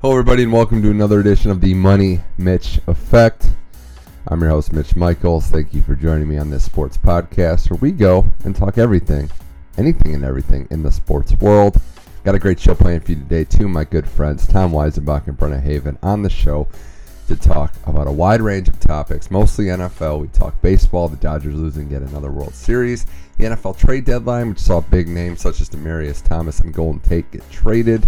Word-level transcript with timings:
Hello, 0.00 0.12
everybody, 0.12 0.44
and 0.44 0.52
welcome 0.52 0.80
to 0.80 0.92
another 0.92 1.18
edition 1.18 1.50
of 1.50 1.60
the 1.60 1.74
Money 1.74 2.20
Mitch 2.36 2.78
Effect. 2.86 3.48
I'm 4.28 4.40
your 4.40 4.50
host, 4.50 4.72
Mitch 4.72 4.94
Michaels. 4.94 5.48
Thank 5.48 5.74
you 5.74 5.82
for 5.82 5.96
joining 5.96 6.28
me 6.28 6.38
on 6.38 6.50
this 6.50 6.62
sports 6.62 6.96
podcast 6.96 7.68
where 7.68 7.80
we 7.80 7.90
go 7.90 8.24
and 8.44 8.54
talk 8.54 8.78
everything, 8.78 9.28
anything 9.76 10.14
and 10.14 10.24
everything 10.24 10.68
in 10.70 10.84
the 10.84 10.92
sports 10.92 11.32
world. 11.40 11.82
Got 12.22 12.36
a 12.36 12.38
great 12.38 12.60
show 12.60 12.76
planned 12.76 13.04
for 13.04 13.10
you 13.10 13.18
today, 13.18 13.42
too. 13.42 13.66
My 13.66 13.82
good 13.82 14.08
friends 14.08 14.46
Tom 14.46 14.70
Weisenbach 14.70 15.26
and 15.26 15.36
Brenna 15.36 15.60
Haven 15.60 15.98
on 16.00 16.22
the 16.22 16.30
show 16.30 16.68
to 17.26 17.34
talk 17.34 17.74
about 17.84 18.06
a 18.06 18.12
wide 18.12 18.40
range 18.40 18.68
of 18.68 18.78
topics, 18.78 19.32
mostly 19.32 19.64
NFL. 19.64 20.20
We 20.20 20.28
talk 20.28 20.62
baseball, 20.62 21.08
the 21.08 21.16
Dodgers 21.16 21.56
losing 21.56 21.90
yet 21.90 22.02
another 22.02 22.30
World 22.30 22.54
Series, 22.54 23.04
the 23.36 23.46
NFL 23.46 23.76
trade 23.76 24.04
deadline, 24.04 24.50
which 24.50 24.60
saw 24.60 24.80
big 24.80 25.08
names 25.08 25.40
such 25.40 25.60
as 25.60 25.68
Demaryius 25.68 26.22
Thomas 26.22 26.60
and 26.60 26.72
Golden 26.72 27.00
Tate 27.00 27.28
get 27.32 27.50
traded 27.50 28.06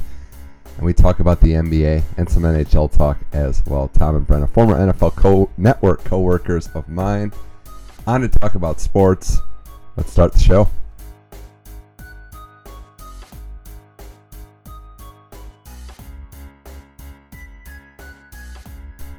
and 0.81 0.87
we 0.87 0.95
talk 0.95 1.21
about 1.21 1.43
the 1.43 1.53
NBA 1.53 2.03
and 2.17 2.27
some 2.27 2.43
NHL 2.45 2.91
talk 2.91 3.19
as 3.35 3.63
well. 3.67 3.89
Tom 3.89 4.17
and 4.17 4.27
Brenna, 4.27 4.49
former 4.49 4.75
NFL 4.77 5.15
co- 5.15 5.51
network 5.59 6.03
co-workers 6.05 6.69
of 6.69 6.89
mine, 6.89 7.33
on 8.07 8.23
to 8.23 8.29
talk 8.29 8.55
about 8.55 8.81
sports. 8.81 9.41
Let's 9.97 10.11
start 10.11 10.33
the 10.33 10.39
show. 10.39 10.71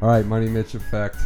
All 0.01 0.09
right, 0.09 0.25
Money 0.25 0.49
Mitch 0.49 0.73
Effect. 0.73 1.17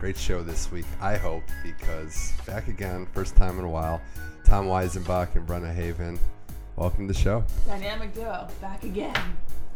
Great 0.00 0.16
show 0.16 0.42
this 0.42 0.72
week, 0.72 0.86
I 1.00 1.16
hope, 1.16 1.44
because 1.62 2.32
back 2.46 2.66
again, 2.66 3.06
first 3.14 3.36
time 3.36 3.60
in 3.60 3.64
a 3.64 3.70
while. 3.70 4.02
Tom 4.44 4.66
Weisenbach 4.66 5.36
and 5.36 5.46
Brenna 5.46 5.72
Haven 5.72 6.18
Welcome 6.80 7.08
to 7.08 7.12
the 7.12 7.18
show. 7.20 7.44
Dynamic 7.66 8.14
duo, 8.14 8.48
back 8.58 8.84
again. 8.84 9.14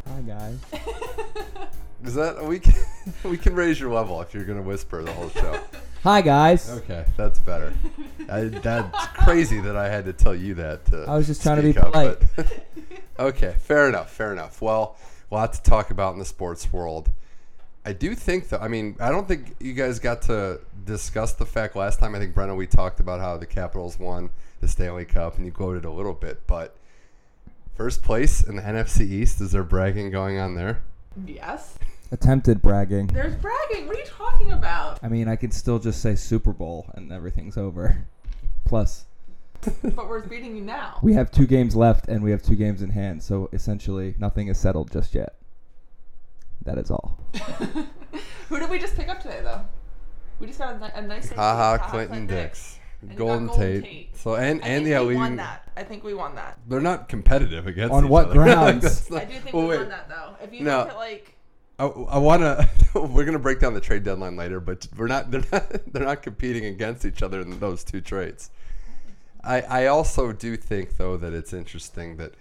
Hi 0.08 0.22
guys. 0.22 0.56
Is 2.02 2.14
that 2.14 2.42
we 2.42 2.58
can 2.58 2.72
we 3.24 3.36
can 3.36 3.54
raise 3.54 3.78
your 3.78 3.92
level 3.92 4.22
if 4.22 4.32
you're 4.32 4.46
gonna 4.46 4.62
whisper 4.62 5.02
the 5.02 5.12
whole 5.12 5.28
show. 5.28 5.60
Hi 6.02 6.22
guys. 6.22 6.70
Okay, 6.70 7.04
that's 7.14 7.38
better. 7.40 7.74
I, 8.30 8.44
that's 8.44 9.06
crazy 9.18 9.60
that 9.60 9.76
I 9.76 9.90
had 9.90 10.06
to 10.06 10.14
tell 10.14 10.34
you 10.34 10.54
that. 10.54 10.86
To 10.86 11.04
I 11.06 11.14
was 11.14 11.26
just 11.26 11.42
trying 11.42 11.56
to 11.56 11.62
be 11.62 11.72
speak 11.72 11.84
up, 11.84 11.92
polite. 11.92 12.22
but- 12.36 12.66
okay, 13.18 13.54
fair 13.58 13.86
enough. 13.86 14.10
Fair 14.10 14.32
enough. 14.32 14.62
Well, 14.62 14.96
a 15.30 15.34
lot 15.34 15.52
to 15.52 15.62
talk 15.62 15.90
about 15.90 16.14
in 16.14 16.18
the 16.18 16.24
sports 16.24 16.72
world. 16.72 17.10
I 17.84 17.92
do 17.92 18.14
think 18.14 18.48
though. 18.48 18.56
I 18.56 18.68
mean, 18.68 18.96
I 18.98 19.10
don't 19.10 19.28
think 19.28 19.56
you 19.60 19.74
guys 19.74 19.98
got 19.98 20.22
to 20.22 20.58
discuss 20.86 21.34
the 21.34 21.44
fact 21.44 21.76
last 21.76 21.98
time. 22.00 22.14
I 22.14 22.18
think 22.18 22.34
Brenna 22.34 22.56
we 22.56 22.66
talked 22.66 22.98
about 22.98 23.20
how 23.20 23.36
the 23.36 23.44
Capitals 23.44 23.98
won 23.98 24.30
the 24.62 24.68
Stanley 24.68 25.04
Cup, 25.04 25.36
and 25.36 25.44
you 25.44 25.52
quoted 25.52 25.84
a 25.84 25.90
little 25.90 26.14
bit, 26.14 26.40
but 26.46 26.74
first 27.74 28.02
place 28.02 28.42
in 28.42 28.56
the 28.56 28.62
NFC 28.62 29.00
East. 29.02 29.40
Is 29.40 29.52
there 29.52 29.62
bragging 29.62 30.10
going 30.10 30.38
on 30.38 30.54
there? 30.54 30.82
Yes. 31.26 31.78
Attempted 32.12 32.62
bragging. 32.62 33.08
There's 33.08 33.34
bragging. 33.34 33.86
What 33.86 33.96
are 33.96 34.00
you 34.00 34.06
talking 34.06 34.52
about? 34.52 35.00
I 35.02 35.08
mean, 35.08 35.28
I 35.28 35.36
could 35.36 35.52
still 35.52 35.78
just 35.78 36.00
say 36.00 36.14
Super 36.14 36.52
Bowl 36.52 36.86
and 36.94 37.12
everything's 37.12 37.56
over. 37.56 38.06
Plus, 38.64 39.04
but 39.82 40.08
we're 40.08 40.20
beating 40.20 40.56
you 40.56 40.62
now. 40.62 40.98
we 41.02 41.12
have 41.14 41.30
two 41.30 41.46
games 41.46 41.74
left 41.76 42.08
and 42.08 42.22
we 42.22 42.30
have 42.30 42.42
two 42.42 42.54
games 42.54 42.82
in 42.82 42.90
hand, 42.90 43.22
so 43.22 43.48
essentially 43.52 44.14
nothing 44.18 44.48
is 44.48 44.58
settled 44.58 44.90
just 44.90 45.14
yet. 45.14 45.34
That 46.64 46.78
is 46.78 46.90
all. 46.90 47.18
Who 48.48 48.58
did 48.58 48.70
we 48.70 48.78
just 48.78 48.96
pick 48.96 49.08
up 49.08 49.20
today, 49.20 49.40
though? 49.42 49.62
We 50.40 50.46
just 50.46 50.58
got 50.58 50.76
a, 50.76 50.78
ni- 50.78 50.90
a 50.94 51.02
nice. 51.02 51.24
safety. 51.24 51.36
Haha, 51.36 51.78
Haha, 51.78 51.90
Clinton 51.90 52.26
Dix, 52.26 52.78
And 53.08 53.16
Golden, 53.18 53.46
Golden 53.46 53.62
Tate. 53.62 53.84
Tate. 53.84 54.16
So 54.16 54.34
and 54.36 54.62
I 54.62 54.66
and 54.68 54.84
think 54.84 54.88
yeah, 54.88 55.00
we 55.00 55.08
we 55.08 55.16
won 55.16 55.36
that. 55.36 55.68
I 55.76 55.82
think 55.82 56.04
we 56.04 56.14
won 56.14 56.34
that. 56.36 56.58
They're 56.68 56.80
not 56.80 57.08
competitive 57.08 57.66
against 57.66 57.92
On 57.92 58.04
each 58.04 58.10
what 58.10 58.26
other. 58.26 58.34
Grounds? 58.42 58.82
that's 58.82 59.10
not- 59.10 59.22
I 59.22 59.24
do 59.24 59.38
think 59.40 59.54
well, 59.54 59.64
we 59.64 59.70
wait. 59.70 59.78
won 59.80 59.88
that 59.90 60.08
though. 60.08 60.36
If 60.42 60.52
you 60.54 60.62
No. 60.64 60.78
look 60.80 60.88
at 60.90 60.96
like, 60.96 61.30
I, 61.78 61.86
I 61.86 62.18
want 62.18 62.42
to. 62.42 62.68
we're 63.00 63.24
gonna 63.24 63.38
break 63.38 63.58
down 63.60 63.74
the 63.74 63.80
trade 63.80 64.04
deadline 64.04 64.36
later, 64.36 64.60
but 64.60 64.86
we're 64.96 65.08
not. 65.08 65.30
They're 65.30 65.42
not. 65.52 65.92
They're 65.92 66.04
not 66.04 66.22
competing 66.22 66.64
against 66.66 67.04
each 67.04 67.22
other 67.22 67.40
in 67.40 67.58
those 67.58 67.82
two 67.84 68.00
trades. 68.00 68.50
I 69.42 69.60
I 69.62 69.86
also 69.86 70.32
do 70.32 70.56
think 70.56 70.96
though 70.96 71.16
that 71.16 71.32
it's 71.34 71.52
interesting 71.52 72.16
that 72.18 72.34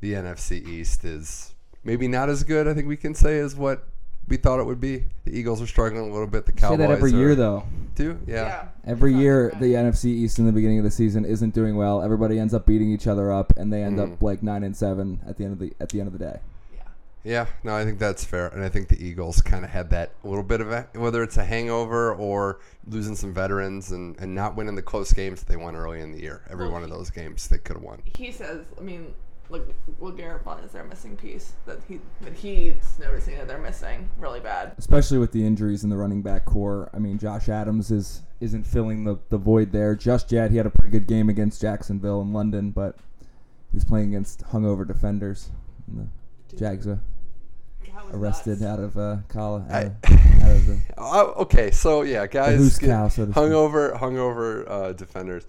the 0.00 0.12
NFC 0.14 0.66
East 0.66 1.04
is 1.04 1.54
maybe 1.84 2.08
not 2.08 2.28
as 2.28 2.42
good. 2.44 2.66
I 2.68 2.74
think 2.74 2.88
we 2.88 2.96
can 2.96 3.14
say 3.14 3.38
as 3.38 3.54
what 3.54 3.86
we 4.28 4.36
thought 4.36 4.60
it 4.60 4.64
would 4.64 4.80
be. 4.80 5.04
The 5.24 5.36
Eagles 5.36 5.60
are 5.60 5.66
struggling 5.66 6.08
a 6.08 6.12
little 6.12 6.26
bit. 6.26 6.46
The 6.46 6.52
Say 6.52 6.58
Cowboys 6.58 6.78
that 6.78 6.90
every 6.90 7.12
are, 7.12 7.16
year 7.16 7.34
though. 7.34 7.64
too. 7.96 8.18
Yeah. 8.26 8.34
yeah. 8.46 8.68
Every 8.86 9.12
year 9.14 9.52
the 9.60 9.74
NFC 9.74 10.06
East 10.06 10.38
in 10.38 10.46
the 10.46 10.52
beginning 10.52 10.78
of 10.78 10.84
the 10.84 10.90
season 10.90 11.24
isn't 11.24 11.54
doing 11.54 11.76
well. 11.76 12.02
Everybody 12.02 12.38
ends 12.38 12.54
up 12.54 12.64
beating 12.66 12.90
each 12.90 13.06
other 13.06 13.30
up 13.32 13.52
and 13.56 13.72
they 13.72 13.82
end 13.82 13.98
Mhm. 13.98 14.14
up 14.14 14.22
like 14.22 14.42
9 14.42 14.62
and 14.64 14.76
7 14.76 15.20
at 15.26 15.36
the 15.36 15.44
end 15.44 15.52
of 15.52 15.58
the 15.58 15.72
at 15.80 15.90
the 15.90 16.00
end 16.00 16.06
of 16.06 16.12
the 16.18 16.18
day. 16.24 16.40
Yeah. 16.74 16.82
Yeah, 17.24 17.46
no, 17.62 17.76
I 17.76 17.84
think 17.84 17.98
that's 17.98 18.24
fair, 18.24 18.48
and 18.48 18.64
I 18.64 18.68
think 18.68 18.88
the 18.88 19.04
Eagles 19.04 19.42
kind 19.42 19.64
of 19.64 19.70
had 19.70 19.90
that 19.90 20.10
little 20.24 20.42
bit 20.42 20.60
of 20.60 20.72
a 20.72 20.88
whether 20.94 21.22
it's 21.22 21.36
a 21.36 21.44
hangover 21.44 22.14
or 22.14 22.58
losing 22.88 23.14
some 23.14 23.32
veterans 23.34 23.92
and, 23.92 24.16
and 24.18 24.34
not 24.34 24.56
winning 24.56 24.74
the 24.76 24.82
close 24.82 25.12
games 25.12 25.40
that 25.40 25.48
they 25.48 25.56
won 25.56 25.76
early 25.76 26.00
in 26.00 26.12
the 26.12 26.20
year. 26.20 26.42
Every 26.50 26.64
Well, 26.66 26.74
one 26.74 26.82
of 26.84 26.90
those 26.90 27.10
games 27.10 27.46
they 27.48 27.58
could 27.58 27.76
have 27.76 27.82
won. 27.84 28.02
He 28.16 28.32
says, 28.32 28.64
I 28.78 28.80
mean, 28.80 29.02
look, 29.04 29.14
LeGarrette 30.00 30.44
Blount 30.44 30.64
is 30.64 30.72
their 30.72 30.84
missing 30.84 31.16
piece 31.16 31.52
that 31.66 31.78
he 31.88 32.00
that 32.22 32.32
he's 32.34 32.74
noticing 33.00 33.36
that 33.36 33.46
they're 33.48 33.58
missing 33.58 34.08
really 34.18 34.40
bad. 34.40 34.72
especially 34.78 35.18
with 35.18 35.32
the 35.32 35.44
injuries 35.46 35.84
in 35.84 35.90
the 35.90 35.96
running 35.96 36.22
back 36.22 36.44
corps. 36.44 36.90
I 36.94 36.98
mean, 36.98 37.18
Josh 37.18 37.48
Adams 37.48 37.90
is 37.90 38.22
isn't 38.40 38.64
filling 38.66 39.04
the, 39.04 39.18
the 39.28 39.38
void 39.38 39.72
there 39.72 39.94
just 39.94 40.32
yet. 40.32 40.50
He 40.50 40.56
had 40.56 40.66
a 40.66 40.70
pretty 40.70 40.90
good 40.90 41.06
game 41.06 41.28
against 41.28 41.60
Jacksonville 41.60 42.20
and 42.20 42.32
London, 42.32 42.70
but 42.70 42.96
he's 43.72 43.84
playing 43.84 44.08
against 44.08 44.42
hungover 44.46 44.86
defenders. 44.86 45.50
And 45.86 46.08
the 46.48 46.56
Jags 46.56 46.86
are 46.86 47.00
arrested 48.12 48.60
nuts. 48.60 48.72
out 48.72 48.80
of 48.80 48.98
uh, 48.98 49.16
college. 49.28 49.64
Out 49.70 49.84
of, 49.84 50.42
out 50.42 50.50
of 50.50 50.66
the, 50.66 50.80
Oh, 50.98 51.34
okay, 51.38 51.70
so 51.70 52.02
yeah, 52.02 52.26
guys, 52.26 52.78
cow, 52.78 53.08
so 53.08 53.26
hungover, 53.26 53.96
hungover 53.98 54.68
uh, 54.68 54.92
defenders. 54.92 55.46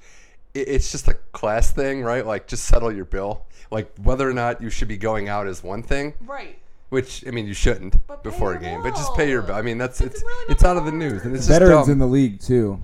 It, 0.54 0.68
it's 0.68 0.92
just 0.92 1.08
a 1.08 1.16
class 1.32 1.72
thing, 1.72 2.04
right? 2.04 2.26
Like, 2.26 2.48
just 2.48 2.66
settle 2.66 2.92
your 2.92 3.06
bill. 3.06 3.46
Like, 3.74 3.92
whether 4.02 4.30
or 4.30 4.34
not 4.34 4.62
you 4.62 4.70
should 4.70 4.88
be 4.88 4.98
going 4.98 5.28
out 5.30 5.48
is 5.48 5.64
one 5.64 5.82
thing, 5.84 6.14
Right. 6.26 6.58
which 6.90 7.26
I 7.28 7.32
mean, 7.32 7.48
you 7.48 7.54
shouldn't 7.56 7.96
But 8.08 8.24
pay 8.24 8.30
before 8.30 8.52
a 8.52 8.54
your 8.54 8.62
game, 8.62 8.84
but 8.84 8.96
just 8.96 9.14
pay 9.16 9.30
your 9.30 9.42
bill. 9.42 9.48
bill. 9.48 9.56
I 9.58 9.62
mean, 9.64 9.78
that's 9.78 10.00
It's 10.00 10.16
it's 10.16 10.24
really 10.24 10.46
not 10.48 10.52
it's 10.52 10.64
out 10.64 10.78
of 10.78 10.86
the 10.86 10.92
hard. 10.92 11.00
news, 11.00 11.24
and 11.24 11.36
it's 11.36 11.48
just 11.48 11.60
veterans 11.60 11.88
dumb. 11.88 11.92
in 11.94 11.98
the 12.00 12.08
league 12.08 12.40
too. 12.40 12.80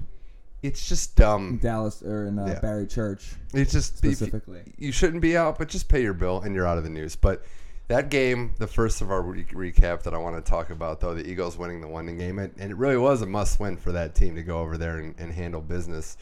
it's 0.62 0.90
just 0.90 1.16
dumb. 1.16 1.58
Dallas 1.62 2.02
or 2.04 2.26
in 2.26 2.38
uh, 2.38 2.46
Yeah. 2.48 2.60
Barry 2.60 2.86
Church 2.88 3.36
It's 3.54 3.72
just 3.72 4.00
if 4.00 4.04
you- 4.04 4.12
specifically. 4.16 4.62
you 4.78 4.92
shouldn't 4.92 5.22
be 5.22 5.38
out, 5.38 5.58
but 5.58 5.70
just 5.70 5.88
pay 5.88 6.02
your 6.02 6.14
bill 6.14 6.42
and 6.42 6.54
you're 6.54 6.68
out 6.68 6.78
of 6.78 6.84
the 6.84 6.90
news. 6.90 7.16
But 7.16 7.46
that 7.88 8.10
game, 8.10 8.54
the 8.58 8.68
first 8.68 9.00
of 9.02 9.10
our 9.10 9.22
re- 9.22 9.46
recap 9.46 10.04
that 10.04 10.14
I 10.14 10.18
want 10.18 10.36
to 10.36 10.42
talk 10.50 10.70
about, 10.70 11.00
though, 11.00 11.14
the 11.16 11.26
Eagles 11.26 11.58
winning 11.58 11.80
the 11.82 11.88
London 11.88 12.18
game, 12.18 12.40
and, 12.40 12.52
and 12.60 12.72
it 12.72 12.76
really 12.78 12.98
was 12.98 13.22
a 13.22 13.26
must 13.26 13.60
win 13.60 13.78
for 13.78 13.92
that 13.94 14.16
team 14.16 14.36
to 14.36 14.44
go 14.44 14.60
over 14.60 14.78
there 14.78 14.98
and, 14.98 15.16
and 15.18 15.32
handle 15.32 15.62
business. 15.62 16.18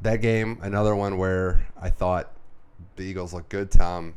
That 0.00 0.20
game, 0.22 0.58
another 0.62 0.96
one 0.96 1.16
where 1.18 1.66
I 1.80 1.90
thought 1.90 2.32
the 2.96 3.04
Eagles 3.04 3.32
look 3.32 3.48
good, 3.48 3.70
Tom, 3.70 4.14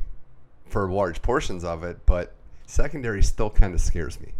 for 0.66 0.90
large 0.90 1.22
portions 1.22 1.64
of 1.64 1.84
it, 1.84 1.98
but 2.06 2.34
secondary 2.66 3.22
still 3.22 3.50
kind 3.50 3.74
of 3.74 3.80
scares 3.80 4.20
me. 4.20 4.32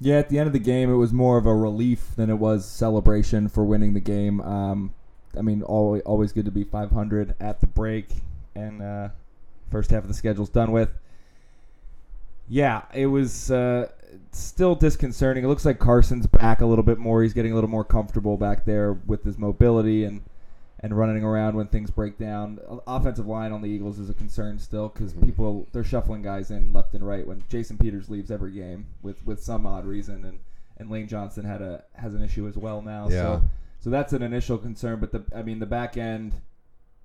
Yeah, 0.00 0.18
at 0.18 0.28
the 0.28 0.38
end 0.38 0.48
of 0.48 0.52
the 0.52 0.58
game, 0.58 0.90
it 0.90 0.96
was 0.96 1.12
more 1.12 1.38
of 1.38 1.46
a 1.46 1.54
relief 1.54 2.16
than 2.16 2.30
it 2.30 2.34
was 2.34 2.66
celebration 2.66 3.48
for 3.48 3.64
winning 3.64 3.94
the 3.94 4.00
game. 4.00 4.40
Um, 4.40 4.94
I 5.36 5.42
mean, 5.42 5.62
always 5.62 6.02
always 6.02 6.32
good 6.32 6.44
to 6.44 6.50
be 6.50 6.64
500 6.64 7.36
at 7.40 7.60
the 7.60 7.66
break, 7.66 8.08
and 8.54 8.82
uh, 8.82 9.08
first 9.70 9.90
half 9.90 10.02
of 10.02 10.08
the 10.08 10.14
schedule's 10.14 10.48
done 10.48 10.72
with. 10.72 10.90
Yeah, 12.48 12.82
it 12.92 13.06
was 13.06 13.50
uh, 13.50 13.88
still 14.32 14.74
disconcerting. 14.74 15.44
It 15.44 15.48
looks 15.48 15.64
like 15.64 15.78
Carson's 15.78 16.26
back 16.26 16.60
a 16.60 16.66
little 16.66 16.84
bit 16.84 16.98
more. 16.98 17.22
He's 17.22 17.32
getting 17.32 17.52
a 17.52 17.54
little 17.54 17.70
more 17.70 17.84
comfortable 17.84 18.36
back 18.36 18.64
there 18.64 18.92
with 18.92 19.24
his 19.24 19.38
mobility 19.38 20.04
and 20.04 20.22
and 20.84 20.96
running 20.98 21.24
around 21.24 21.56
when 21.56 21.66
things 21.66 21.90
break 21.90 22.18
down. 22.18 22.60
Offensive 22.86 23.26
line 23.26 23.52
on 23.52 23.62
the 23.62 23.68
Eagles 23.68 23.98
is 23.98 24.10
a 24.10 24.14
concern 24.14 24.58
still 24.58 24.88
because 24.90 25.14
Mhm. 25.14 25.24
people 25.24 25.66
they're 25.72 25.82
shuffling 25.82 26.20
guys 26.20 26.50
in 26.50 26.74
left 26.74 26.92
and 26.94 27.02
right 27.06 27.26
when 27.26 27.42
Jason 27.48 27.78
Peters 27.78 28.10
leaves 28.10 28.30
every 28.30 28.52
game 28.52 28.84
with 29.02 29.24
with 29.26 29.42
some 29.42 29.64
odd 29.66 29.86
reason 29.86 30.24
and 30.26 30.38
and 30.76 30.90
Lane 30.90 31.08
Johnson 31.08 31.44
had 31.46 31.62
a 31.62 31.84
has 31.94 32.14
an 32.14 32.22
issue 32.22 32.46
as 32.46 32.56
well 32.58 32.82
now. 32.82 33.04
Yeah. 33.08 33.22
So 33.22 33.42
so 33.80 33.90
that's 33.90 34.12
an 34.12 34.22
initial 34.22 34.58
concern. 34.58 35.00
But 35.00 35.12
the 35.12 35.22
I 35.34 35.42
mean 35.42 35.58
the 35.58 35.66
back 35.66 35.96
end 35.96 36.34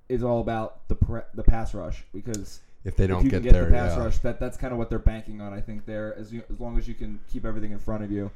is 0.09 0.23
all 0.23 0.41
about 0.41 0.85
the 0.89 0.95
pre, 0.95 1.21
the 1.33 1.43
pass 1.43 1.73
rush 1.73 2.03
because 2.13 2.59
If 2.83 2.97
they 2.97 3.07
don't 3.07 3.19
if 3.19 3.23
you 3.25 3.29
get, 3.29 3.37
can 3.37 3.43
get 3.43 3.53
there, 3.53 3.65
the 3.65 3.71
pass 3.71 3.95
yeah. 3.95 4.03
rush, 4.03 4.17
that 4.19 4.39
that's 4.41 4.57
kind 4.57 4.73
of 4.73 4.77
what 4.79 4.89
they're 4.89 4.99
banking 4.99 5.39
on. 5.39 5.53
I 5.53 5.61
think 5.61 5.85
there 5.85 6.17
as 6.17 6.33
you, 6.33 6.43
as 6.51 6.59
long 6.59 6.77
as 6.77 6.85
you 6.87 6.95
can 6.95 7.19
keep 7.31 7.45
everything 7.45 7.71
in 7.71 7.79
front 7.79 8.03
of 8.03 8.11
you, 8.11 8.29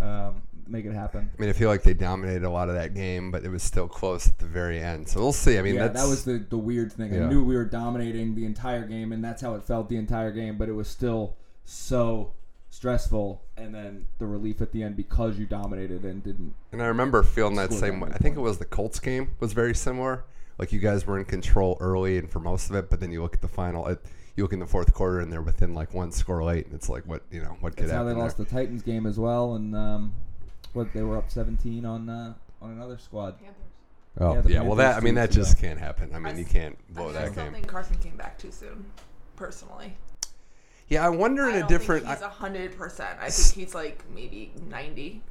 um, 0.00 0.42
make 0.66 0.84
it 0.84 0.92
happen. 0.92 1.30
I 1.36 1.40
mean, 1.40 1.50
I 1.50 1.52
feel 1.52 1.68
like 1.68 1.82
they 1.82 1.94
dominated 1.94 2.44
a 2.44 2.50
lot 2.50 2.68
of 2.68 2.74
that 2.74 2.94
game, 2.94 3.30
but 3.30 3.44
it 3.44 3.48
was 3.48 3.62
still 3.62 3.88
close 3.88 4.28
at 4.28 4.38
the 4.38 4.46
very 4.46 4.80
end. 4.80 5.08
So 5.08 5.20
we'll 5.20 5.32
see. 5.32 5.58
I 5.58 5.62
mean, 5.62 5.74
yeah, 5.74 5.88
that's, 5.88 6.02
that 6.02 6.08
was 6.08 6.24
the 6.24 6.44
the 6.48 6.58
weird 6.58 6.92
thing. 6.92 7.14
Yeah. 7.14 7.24
I 7.24 7.28
knew 7.28 7.44
we 7.44 7.56
were 7.56 7.64
dominating 7.64 8.34
the 8.34 8.44
entire 8.44 8.86
game, 8.86 9.12
and 9.12 9.22
that's 9.22 9.42
how 9.42 9.54
it 9.54 9.64
felt 9.64 9.88
the 9.88 9.96
entire 9.96 10.32
game. 10.32 10.58
But 10.58 10.68
it 10.68 10.72
was 10.72 10.88
still 10.88 11.36
so 11.64 12.32
stressful, 12.70 13.42
and 13.56 13.74
then 13.74 14.06
the 14.18 14.26
relief 14.26 14.60
at 14.60 14.72
the 14.72 14.82
end 14.82 14.96
because 14.96 15.38
you 15.38 15.46
dominated 15.46 16.04
and 16.04 16.22
didn't. 16.22 16.54
And 16.72 16.82
I 16.82 16.86
remember 16.86 17.22
feeling 17.22 17.54
that 17.56 17.72
same 17.72 18.00
way. 18.00 18.10
I 18.12 18.18
think 18.18 18.36
it 18.36 18.40
was 18.40 18.58
the 18.58 18.64
Colts 18.64 18.98
game 19.00 19.30
was 19.40 19.52
very 19.52 19.74
similar, 19.74 20.24
Like 20.58 20.72
you 20.72 20.78
guys 20.80 21.06
were 21.06 21.18
in 21.18 21.24
control 21.24 21.76
early 21.80 22.18
and 22.18 22.30
for 22.30 22.38
most 22.40 22.70
of 22.70 22.76
it, 22.76 22.88
but 22.90 23.00
then 23.00 23.10
you 23.10 23.22
look 23.22 23.34
at 23.34 23.40
the 23.42 23.48
final. 23.48 23.86
It, 23.88 24.00
you 24.36 24.42
look 24.44 24.52
in 24.52 24.58
the 24.58 24.66
fourth 24.66 24.92
quarter 24.92 25.20
and 25.20 25.32
they're 25.32 25.42
within 25.42 25.74
like 25.74 25.94
one 25.94 26.10
score 26.12 26.42
late, 26.44 26.66
and 26.66 26.74
it's 26.74 26.88
like 26.88 27.04
what 27.06 27.22
you 27.30 27.40
know 27.40 27.56
what 27.60 27.76
could 27.76 27.84
That's 27.86 27.92
how 27.92 28.04
happen. 28.04 28.14
they 28.16 28.20
lost 28.22 28.36
there. 28.36 28.44
the 28.46 28.50
Titans 28.50 28.82
game 28.82 29.06
as 29.06 29.18
well, 29.18 29.54
and 29.54 29.74
um, 29.76 30.12
what 30.72 30.92
they 30.92 31.02
were 31.02 31.16
up 31.18 31.30
17 31.30 31.84
on 31.84 32.08
uh, 32.08 32.34
on 32.62 32.70
another 32.72 32.98
squad. 32.98 33.36
Panthers. 33.38 33.54
Oh 34.20 34.34
Yeah, 34.34 34.42
yeah, 34.46 34.62
well 34.62 34.76
that 34.76 34.96
I 34.96 35.00
mean 35.00 35.14
that 35.16 35.30
just 35.32 35.52
ago. 35.58 35.60
can't 35.68 35.78
happen. 35.80 36.10
I 36.14 36.18
mean 36.18 36.34
I 36.36 36.38
you 36.38 36.44
can't 36.44 36.76
I, 36.90 36.92
blow 36.94 37.06
mean, 37.08 37.16
I 37.16 37.20
that 37.22 37.32
still 37.32 37.44
game. 37.44 37.52
think 37.54 37.66
Carson 37.66 37.96
came 37.98 38.16
back 38.16 38.38
too 38.38 38.52
soon, 38.52 38.84
personally. 39.36 39.96
Yeah, 40.88 41.04
I 41.04 41.08
wonder 41.08 41.48
in 41.48 41.54
I 41.54 41.56
a 41.56 41.60
don't 41.60 41.68
different. 41.68 42.04
think 42.04 42.18
he's 42.18 42.24
I- 42.26 42.30
hundred 42.30 42.76
percent. 42.76 43.18
I 43.20 43.30
think 43.30 43.54
he's 43.56 43.74
like 43.74 44.04
maybe 44.14 44.52
ninety. 44.68 45.22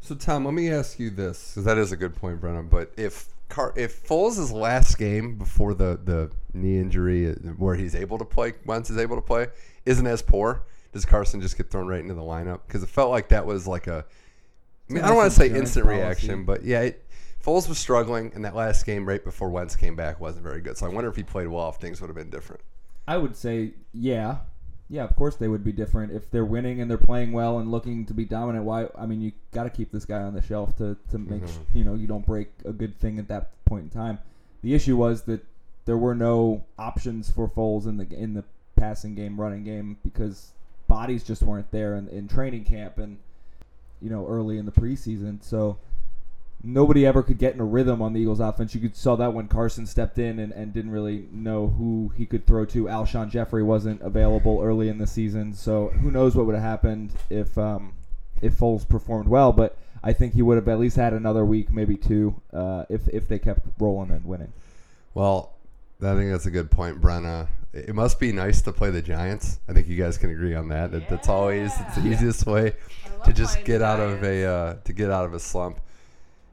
So 0.00 0.14
Tom, 0.16 0.44
let 0.44 0.54
me 0.54 0.70
ask 0.72 0.98
you 0.98 1.10
this, 1.10 1.50
because 1.52 1.64
that 1.64 1.78
is 1.78 1.92
a 1.92 1.96
good 1.96 2.16
point, 2.16 2.40
Brennan. 2.40 2.66
But 2.68 2.92
if 2.96 3.26
Car- 3.52 3.74
if 3.76 4.02
Foles' 4.08 4.50
last 4.50 4.96
game 4.96 5.36
before 5.36 5.74
the 5.74 6.00
the 6.02 6.30
knee 6.54 6.78
injury, 6.78 7.28
uh, 7.28 7.34
where 7.58 7.74
he's 7.74 7.94
able 7.94 8.16
to 8.16 8.24
play, 8.24 8.54
once 8.64 8.88
he's 8.88 8.96
able 8.96 9.16
to 9.16 9.22
play, 9.22 9.48
isn't 9.84 10.06
as 10.06 10.22
poor, 10.22 10.62
does 10.92 11.04
Carson 11.04 11.38
just 11.38 11.58
get 11.58 11.70
thrown 11.70 11.86
right 11.86 12.00
into 12.00 12.14
the 12.14 12.22
lineup? 12.22 12.60
Because 12.66 12.82
it 12.82 12.88
felt 12.88 13.10
like 13.10 13.28
that 13.28 13.44
was 13.44 13.66
like 13.66 13.88
a. 13.88 14.06
I 14.88 14.92
mean, 14.94 15.04
I 15.04 15.08
don't 15.08 15.16
want 15.18 15.30
to 15.30 15.38
say 15.38 15.50
instant 15.50 15.84
policy. 15.84 16.00
reaction, 16.00 16.44
but 16.44 16.64
yeah, 16.64 16.80
it, 16.80 17.04
Foles 17.44 17.68
was 17.68 17.78
struggling, 17.78 18.32
and 18.34 18.42
that 18.46 18.54
last 18.54 18.86
game 18.86 19.06
right 19.06 19.22
before 19.22 19.50
Wentz 19.50 19.76
came 19.76 19.96
back 19.96 20.18
wasn't 20.18 20.44
very 20.44 20.62
good. 20.62 20.78
So 20.78 20.86
I 20.86 20.88
wonder 20.88 21.10
if 21.10 21.16
he 21.16 21.22
played 21.22 21.48
well, 21.48 21.68
if 21.68 21.76
things 21.76 22.00
would 22.00 22.08
have 22.08 22.16
been 22.16 22.30
different. 22.30 22.62
I 23.06 23.18
would 23.18 23.36
say, 23.36 23.72
yeah, 23.92 24.38
yeah. 24.92 25.04
Of 25.04 25.16
course, 25.16 25.36
they 25.36 25.48
would 25.48 25.64
be 25.64 25.72
different 25.72 26.12
if 26.12 26.30
they're 26.30 26.44
winning 26.44 26.80
and 26.80 26.90
they're 26.90 26.98
playing 26.98 27.32
well 27.32 27.58
and 27.58 27.70
looking 27.70 28.04
to 28.06 28.14
be 28.14 28.24
dominant. 28.26 28.64
Why? 28.66 28.88
I 28.96 29.06
mean, 29.06 29.22
you 29.22 29.32
got 29.50 29.64
to 29.64 29.70
keep 29.70 29.90
this 29.90 30.04
guy 30.04 30.20
on 30.20 30.34
the 30.34 30.42
shelf 30.42 30.76
to 30.76 30.96
to 31.10 31.18
make 31.18 31.42
Mhm. 31.42 31.48
sh 31.48 31.56
you 31.74 31.82
know 31.84 31.94
you 31.94 32.06
don't 32.06 32.26
break 32.26 32.48
a 32.66 32.72
good 32.72 32.96
thing 32.98 33.18
at 33.18 33.26
that 33.28 33.50
point 33.64 33.84
in 33.84 33.90
time. 33.90 34.18
The 34.62 34.74
issue 34.74 34.96
was 34.96 35.22
that 35.22 35.44
there 35.86 35.96
were 35.98 36.14
no 36.14 36.62
options 36.78 37.30
for 37.30 37.48
Foles 37.48 37.86
in 37.86 37.96
the 37.96 38.06
in 38.16 38.34
the 38.34 38.44
passing 38.76 39.14
game, 39.14 39.40
running 39.40 39.64
game 39.64 39.96
because 40.04 40.52
bodies 40.88 41.24
just 41.24 41.42
weren't 41.42 41.70
there 41.70 41.94
in, 41.94 42.06
in 42.08 42.28
training 42.28 42.64
camp 42.64 42.98
and 42.98 43.16
you 44.02 44.10
know 44.10 44.26
early 44.28 44.58
in 44.58 44.66
the 44.66 44.72
preseason. 44.72 45.42
So 45.42 45.78
nobody 46.64 47.04
ever 47.06 47.22
could 47.22 47.38
get 47.38 47.54
in 47.54 47.60
a 47.60 47.64
rhythm 47.64 48.00
on 48.02 48.12
the 48.12 48.20
Eagles 48.20 48.40
offense. 48.40 48.74
You 48.74 48.80
could 48.80 48.96
saw 48.96 49.16
that 49.16 49.32
when 49.34 49.48
Carson 49.48 49.86
stepped 49.86 50.18
in 50.18 50.38
and, 50.38 50.52
and 50.52 50.72
didn't 50.72 50.90
really 50.92 51.26
know 51.32 51.68
who 51.68 52.12
he 52.16 52.26
could 52.26 52.46
throw 52.46 52.64
to. 52.66 52.84
Alshon 52.84 53.30
Jeffery 53.30 53.62
wasn't 53.62 54.00
available 54.02 54.60
early 54.62 54.88
in 54.88 54.98
the 54.98 55.06
season, 55.06 55.54
so 55.54 55.88
who 55.88 56.10
knows 56.10 56.34
what 56.36 56.46
would 56.46 56.54
have 56.54 56.64
happened 56.64 57.12
if 57.30 57.56
um, 57.58 57.94
if 58.40 58.54
Foles 58.54 58.88
performed 58.88 59.28
well. 59.28 59.52
But 59.52 59.76
I 60.04 60.12
think 60.12 60.34
he 60.34 60.42
would 60.42 60.56
have 60.56 60.68
at 60.68 60.78
least 60.78 60.96
had 60.96 61.12
another 61.12 61.44
week, 61.44 61.72
maybe 61.72 61.96
two, 61.96 62.40
uh, 62.52 62.84
if 62.88 63.08
if 63.08 63.28
they 63.28 63.38
kept 63.38 63.60
rolling 63.78 64.10
and 64.10 64.24
winning. 64.24 64.52
Well, 65.14 65.52
I 66.00 66.14
think 66.14 66.30
that's 66.30 66.46
a 66.46 66.50
good 66.50 66.70
point, 66.70 67.00
Brenna. 67.00 67.48
It 67.74 67.94
must 67.94 68.20
be 68.20 68.32
nice 68.32 68.60
to 68.62 68.72
play 68.72 68.90
the 68.90 69.00
Giants. 69.00 69.58
I 69.68 69.72
think 69.72 69.88
you 69.88 69.96
guys 69.96 70.18
can 70.18 70.30
agree 70.30 70.54
on 70.54 70.68
that. 70.68 70.90
that 70.92 71.08
that's 71.08 71.28
always 71.28 71.72
it's 71.80 71.94
the 71.96 72.02
Yeah. 72.02 72.12
easiest 72.16 72.46
way 72.46 72.74
to 73.24 73.32
just 73.32 73.64
get 73.64 73.78
the 73.78 73.86
out 73.86 74.00
of 74.00 74.22
a 74.22 74.44
uh, 74.44 74.74
to 74.84 74.92
get 74.92 75.10
out 75.10 75.24
of 75.24 75.34
a 75.34 75.40
slump. 75.40 75.80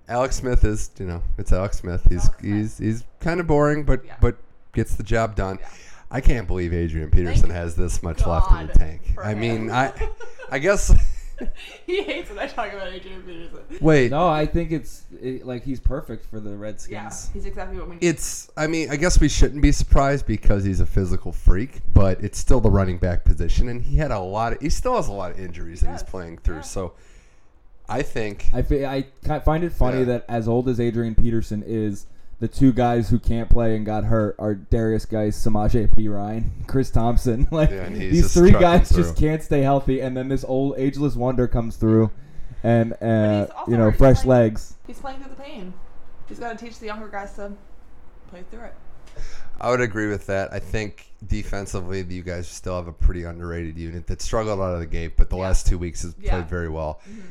Alex 0.09 0.35
Smith 0.37 0.63
is, 0.65 0.91
you 0.99 1.05
know, 1.05 1.21
it's 1.37 1.53
Alex 1.53 1.77
Smith. 1.77 2.03
He's 2.09 2.25
Alex 2.25 2.39
Smith. 2.39 2.53
he's 2.55 2.77
he's 2.77 3.03
kind 3.19 3.39
of 3.39 3.47
boring, 3.47 3.83
but 3.83 4.03
Yeah. 4.05 4.15
but 4.19 4.37
gets 4.73 4.95
the 4.95 5.03
job 5.03 5.35
done. 5.35 5.59
Yeah. 5.61 5.69
I 6.11 6.21
can't 6.21 6.47
believe 6.47 6.73
Adrian 6.73 7.11
Peterson 7.11 7.43
Thank 7.43 7.53
has 7.53 7.75
this 7.75 8.01
much 8.01 8.25
left 8.25 8.51
in 8.51 8.67
the 8.67 8.73
tank. 8.73 9.01
for 9.13 9.23
I 9.23 9.35
mean. 9.35 9.69
I 9.71 9.93
I 10.51 10.57
guess 10.67 10.91
he 11.85 12.01
hates 12.03 12.29
when 12.29 12.37
I 12.39 12.47
talk 12.47 12.73
about 12.73 12.91
Adrian 12.91 13.21
Peterson. 13.21 13.59
wait. 13.79 14.11
No, 14.11 14.27
I 14.27 14.45
think 14.45 14.71
it's 14.71 15.03
it, 15.21 15.45
like 15.45 15.63
he's 15.63 15.79
perfect 15.79 16.25
for 16.25 16.39
the 16.39 16.55
Redskins. 16.55 16.91
Yeah, 16.91 17.03
Redskins. 17.03 17.33
he's 17.33 17.45
exactly 17.45 17.77
what 17.77 17.87
we 17.87 17.95
need. 17.95 18.03
It's, 18.03 18.49
I 18.57 18.67
mean, 18.67 18.89
I 18.91 18.95
guess 18.97 19.21
we 19.21 19.29
shouldn't 19.29 19.61
be 19.61 19.71
surprised 19.71 20.25
because 20.25 20.63
he's 20.65 20.79
a 20.81 20.85
physical 20.85 21.31
freak, 21.31 21.79
but 21.93 22.21
it's 22.23 22.37
still 22.37 22.59
the 22.59 22.69
running 22.71 22.97
back 22.97 23.23
position, 23.23 23.69
and 23.69 23.81
he 23.81 23.95
had 23.97 24.11
a 24.11 24.19
lot 24.19 24.53
of, 24.53 24.61
he 24.61 24.69
still 24.69 24.95
has 24.97 25.07
a 25.07 25.13
lot 25.13 25.31
of 25.31 25.39
injuries 25.39 25.79
that 25.81 25.91
he's 25.91 26.03
playing 26.03 26.39
through. 26.39 26.55
yeah. 26.55 26.61
So 26.61 26.93
I 27.89 28.01
think, 28.03 28.49
I 28.53 28.61
fi- 28.61 28.85
I 28.85 29.39
find 29.39 29.63
it 29.63 29.71
funny 29.73 29.99
Yeah. 29.99 30.05
that 30.05 30.25
as 30.29 30.47
old 30.47 30.69
as 30.69 30.79
Adrian 30.79 31.15
Peterson 31.15 31.63
is, 31.65 32.05
the 32.39 32.47
two 32.47 32.71
guys 32.71 33.09
who 33.09 33.19
can't 33.19 33.49
play 33.49 33.75
and 33.75 33.85
got 33.85 34.05
hurt 34.05 34.35
are 34.39 34.55
Derrius 34.55 35.09
Guice, 35.09 35.37
Samaje 35.43 35.87
Perine, 35.93 36.51
Chris 36.67 36.89
Thompson. 36.89 37.47
Like 37.51 37.69
Yeah, 37.71 37.89
these 37.89 38.33
three 38.33 38.51
trucking 38.51 38.67
guys 38.67 38.89
just 38.91 39.17
can't 39.17 39.43
stay 39.43 39.61
healthy, 39.61 39.99
and 39.99 40.15
then 40.15 40.29
this 40.29 40.45
old 40.45 40.75
ageless 40.77 41.15
wonder 41.15 41.47
comes 41.47 41.75
through, 41.75 42.11
and 42.63 42.93
uh, 43.01 43.47
you 43.67 43.75
know 43.75 43.91
fresh 43.91 44.21
playing- 44.21 44.29
legs. 44.51 44.75
He's 44.87 44.99
playing 44.99 45.19
through 45.19 45.35
the 45.35 45.41
pain. 45.41 45.73
He's 46.29 46.39
got 46.39 46.57
to 46.57 46.63
teach 46.65 46.79
the 46.79 46.85
younger 46.85 47.07
guys 47.09 47.33
to 47.33 47.51
play 48.29 48.43
through 48.51 48.65
it. 48.65 48.73
I 49.59 49.69
would 49.71 49.81
agree 49.81 50.07
with 50.07 50.27
that. 50.27 50.53
I 50.53 50.59
think 50.59 51.07
defensively, 51.27 52.01
you 52.07 52.21
guys 52.23 52.47
still 52.47 52.75
have 52.77 52.87
a 52.87 52.93
pretty 52.93 53.23
underrated 53.23 53.77
unit 53.77 54.07
that 54.07 54.21
struggled 54.21 54.59
out 54.61 54.73
of 54.75 54.79
the 54.79 54.85
gate, 54.85 55.17
but 55.17 55.29
the 55.29 55.35
Yeah. 55.35 55.41
last 55.43 55.67
two 55.67 55.77
weeks 55.77 56.03
has 56.03 56.15
Yeah. 56.21 56.31
played 56.35 56.49
very 56.49 56.69
well. 56.69 57.01
Mhm. 57.09 57.21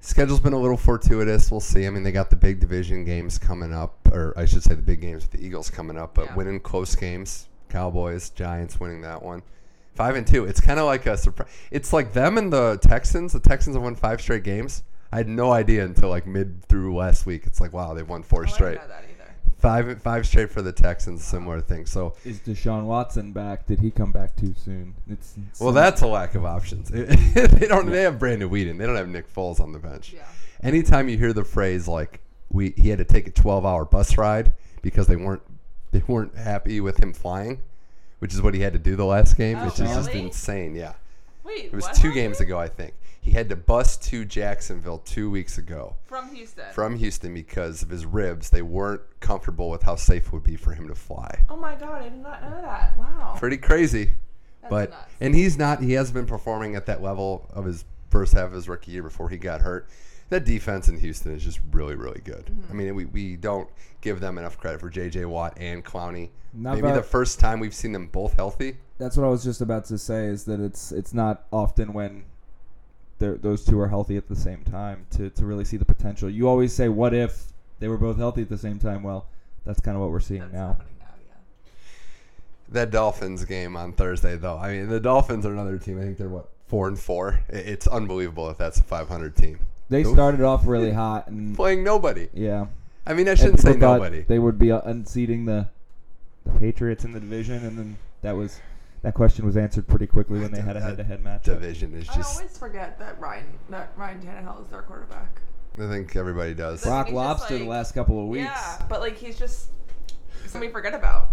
Schedule's 0.00 0.40
been 0.40 0.54
a 0.54 0.58
little 0.58 0.76
fortuitous. 0.78 1.50
We'll 1.50 1.60
see. 1.60 1.86
I 1.86 1.90
mean, 1.90 2.02
they 2.02 2.12
got 2.12 2.30
the 2.30 2.36
big 2.36 2.58
division 2.58 3.04
games 3.04 3.38
coming 3.38 3.72
up, 3.74 3.98
or 4.12 4.32
I 4.36 4.46
should 4.46 4.62
say 4.62 4.74
the 4.74 4.82
big 4.82 5.00
games 5.02 5.22
with 5.24 5.32
the 5.32 5.44
Eagles 5.44 5.68
coming 5.70 5.98
up, 5.98 6.14
but 6.14 6.26
Yeah. 6.26 6.34
winning 6.36 6.60
close 6.60 6.94
games. 6.94 7.48
Cowboys, 7.68 8.30
Giants 8.30 8.80
winning 8.80 9.02
that 9.02 9.22
one. 9.22 9.42
Five 9.94 10.16
and 10.16 10.26
two. 10.26 10.44
It's 10.44 10.60
kind 10.60 10.80
of 10.80 10.86
like 10.86 11.04
a 11.06 11.16
surprise. 11.16 11.48
It's 11.70 11.92
like 11.92 12.14
them 12.14 12.38
and 12.38 12.52
the 12.52 12.78
Texans. 12.80 13.32
The 13.34 13.40
Texans 13.40 13.76
have 13.76 13.82
won 13.82 13.94
five 13.94 14.20
straight 14.20 14.42
games. 14.44 14.82
I 15.12 15.18
had 15.18 15.28
no 15.28 15.52
idea 15.52 15.84
until 15.84 16.08
like 16.08 16.26
mid 16.26 16.64
through 16.64 16.96
last 16.96 17.26
week. 17.26 17.42
It's 17.46 17.60
like 17.60 17.72
wow, 17.72 17.92
they've 17.94 18.08
won 18.08 18.22
four 18.22 18.44
Oh, 18.44 18.46
straight. 18.46 18.78
Know 19.62 19.70
that 19.70 19.78
either. 19.78 19.90
Five 19.94 20.02
five 20.02 20.26
straight 20.26 20.50
for 20.50 20.62
the 20.62 20.72
Texans. 20.72 21.24
Similar 21.24 21.60
thing. 21.60 21.86
So 21.86 22.14
Is 22.24 22.40
Deshaun 22.40 22.84
Watson 22.84 23.32
back? 23.32 23.66
Did 23.66 23.80
he 23.80 23.90
come 23.90 24.12
back 24.12 24.36
too 24.36 24.54
soon? 24.54 24.94
It's, 25.08 25.34
it's 25.50 25.60
well, 25.60 25.72
that's 25.72 26.02
a 26.02 26.06
lack 26.06 26.34
of 26.34 26.44
options. 26.44 26.88
they 26.90 27.66
don't. 27.66 27.86
They 27.90 28.02
have 28.02 28.18
Brandon 28.18 28.48
Weeden. 28.50 28.78
They 28.78 28.86
don't 28.86 28.96
have 28.96 29.08
Nick 29.08 29.32
Foles 29.32 29.60
on 29.60 29.72
the 29.72 29.78
bench. 29.78 30.12
Yeah. 30.12 30.22
anytime 30.62 31.08
you 31.08 31.16
hear 31.18 31.32
the 31.32 31.44
phrase 31.44 31.88
like 31.88 32.20
we 32.52 32.74
he 32.76 32.88
had 32.90 32.98
to 32.98 33.04
take 33.04 33.26
a 33.26 33.30
12 33.30 33.64
hour 33.64 33.84
bus 33.84 34.18
ride 34.18 34.52
because 34.82 35.06
they 35.06 35.16
weren't 35.16 35.42
they 35.92 36.02
weren't 36.06 36.34
happy 36.36 36.80
with 36.80 37.02
him 37.02 37.12
flying 37.12 37.60
which 38.18 38.34
is 38.34 38.42
what 38.42 38.54
he 38.54 38.60
had 38.60 38.72
to 38.72 38.78
do 38.78 38.96
the 38.96 39.04
last 39.04 39.36
game 39.36 39.56
Oh, 39.58 39.66
which 39.66 39.80
is 39.80 39.88
just 39.88 40.10
insane 40.10 40.74
yeah 40.74 40.94
Wait, 41.44 41.66
it 41.66 41.72
was 41.72 41.84
what 41.84 41.94
two 41.94 42.08
happened? 42.08 42.14
games 42.14 42.40
ago 42.40 42.58
i 42.58 42.66
think 42.68 42.92
he 43.20 43.32
had 43.32 43.48
to 43.50 43.56
bus 43.56 43.96
to 43.98 44.24
jacksonville 44.24 44.98
two 44.98 45.30
weeks 45.30 45.58
ago 45.58 45.96
from 46.06 46.34
Houston. 46.34 46.64
from 46.72 46.96
houston 46.96 47.34
because 47.34 47.82
of 47.82 47.90
his 47.90 48.06
ribs 48.06 48.50
they 48.50 48.62
weren't 48.62 49.02
comfortable 49.20 49.68
with 49.70 49.82
how 49.82 49.94
safe 49.96 50.26
it 50.28 50.32
would 50.32 50.42
be 50.42 50.56
for 50.56 50.72
him 50.72 50.88
to 50.88 50.94
fly 50.94 51.44
Oh 51.48 51.56
my 51.56 51.74
god, 51.74 52.02
I 52.02 52.08
did 52.08 52.16
not 52.22 52.42
know 52.42 52.60
that. 52.62 52.96
Wow. 52.98 53.34
pretty 53.38 53.58
crazy 53.58 54.10
That's 54.62 54.70
but 54.70 54.90
nuts. 54.90 55.10
and 55.20 55.34
he's 55.34 55.58
not 55.58 55.82
he 55.82 55.92
hasn't 55.92 56.14
been 56.14 56.26
performing 56.26 56.76
at 56.76 56.86
that 56.86 57.02
level 57.02 57.46
of 57.52 57.64
his 57.66 57.84
first 58.08 58.32
half 58.32 58.46
of 58.46 58.52
his 58.52 58.68
rookie 58.68 58.92
year 58.92 59.02
before 59.02 59.28
he 59.28 59.36
got 59.36 59.60
hurt 59.60 59.88
that 60.30 60.44
defense 60.44 60.88
in 60.88 60.98
Houston 61.00 61.34
is 61.34 61.42
just 61.44 61.60
really 61.72 61.94
really 61.96 62.20
good 62.24 62.46
Mm-hmm. 62.46 62.70
I 62.72 62.74
mean 62.74 62.94
we, 62.94 63.04
we 63.04 63.36
don't 63.36 63.68
give 64.00 64.20
them 64.20 64.38
enough 64.38 64.56
credit 64.58 64.80
for 64.80 64.90
JJ 64.90 65.26
Watt 65.26 65.54
and 65.58 65.84
Clowney 65.84 66.30
Not 66.54 66.76
maybe 66.76 66.86
about- 66.88 66.96
the 66.96 67.02
first 67.02 67.38
time 67.38 67.60
we've 67.60 67.74
seen 67.74 67.92
them 67.92 68.06
both 68.06 68.34
healthy 68.34 68.78
That's 68.98 69.16
what 69.16 69.26
I 69.26 69.28
was 69.28 69.44
just 69.44 69.60
about 69.60 69.84
to 69.86 69.98
say. 69.98 70.26
Is 70.26 70.44
that 70.44 70.58
it's 70.60 70.90
it's 70.92 71.12
not 71.12 71.44
often 71.52 71.92
when 71.92 72.12
they're- 72.14 72.24
those 73.20 73.64
two 73.64 73.78
are 73.78 73.88
healthy 73.88 74.16
at 74.16 74.28
the 74.28 74.36
same 74.36 74.62
time 74.64 75.06
to 75.10 75.30
to 75.30 75.46
really 75.46 75.64
see 75.64 75.76
the 75.76 75.84
potential. 75.84 76.28
You 76.28 76.48
always 76.48 76.72
say, 76.72 76.88
"What 76.88 77.14
if 77.14 77.52
they 77.78 77.88
were 77.88 77.96
both 77.98 78.16
healthy 78.16 78.42
at 78.42 78.48
the 78.48 78.58
same 78.58 78.78
time?" 78.78 79.02
Well, 79.02 79.26
that's 79.64 79.80
kind 79.80 79.94
of 79.96 80.02
what 80.02 80.10
we're 80.10 80.20
seeing 80.20 80.40
That's 80.40 80.52
now. 80.54 80.66
happening 80.68 80.94
now, 81.00 81.06
yeah. 81.28 81.70
that 82.70 82.90
Dolphins 82.90 83.44
game 83.44 83.76
on 83.76 83.92
Thursday 83.92 84.36
though 84.36 84.56
I 84.56 84.72
mean 84.72 84.88
the 84.88 84.98
Dolphins 85.00 85.44
are 85.44 85.52
another 85.52 85.76
team 85.78 85.98
I 85.98 86.02
think 86.02 86.16
they're 86.16 86.28
what 86.30 86.48
four 86.66 86.88
and 86.88 86.98
four 86.98 87.40
it's 87.48 87.86
unbelievable 87.86 88.48
if 88.48 88.56
that's 88.56 88.80
a 88.80 88.82
500 88.82 89.36
team 89.36 89.58
They 89.90 90.02
Nope. 90.02 90.14
started 90.14 90.40
off 90.40 90.66
really 90.66 90.92
hot, 90.92 91.28
and 91.28 91.54
playing 91.60 91.84
nobody 91.84 92.28
yeah, 92.32 92.66
I 93.06 93.12
mean 93.14 93.28
I 93.28 93.34
shouldn't 93.34 93.60
say 93.60 93.74
nobody 93.76 94.22
They 94.22 94.38
would 94.38 94.58
be 94.58 94.72
uh, 94.72 94.80
unseating 94.84 95.44
the 95.44 95.68
the 96.46 96.58
Patriots 96.58 97.04
in 97.04 97.12
the 97.12 97.20
division, 97.20 97.64
and 97.66 97.76
then 97.78 97.96
that 98.22 98.34
was 98.34 98.58
that 99.02 99.14
question 99.14 99.46
was 99.46 99.56
answered 99.56 99.88
pretty 99.88 100.06
quickly 100.06 100.40
when 100.40 100.52
they 100.52 100.60
had 100.60 100.76
a 100.76 100.80
head-to-head 100.80 101.22
match. 101.22 101.44
division 101.44 101.94
is 101.94 102.06
just. 102.06 102.36
I 102.36 102.42
always 102.42 102.58
forget 102.58 102.98
that 102.98 103.18
Ryan 103.18 103.46
that 103.70 103.92
Ryan 103.96 104.20
Tannehill 104.20 104.64
is 104.64 104.70
their 104.70 104.82
quarterback. 104.82 105.40
I 105.78 105.88
think 105.88 106.16
everybody 106.16 106.52
does 106.52 106.82
But 106.82 106.90
Brock 106.90 107.06
he's 107.06 107.14
just 107.14 107.14
Lobster 107.14 107.58
the 107.58 107.64
last 107.64 107.94
couple 107.94 108.20
of 108.20 108.28
weeks. 108.28 108.44
Yeah, 108.44 108.82
but 108.88 109.00
like 109.00 109.16
he's 109.16 109.38
just 109.38 109.68
something 110.46 110.68
we 110.68 110.72
forget 110.72 110.94
about. 110.94 111.30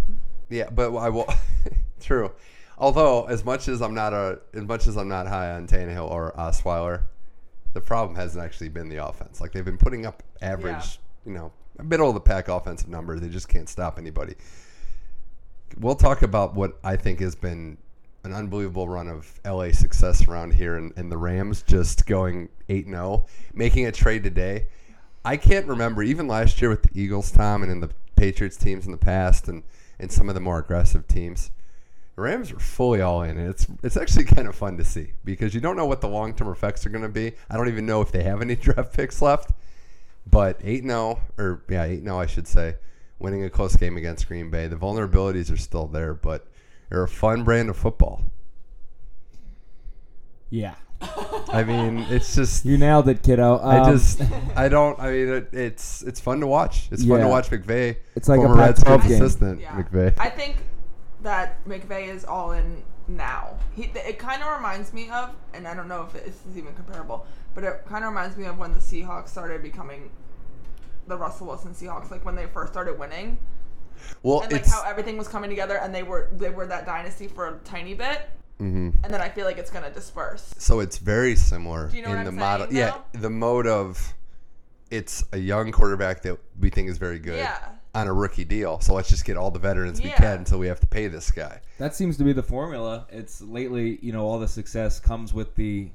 Yeah, 0.48 0.70
but 0.70 0.94
I 0.96 1.08
will. 1.10 1.28
true. 2.00 2.32
Although, 2.78 3.24
as 3.24 3.44
much 3.44 3.68
as 3.68 3.82
I'm 3.82 3.94
not 3.94 4.12
a, 4.12 4.38
as 4.54 4.62
much 4.62 4.86
as 4.86 4.96
I'm 4.96 5.08
not 5.08 5.26
high 5.26 5.50
on 5.50 5.66
Tannehill 5.66 6.08
or 6.08 6.38
uh, 6.38 6.50
Osweiler, 6.50 7.02
the 7.74 7.80
problem 7.80 8.16
hasn't 8.16 8.42
actually 8.42 8.68
been 8.68 8.88
the 8.88 9.04
offense. 9.04 9.40
Like 9.40 9.52
they've 9.52 9.64
been 9.64 9.78
putting 9.78 10.06
up 10.06 10.22
average, 10.40 11.00
you 11.26 11.32
know, 11.32 11.52
middle 11.82 12.08
of 12.08 12.14
the 12.14 12.20
pack 12.20 12.48
offensive 12.48 12.88
numbers. 12.88 13.20
They 13.20 13.28
just 13.28 13.48
can't 13.48 13.68
stop 13.68 13.98
anybody. 13.98 14.36
We'll 15.78 15.94
talk 15.94 16.22
about 16.22 16.54
what 16.54 16.78
I 16.82 16.96
think 16.96 17.20
has 17.20 17.34
been 17.34 17.78
an 18.24 18.32
unbelievable 18.32 18.88
run 18.88 19.08
of 19.08 19.40
LA 19.44 19.72
success 19.72 20.26
around 20.28 20.54
here, 20.54 20.76
and, 20.76 20.92
and 20.96 21.10
the 21.10 21.16
Rams 21.16 21.62
just 21.62 22.06
going 22.06 22.48
eight 22.68 22.86
0 22.86 23.26
making 23.54 23.86
a 23.86 23.92
trade 23.92 24.22
today. 24.22 24.66
I 25.24 25.36
can't 25.36 25.66
remember 25.66 26.02
even 26.02 26.26
last 26.26 26.60
year 26.60 26.70
with 26.70 26.82
the 26.82 27.00
Eagles, 27.00 27.30
Tom, 27.30 27.62
and 27.62 27.70
in 27.70 27.80
the 27.80 27.90
Patriots 28.16 28.56
teams 28.56 28.86
in 28.86 28.92
the 28.92 28.98
past 28.98 29.48
and, 29.48 29.62
and 29.98 30.10
some 30.10 30.28
of 30.28 30.34
the 30.34 30.40
more 30.40 30.58
aggressive 30.58 31.06
teams. 31.06 31.50
The 32.16 32.22
Rams 32.22 32.50
are 32.50 32.58
fully 32.58 33.00
all 33.00 33.22
in, 33.22 33.38
and 33.38 33.48
it's 33.48 33.66
it's 33.82 33.96
actually 33.96 34.24
kind 34.36 34.48
of 34.48 34.54
fun 34.56 34.76
to 34.78 34.84
see 34.84 35.12
because 35.24 35.54
you 35.54 35.60
don't 35.60 35.76
know 35.76 35.86
what 35.86 36.00
the 36.00 36.08
long 36.08 36.34
term 36.34 36.48
effects 36.48 36.84
are 36.84 36.90
going 36.90 37.02
to 37.02 37.08
be. 37.08 37.32
I 37.48 37.56
don't 37.56 37.68
even 37.68 37.86
know 37.86 38.00
if 38.00 38.10
they 38.10 38.24
have 38.24 38.42
any 38.42 38.56
draft 38.56 38.92
picks 38.92 39.22
left. 39.22 39.52
But 40.30 40.60
eight 40.62 40.84
0 40.84 41.20
or 41.38 41.62
yeah 41.68 41.84
eight 41.84 42.02
0 42.02 42.18
I 42.18 42.26
should 42.26 42.46
say, 42.46 42.76
winning 43.18 43.44
a 43.44 43.50
close 43.50 43.76
game 43.76 43.96
against 43.96 44.28
Green 44.28 44.50
Bay. 44.50 44.66
The 44.66 44.76
vulnerabilities 44.76 45.52
are 45.52 45.56
still 45.56 45.86
there, 45.86 46.14
but 46.14 46.46
they're 46.88 47.02
a 47.02 47.08
fun 47.08 47.44
brand 47.44 47.68
of 47.70 47.76
football. 47.76 48.22
Yeah. 50.50 50.74
I 51.00 51.62
mean, 51.64 51.98
it's 52.10 52.34
just 52.34 52.64
You 52.64 52.76
nailed 52.76 53.08
it, 53.08 53.22
kiddo. 53.22 53.58
I 53.58 53.78
Um, 53.78 53.92
just 53.92 54.20
I 54.56 54.68
don't. 54.68 54.98
I 54.98 55.10
mean, 55.12 55.28
it, 55.28 55.48
it's 55.52 56.02
it's 56.02 56.18
fun 56.20 56.40
to 56.40 56.46
watch. 56.46 56.88
It's 56.90 57.04
fun 57.04 57.20
to 57.20 57.28
watch 57.28 57.50
McVay. 57.50 57.96
It's 58.16 58.28
like 58.28 58.40
a 58.40 58.42
former 58.42 58.56
Redskins 58.56 58.84
Pac-12 59.02 59.08
game. 59.08 59.22
assistant 59.22 59.60
Yeah. 59.60 59.80
McVay. 59.82 60.14
I 60.18 60.28
think 60.28 60.56
that 61.22 61.64
McVay 61.66 62.08
is 62.08 62.24
all 62.24 62.52
in 62.52 62.82
now. 63.06 63.58
He, 63.76 63.84
it 63.94 64.18
kind 64.18 64.42
of 64.42 64.56
reminds 64.56 64.92
me 64.92 65.08
of, 65.10 65.30
and 65.54 65.68
I 65.68 65.74
don't 65.74 65.88
know 65.88 66.02
if 66.02 66.12
this 66.12 66.34
is 66.50 66.56
even 66.58 66.74
comparable, 66.74 67.26
but 67.54 67.62
it 67.64 67.84
kind 67.86 68.04
of 68.04 68.10
reminds 68.10 68.36
me 68.36 68.46
of 68.46 68.58
when 68.58 68.72
the 68.72 68.80
Seahawks 68.80 69.28
started 69.28 69.62
becoming 69.62 70.10
the 71.08 71.16
Russell 71.16 71.46
Wilson 71.48 71.72
Seahawks, 71.72 72.10
like 72.10 72.24
when 72.24 72.34
they 72.36 72.46
first 72.46 72.72
started 72.72 72.98
winning, 72.98 73.38
Well, 74.22 74.42
and 74.42 74.52
like 74.52 74.60
it's 74.62 74.72
how 74.72 74.82
everything 74.84 75.16
was 75.18 75.28
coming 75.28 75.50
together, 75.50 75.76
and 75.78 75.94
they 75.94 76.02
were 76.02 76.28
they 76.32 76.50
were 76.50 76.66
that 76.66 76.86
dynasty 76.86 77.26
for 77.28 77.48
a 77.48 77.58
tiny 77.64 77.94
bit, 77.94 78.28
mhm. 78.60 78.94
and 79.02 79.12
then 79.12 79.20
I 79.20 79.28
feel 79.28 79.44
like 79.46 79.58
it's 79.58 79.70
gonna 79.70 79.90
disperse. 79.90 80.54
so 80.58 80.80
it's 80.80 80.98
very 80.98 81.34
similar 81.34 81.88
Do 81.88 81.96
you 81.96 82.02
know 82.02 82.10
in 82.10 82.16
what 82.18 82.22
the 82.24 82.28
I'm 82.28 82.36
model. 82.36 82.66
saying, 82.66 82.76
Yeah, 82.78 82.98
the 83.20 83.30
mode 83.30 83.66
of 83.66 84.14
it's 84.90 85.24
a 85.32 85.38
young 85.38 85.72
quarterback 85.72 86.22
that 86.22 86.38
we 86.60 86.70
think 86.70 86.88
is 86.88 86.96
very 86.98 87.18
good 87.18 87.38
Yeah. 87.38 87.58
on 87.94 88.06
a 88.06 88.12
rookie 88.12 88.44
deal. 88.46 88.80
So 88.80 88.94
let's 88.94 89.08
just 89.10 89.24
get 89.26 89.36
all 89.36 89.50
the 89.50 89.58
veterans 89.58 90.00
we 90.00 90.08
can 90.10 90.38
until 90.38 90.58
we 90.58 90.66
have 90.68 90.80
to 90.80 90.86
pay 90.86 91.08
this 91.08 91.30
guy. 91.30 91.60
That 91.78 91.94
seems 91.94 92.16
to 92.18 92.24
be 92.24 92.32
the 92.32 92.42
formula. 92.42 93.06
It's 93.10 93.42
lately, 93.42 93.98
you 94.00 94.12
know, 94.12 94.24
all 94.24 94.38
the 94.38 94.48
success 94.48 94.98
comes 94.98 95.34
with 95.34 95.54
the 95.56 95.90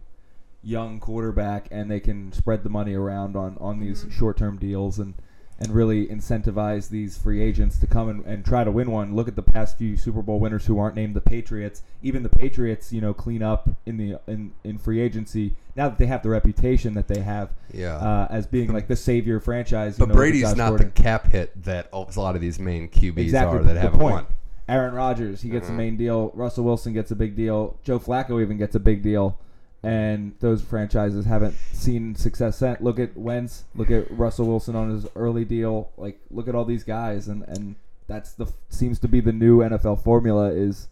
young 0.63 0.99
quarterback, 0.99 1.67
and 1.71 1.89
they 1.91 1.99
can 1.99 2.31
spread 2.31 2.63
the 2.63 2.69
money 2.69 2.93
around 2.93 3.35
on 3.35 3.57
on 3.59 3.79
these 3.79 4.01
Mm-hmm. 4.01 4.11
short 4.17 4.37
term 4.37 4.57
deals 4.57 4.99
and 4.99 5.13
and 5.59 5.69
really 5.71 6.07
incentivize 6.07 6.89
these 6.89 7.15
free 7.17 7.39
agents 7.41 7.77
to 7.77 7.85
come 7.87 8.09
and, 8.09 8.25
and 8.25 8.43
try 8.43 8.63
to 8.63 8.71
win 8.71 8.89
one. 8.89 9.15
Look 9.15 9.27
at 9.27 9.35
the 9.35 9.43
past 9.43 9.77
few 9.77 9.95
Super 9.95 10.21
Bowl 10.23 10.39
winners 10.39 10.65
who 10.65 10.79
aren't 10.79 10.95
named 10.95 11.15
the 11.15 11.21
Patriots. 11.21 11.83
Even 12.01 12.23
the 12.23 12.27
Patriots, 12.29 12.91
you 12.91 12.99
know, 12.99 13.13
clean 13.13 13.43
up 13.43 13.69
in 13.85 13.97
the 13.97 14.19
in, 14.27 14.51
in 14.63 14.77
free 14.79 14.99
agency 14.99 15.55
now 15.75 15.87
that 15.89 15.99
they 15.99 16.07
have 16.07 16.23
the 16.23 16.29
reputation 16.29 16.95
that 16.95 17.07
they 17.07 17.19
have 17.21 17.51
Yeah. 17.71 17.95
uh, 17.97 18.27
as 18.31 18.47
being 18.47 18.73
like 18.73 18.87
the 18.87 18.95
savior 18.95 19.39
franchise. 19.39 19.97
you 19.99 20.05
but 20.05 20.09
know, 20.09 20.15
Brady's 20.15 20.55
not 20.55 20.69
Gordon. 20.69 20.91
the 20.95 21.01
cap 21.03 21.27
hit 21.31 21.63
that 21.63 21.87
a 21.93 21.99
lot 22.19 22.35
of 22.35 22.41
these 22.41 22.57
main 22.59 22.87
QBs 22.89 23.17
Exactly, 23.19 23.59
are 23.59 23.63
that 23.63 23.77
haven't 23.77 23.99
point. 23.99 24.13
won. 24.15 24.25
Aaron 24.67 24.93
Rodgers, 24.95 25.41
he 25.43 25.49
gets 25.49 25.67
Mhm. 25.67 25.71
a 25.71 25.73
main 25.73 25.97
deal. 25.97 26.31
Russell 26.33 26.63
Wilson 26.63 26.93
gets 26.93 27.11
a 27.11 27.15
big 27.15 27.35
deal. 27.35 27.77
Joe 27.83 27.99
Flacco 27.99 28.41
even 28.41 28.57
gets 28.57 28.75
a 28.75 28.79
big 28.79 29.01
deal. 29.03 29.37
And 29.83 30.33
those 30.39 30.61
franchises 30.61 31.25
haven't 31.25 31.55
seen 31.73 32.15
success 32.15 32.61
yet. 32.61 32.81
Look 32.81 32.99
at 32.99 33.17
Wentz. 33.17 33.65
Look 33.75 33.91
at 33.91 34.09
Russell 34.09 34.47
Wilson 34.47 34.75
on 34.77 34.89
his 34.89 35.05
early 35.15 35.43
deal. 35.43 35.89
Like, 35.97 36.19
look 36.31 36.47
at 36.47 36.55
all 36.55 36.63
these 36.63 36.85
guys, 36.85 37.27
and 37.27 37.43
and 37.43 37.75
that's 38.07 38.31
the 38.33 38.47
seems 38.69 38.97
to 38.99 39.07
be 39.09 39.19
the 39.19 39.33
new 39.33 39.59
NFL 39.59 40.01
formula 40.01 40.51
is 40.51 40.87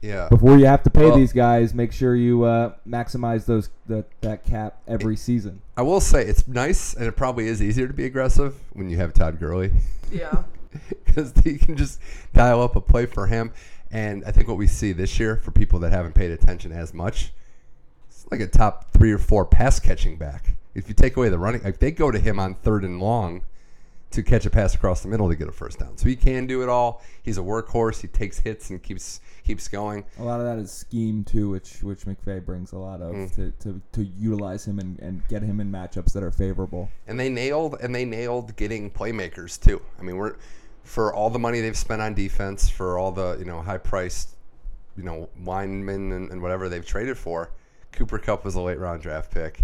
Yeah. 0.00 0.28
before 0.28 0.56
you 0.58 0.66
have 0.66 0.82
to 0.84 0.90
pay 0.90 1.06
Well- 1.08 1.16
these 1.16 1.32
guys, 1.32 1.74
make 1.74 1.92
sure 1.92 2.14
you 2.16 2.42
uh, 2.44 2.72
maximize 2.88 3.46
those 3.46 3.70
that 3.86 4.06
that 4.22 4.44
cap 4.44 4.78
every 4.88 5.16
season. 5.16 5.60
I 5.76 5.82
will 5.82 6.00
say 6.00 6.24
it's 6.24 6.46
nice, 6.48 6.94
and 6.94 7.06
it 7.06 7.12
probably 7.16 7.46
is 7.46 7.62
easier 7.62 7.86
to 7.86 7.94
be 7.94 8.04
aggressive 8.04 8.56
when 8.72 8.90
you 8.90 8.96
have 8.96 9.12
Todd 9.12 9.38
Gurley. 9.38 9.70
Yeah. 10.10 10.42
because 11.06 11.32
he 11.44 11.56
can 11.56 11.76
just 11.76 12.00
dial 12.34 12.62
up 12.62 12.74
a 12.76 12.80
play 12.80 13.06
for 13.06 13.26
him. 13.28 13.52
And 13.90 14.22
I 14.26 14.32
think 14.32 14.48
what 14.48 14.56
we 14.58 14.66
see 14.66 14.92
this 14.92 15.18
year 15.18 15.36
for 15.36 15.50
people 15.50 15.78
that 15.80 15.92
haven't 15.92 16.14
paid 16.14 16.30
attention 16.30 16.72
as 16.72 16.92
much, 16.92 17.24
it's 17.26 17.32
like 18.30 18.40
a 18.40 18.46
top 18.46 18.92
three 18.92 19.12
or 19.12 19.18
four 19.18 19.44
pass 19.44 19.78
catching 19.80 20.16
back. 20.16 20.54
If 20.74 20.88
you 20.88 20.94
take 20.94 21.16
away 21.16 21.28
the 21.28 21.38
running, 21.38 21.62
like 21.62 21.78
they 21.78 21.90
go 21.90 22.10
to 22.10 22.18
him 22.18 22.38
on 22.38 22.54
third 22.54 22.84
and 22.84 23.00
long 23.00 23.42
to 24.10 24.22
catch 24.22 24.46
a 24.46 24.50
pass 24.50 24.74
across 24.74 25.02
the 25.02 25.08
middle 25.08 25.28
to 25.28 25.36
get 25.36 25.48
a 25.48 25.52
first 25.52 25.78
down. 25.80 25.96
So 25.98 26.08
he 26.08 26.16
can 26.16 26.46
do 26.46 26.62
it 26.62 26.68
all. 26.68 27.02
He's 27.22 27.36
a 27.36 27.42
workhorse. 27.42 28.00
He 28.00 28.08
takes 28.08 28.38
hits 28.38 28.70
and 28.70 28.82
keeps 28.82 29.20
keeps 29.44 29.68
going. 29.68 30.04
A 30.18 30.22
lot 30.22 30.40
of 30.40 30.46
that 30.46 30.58
is 30.58 30.70
scheme 30.70 31.24
too, 31.24 31.50
which 31.50 31.82
which 31.82 32.00
McVay 32.06 32.44
brings 32.44 32.72
a 32.72 32.78
lot 32.78 33.00
of 33.02 33.14
Mm. 33.14 33.34
to, 33.34 33.50
to, 33.62 33.80
to 33.92 34.04
utilize 34.04 34.66
him 34.66 34.78
and, 34.78 34.98
and 35.00 35.26
get 35.28 35.42
him 35.42 35.60
in 35.60 35.70
matchups 35.70 36.12
that 36.12 36.22
are 36.22 36.30
favorable. 36.30 36.90
and 37.06 37.18
they 37.18 37.28
nailed 37.28 37.76
and 37.82 37.94
they 37.94 38.04
nailed 38.04 38.56
getting 38.56 38.90
playmakers 38.90 39.60
too. 39.60 39.80
I 39.98 40.02
mean, 40.02 40.16
we're 40.16 40.36
for 40.84 41.12
all 41.12 41.28
the 41.28 41.38
money 41.38 41.60
they've 41.60 41.76
spent 41.76 42.00
on 42.00 42.14
defense, 42.14 42.68
for 42.70 42.98
all 42.98 43.10
the 43.12 43.36
you 43.38 43.44
know 43.44 43.60
high 43.60 43.78
priced, 43.78 44.36
you 44.96 45.02
know 45.02 45.28
linemen 45.44 46.12
and, 46.12 46.30
and 46.30 46.40
whatever 46.40 46.68
they've 46.70 46.86
traded 46.86 47.18
for. 47.18 47.50
Cooper 47.92 48.18
Kupp 48.18 48.44
was 48.44 48.54
a 48.54 48.60
late 48.60 48.78
round 48.78 49.02
draft 49.02 49.30
pick. 49.32 49.62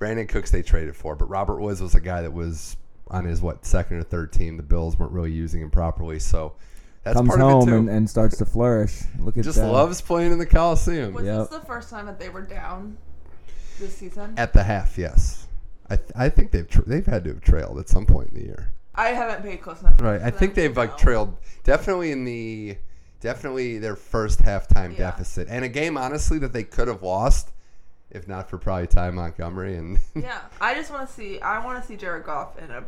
Brandin 0.00 0.28
Cooks 0.28 0.50
they 0.50 0.62
traded 0.62 0.94
for, 0.96 1.16
but 1.16 1.28
Robert 1.28 1.60
Woods 1.60 1.80
was 1.80 1.94
a 1.94 2.00
guy 2.00 2.22
that 2.22 2.32
was 2.32 2.76
on 3.10 3.24
his 3.24 3.40
what 3.42 3.64
second 3.64 3.96
or 3.98 4.02
third 4.02 4.32
team. 4.32 4.56
The 4.56 4.62
Bills 4.62 4.98
weren't 4.98 5.12
really 5.12 5.32
using 5.32 5.60
him 5.60 5.70
properly, 5.70 6.18
so 6.20 6.54
that's 7.02 7.16
Comes 7.16 7.28
part 7.30 7.40
of 7.40 7.46
home 7.50 7.62
it 7.68 7.72
too. 7.72 7.76
and, 7.78 7.88
and 7.90 8.10
starts 8.10 8.36
to 8.38 8.44
flourish. 8.44 9.00
Look 9.18 9.36
at 9.38 9.44
Just 9.44 9.58
that. 9.58 9.66
loves 9.72 10.00
playing 10.00 10.30
in 10.32 10.38
the 10.38 10.46
Coliseum 10.46 11.14
Was 11.14 11.24
Yep. 11.24 11.38
this 11.50 11.58
the 11.60 11.66
first 11.66 11.90
time 11.90 12.06
that 12.06 12.20
they 12.20 12.28
were 12.28 12.42
down 12.42 12.96
this 13.80 13.96
season? 13.96 14.34
at 14.36 14.52
the 14.52 14.62
half. 14.62 14.96
Yes, 14.98 15.46
I 15.90 15.96
th- 15.96 16.10
I 16.14 16.28
think 16.28 16.50
they've 16.52 16.68
tra- 16.68 16.84
they've 16.86 17.06
had 17.06 17.24
to 17.24 17.30
have 17.30 17.40
trailed 17.40 17.78
at 17.78 17.88
some 17.88 18.06
point 18.06 18.30
in 18.30 18.38
the 18.40 18.44
year. 18.44 18.72
I 18.94 19.08
haven't 19.08 19.42
paid 19.42 19.62
close 19.62 19.80
enough. 19.80 20.00
Right. 20.00 20.20
I 20.20 20.30
think 20.30 20.54
they've 20.54 20.74
to 20.74 20.78
like 20.78 20.90
know. 20.90 20.96
trailed 20.96 21.36
definitely 21.64 22.10
in 22.12 22.24
the 22.24 22.76
definitely 23.20 23.78
their 23.78 23.96
first 23.96 24.40
halftime 24.40 24.92
Yeah. 24.92 24.98
deficit. 25.10 25.48
And 25.50 25.64
a 25.64 25.68
game 25.68 25.96
honestly 25.96 26.38
that 26.38 26.52
they 26.52 26.64
could 26.64 26.88
have 26.88 27.02
lost 27.02 27.50
if 28.10 28.26
not 28.26 28.48
for 28.48 28.56
probably 28.58 28.86
Ty 28.86 29.10
Montgomery 29.10 29.76
and 29.76 29.98
Yeah, 30.14 30.40
I 30.60 30.74
just 30.74 30.90
want 30.90 31.06
to 31.08 31.14
see. 31.14 31.40
I 31.40 31.62
want 31.64 31.80
to 31.82 31.86
see 31.86 31.96
Jared 31.96 32.24
Goff 32.24 32.58
in 32.58 32.70
a 32.70 32.84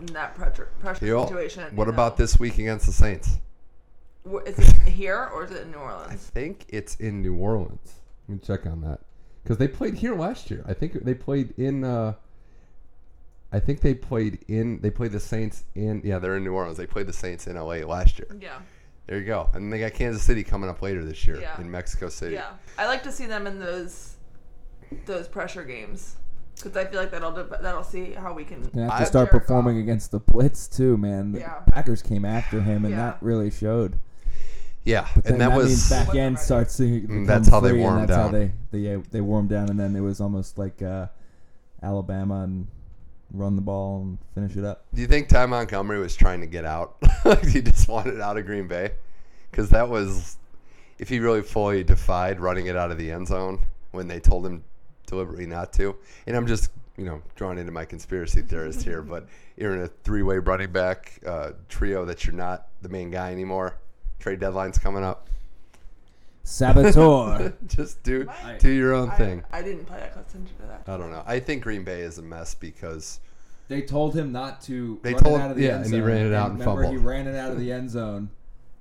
in 0.00 0.06
that 0.14 0.34
pressure 0.34 0.68
pressure 0.80 1.06
situation. 1.06 1.76
What 1.76 1.88
about 1.88 2.18
know. 2.18 2.24
this 2.24 2.38
week 2.38 2.54
against 2.58 2.86
the 2.86 2.92
Saints? 2.92 3.38
Is 4.46 4.58
it 4.58 4.76
here 4.88 5.30
or 5.34 5.44
is 5.44 5.50
it 5.50 5.62
in 5.62 5.72
New 5.72 5.78
Orleans 5.78 6.10
I 6.10 6.14
think 6.16 6.64
it's 6.68 6.94
in 6.96 7.22
New 7.22 7.34
Orleans. 7.36 7.94
Let 8.28 8.34
me 8.34 8.40
check 8.42 8.66
on 8.66 8.80
that. 8.82 9.00
Cuz 9.44 9.58
they 9.58 9.68
played 9.68 9.94
here 9.94 10.14
last 10.14 10.50
year. 10.50 10.64
I 10.66 10.72
think 10.74 11.04
they 11.04 11.14
played 11.14 11.52
in 11.58 11.84
uh 11.84 12.14
I 13.52 13.60
think 13.60 13.80
they 13.80 13.94
played 13.94 14.38
in 14.48 14.80
they 14.80 14.90
played 14.90 15.12
the 15.12 15.20
Saints 15.20 15.64
in 15.74 16.00
yeah, 16.04 16.18
they're 16.18 16.36
in 16.36 16.44
New 16.44 16.54
Orleans. 16.54 16.78
They 16.78 16.86
played 16.86 17.06
the 17.06 17.12
Saints 17.12 17.46
in 17.46 17.56
LA 17.56 17.84
last 17.84 18.18
year. 18.18 18.28
Yeah, 18.40 18.60
There 19.06 19.18
you 19.18 19.24
go. 19.24 19.50
And 19.54 19.72
they 19.72 19.80
got 19.80 19.92
Kansas 19.94 20.22
City 20.22 20.44
coming 20.44 20.70
up 20.70 20.80
later 20.82 21.04
this 21.04 21.26
year 21.26 21.40
Yeah. 21.40 21.60
in 21.60 21.70
Mexico 21.70 22.08
City. 22.08 22.34
yeah. 22.34 22.50
I 22.78 22.86
like 22.86 23.02
to 23.04 23.12
see 23.12 23.26
them 23.26 23.46
in 23.46 23.58
those 23.58 24.16
those 25.06 25.26
pressure 25.26 25.64
games 25.64 26.16
because 26.54 26.76
I 26.76 26.84
feel 26.84 27.00
like 27.00 27.10
that'll 27.10 27.32
de- 27.32 27.58
that'll 27.62 27.82
see 27.82 28.12
how 28.12 28.32
we 28.34 28.44
can. 28.44 28.62
They 28.74 28.82
have 28.82 28.90
I- 28.90 29.00
to 29.00 29.06
start 29.06 29.30
Jared 29.30 29.42
performing 29.42 29.76
Goff. 29.76 29.82
against 29.82 30.10
the 30.12 30.20
blitz 30.20 30.68
too, 30.68 30.96
man. 30.96 31.32
The 31.32 31.40
Yeah. 31.40 31.54
Packers 31.66 32.02
came 32.02 32.24
after 32.24 32.60
him, 32.60 32.84
and 32.84 32.92
Yeah. 32.94 33.04
that 33.06 33.18
really 33.22 33.50
showed. 33.50 33.98
Yeah, 34.84 35.06
But 35.14 35.26
and 35.26 35.40
then 35.40 35.50
that, 35.50 35.56
was 35.56 35.68
means 35.68 35.90
back 35.90 36.08
Wasn't 36.08 36.18
end 36.24 36.38
starts 36.40 36.76
to 36.78 36.82
Mm, 36.82 37.00
become 37.02 37.24
that's 37.24 37.48
how 37.48 37.60
they 37.60 37.70
free, 37.70 37.80
wore 37.80 37.92
'em 37.92 37.98
and 38.00 38.08
that's 38.08 38.16
how 38.20 38.28
they 38.30 38.52
they 38.72 38.94
uh, 38.94 39.00
they 39.12 39.20
wore 39.20 39.38
'em 39.38 39.46
down, 39.46 39.68
and 39.70 39.78
then 39.78 39.94
it 39.96 40.00
was 40.00 40.20
almost 40.20 40.58
like 40.58 40.82
uh, 40.82 41.06
Alabama 41.82 42.42
and 42.42 42.66
run 43.32 43.56
the 43.56 43.62
ball 43.62 44.02
and 44.02 44.18
finish 44.34 44.56
it 44.56 44.64
up. 44.64 44.84
Do 44.94 45.00
you 45.00 45.06
think 45.06 45.28
Ty 45.28 45.46
Montgomery 45.46 45.98
was 45.98 46.14
trying 46.14 46.40
to 46.40 46.46
get 46.46 46.64
out? 46.64 46.96
he 47.48 47.62
just 47.62 47.88
wanted 47.88 48.20
out 48.20 48.36
of 48.36 48.46
Green 48.46 48.68
Bay? 48.68 48.92
Because 49.50 49.70
that 49.70 49.88
was, 49.88 50.36
if 50.98 51.08
he 51.08 51.18
really 51.18 51.42
fully 51.42 51.82
defied 51.84 52.40
running 52.40 52.66
it 52.66 52.76
out 52.76 52.90
of 52.90 52.98
the 52.98 53.10
end 53.10 53.28
zone 53.28 53.60
when 53.90 54.08
they 54.08 54.20
told 54.20 54.46
him 54.46 54.62
deliberately 55.06 55.46
not 55.46 55.72
to. 55.74 55.96
And 56.26 56.36
I'm 56.36 56.46
just, 56.46 56.70
you 56.96 57.04
know, 57.04 57.22
drawn 57.36 57.58
into 57.58 57.72
my 57.72 57.84
conspiracy 57.84 58.42
theorist 58.42 58.82
here, 58.82 59.02
but 59.02 59.28
you're 59.56 59.74
in 59.74 59.82
a 59.82 59.88
three 59.88 60.22
way 60.22 60.38
running 60.38 60.72
back 60.72 61.20
uh, 61.26 61.52
trio 61.68 62.04
that 62.04 62.24
you're 62.24 62.34
not 62.34 62.68
the 62.82 62.88
main 62.88 63.10
guy 63.10 63.32
anymore. 63.32 63.76
Trade 64.18 64.40
deadline's 64.40 64.78
coming 64.78 65.04
up. 65.04 65.28
Saboteur. 66.44 67.52
just 67.66 68.02
do 68.02 68.24
Right. 68.24 68.58
do 68.58 68.70
your 68.70 68.94
own 68.94 69.10
I, 69.10 69.16
thing. 69.16 69.44
I 69.52 69.62
didn't 69.62 69.86
pay 69.86 69.96
that 69.96 70.12
close 70.12 70.26
attention 70.28 70.56
to 70.56 70.66
that. 70.66 70.82
I 70.86 70.96
don't 70.96 71.10
know. 71.10 71.22
I 71.26 71.40
think 71.40 71.62
Green 71.62 71.84
Bay 71.84 72.00
is 72.00 72.18
a 72.18 72.22
mess 72.22 72.54
because 72.54 73.20
they 73.68 73.82
told 73.82 74.14
him 74.14 74.32
not 74.32 74.60
to. 74.62 74.98
They 75.02 75.14
run 75.14 75.22
told- 75.22 75.40
it 75.40 75.42
out 75.42 75.50
of 75.52 75.56
the 75.56 75.62
yeah, 75.64 75.74
end 75.76 75.84
and 75.86 75.94
he 75.94 76.00
ran 76.00 76.26
it 76.26 76.34
out 76.34 76.50
and 76.50 76.58
remember, 76.60 76.82
fumbled. 76.82 77.00
He 77.00 77.04
ran 77.06 77.26
it 77.26 77.36
out 77.36 77.52
of 77.52 77.58
the 77.58 77.72
end 77.72 77.90
zone 77.90 78.30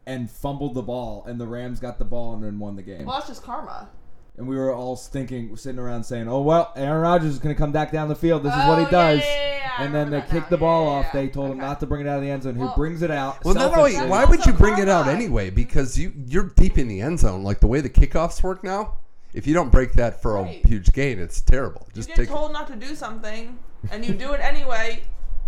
and 0.06 0.30
fumbled 0.30 0.74
the 0.74 0.82
ball, 0.82 1.24
and 1.28 1.40
the 1.40 1.48
Rams 1.48 1.80
got 1.80 2.00
the 2.00 2.06
ball 2.06 2.34
and 2.34 2.44
then 2.44 2.58
won 2.60 2.76
the 2.76 2.82
game. 2.82 3.06
Well, 3.06 3.16
that's 3.18 3.28
just 3.28 3.44
karma. 3.44 3.90
And 4.38 4.48
we 4.48 4.56
were 4.56 4.74
all 4.74 4.96
thinking, 4.96 5.56
sitting 5.58 5.78
around 5.80 6.04
saying, 6.06 6.28
"Oh 6.30 6.42
well, 6.42 6.72
Aaron 6.76 7.02
Rodgers 7.02 7.34
is 7.34 7.40
going 7.40 7.54
to 7.54 7.60
come 7.60 7.72
back 7.72 7.92
down 7.92 8.08
the 8.08 8.16
field. 8.16 8.44
This 8.44 8.54
is 8.54 8.60
what 8.60 8.70
Oh, 8.70 8.76
he 8.78 8.84
yeah, 8.84 8.90
does." 8.90 9.20
yeah, 9.20 9.26
yeah, 9.26 9.56
yeah, 9.58 9.70
I 9.78 9.84
And 9.84 9.94
then 9.94 10.06
remember 10.06 10.10
they 10.12 10.20
that 10.22 10.30
kicked 10.32 10.52
now. 10.52 10.56
the 10.56 10.58
ball 10.58 10.86
Yeah, 10.86 10.90
yeah, 10.92 10.98
off. 10.98 11.06
yeah. 11.14 11.22
They 11.22 11.28
told 11.28 11.46
him 11.52 11.58
Okay. 11.58 11.68
not 11.68 11.80
to 11.82 11.86
bring 11.86 12.02
it 12.02 12.08
out 12.10 12.16
of 12.18 12.22
the 12.24 12.30
end 12.32 12.44
zone. 12.44 12.56
Who 12.56 12.62
Well- 12.62 12.74
brings 12.76 13.02
it 13.02 13.12
out? 13.12 13.44
Well, 13.44 13.54
not 13.54 13.78
only 13.78 13.92
selfishly. 13.92 14.10
why 14.10 14.26
would 14.26 14.46
you 14.46 14.54
also 14.54 14.58
bring 14.64 14.78
it 14.80 14.88
out 14.90 15.04
karma. 15.04 15.12
anyway? 15.20 15.50
Because 15.50 15.98
you 16.00 16.14
you're 16.26 16.52
deep 16.56 16.78
in 16.78 16.88
the 16.88 17.02
end 17.02 17.20
zone. 17.20 17.44
Like 17.44 17.60
the 17.60 17.68
way 17.68 17.82
the 17.82 17.90
kickoffs 17.90 18.42
work 18.42 18.64
now, 18.64 18.96
if 19.34 19.46
you 19.46 19.54
don't 19.54 19.70
break 19.72 19.94
that 19.94 20.22
for 20.22 20.36
Right. 20.36 20.64
a 20.64 20.68
huge 20.68 20.94
gain, 20.94 21.20
it's 21.20 21.42
terrible. 21.42 21.86
You 21.90 21.96
Just 21.96 22.08
get 22.08 22.18
take. 22.18 22.30
told 22.30 22.54
not 22.54 22.68
to 22.68 22.76
do 22.78 22.96
something 22.96 23.60
and 23.92 24.06
you 24.06 24.14
do 24.14 24.32
it 24.32 24.40
anyway. 24.42 25.02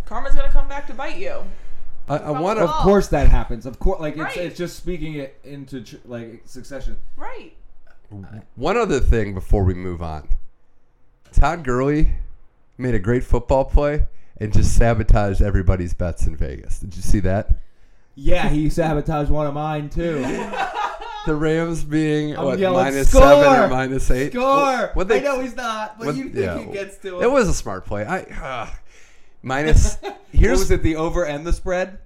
Karma's 0.05 0.35
gonna 0.35 0.51
come 0.51 0.67
back 0.67 0.87
to 0.87 0.93
bite 0.93 1.17
you. 1.17 1.43
I, 2.09 2.17
I 2.17 2.31
want 2.31 2.57
the 2.59 2.65
Of 2.65 2.69
to. 2.69 2.73
ball. 2.73 2.83
course 2.83 3.07
that 3.07 3.29
happens. 3.29 3.65
Of 3.65 3.79
course, 3.79 4.01
like 4.01 4.15
it's 4.15 4.21
Right. 4.23 4.37
it's 4.37 4.57
just 4.57 4.75
speaking 4.75 5.13
it 5.15 5.39
into 5.45 5.79
tr- 5.81 5.95
like 6.05 6.41
succession. 6.45 6.97
Right. 7.15 7.53
One 8.55 8.77
other 8.77 8.99
thing 8.99 9.33
before 9.33 9.63
we 9.63 9.73
move 9.73 10.01
on. 10.01 10.29
Todd 11.31 11.63
Gurley 11.63 12.13
made 12.77 12.93
a 12.95 12.99
great 12.99 13.23
football 13.23 13.65
play 13.65 14.07
and 14.39 14.53
just 14.53 14.75
sabotaged 14.77 15.41
everybody's 15.41 15.93
bets 15.93 16.27
in 16.27 16.35
Vegas. 16.35 16.79
Did 16.79 16.95
you 16.95 17.01
see 17.01 17.19
that? 17.21 17.49
Yeah, 18.15 18.49
he 18.49 18.69
sabotaged 18.69 19.29
one 19.31 19.47
of 19.47 19.53
mine 19.53 19.89
too. 19.89 20.23
The 21.25 21.33
Rams 21.33 21.85
being 21.85 22.35
I'm 22.35 22.43
what 22.43 22.59
yelling, 22.59 22.83
minus 22.83 23.07
"Score! 23.09 23.21
seven 23.21 23.61
or 23.61 23.67
minus 23.69 24.11
eight. 24.11 24.33
Score! 24.33 24.91
What 24.93 25.07
they, 25.07 25.21
I 25.21 25.23
know 25.23 25.39
he's 25.39 25.55
not, 25.55 25.97
but 25.97 26.07
what- 26.07 26.15
you 26.17 26.25
think 26.25 26.35
yeah, 26.35 26.59
he 26.59 26.65
gets 26.73 26.97
to 26.97 27.21
It 27.21 27.23
It 27.23 27.31
was 27.31 27.47
a 27.47 27.53
smart 27.53 27.85
play. 27.85 28.03
I 28.03 28.23
uh, 28.23 28.69
minus. 29.41 29.95
What 30.01 30.17
Here's 30.33 30.59
was 30.59 30.71
it? 30.71 30.83
The 30.83 30.97
over 30.97 31.25
and 31.25 31.45
the 31.47 31.53
spread? 31.53 31.99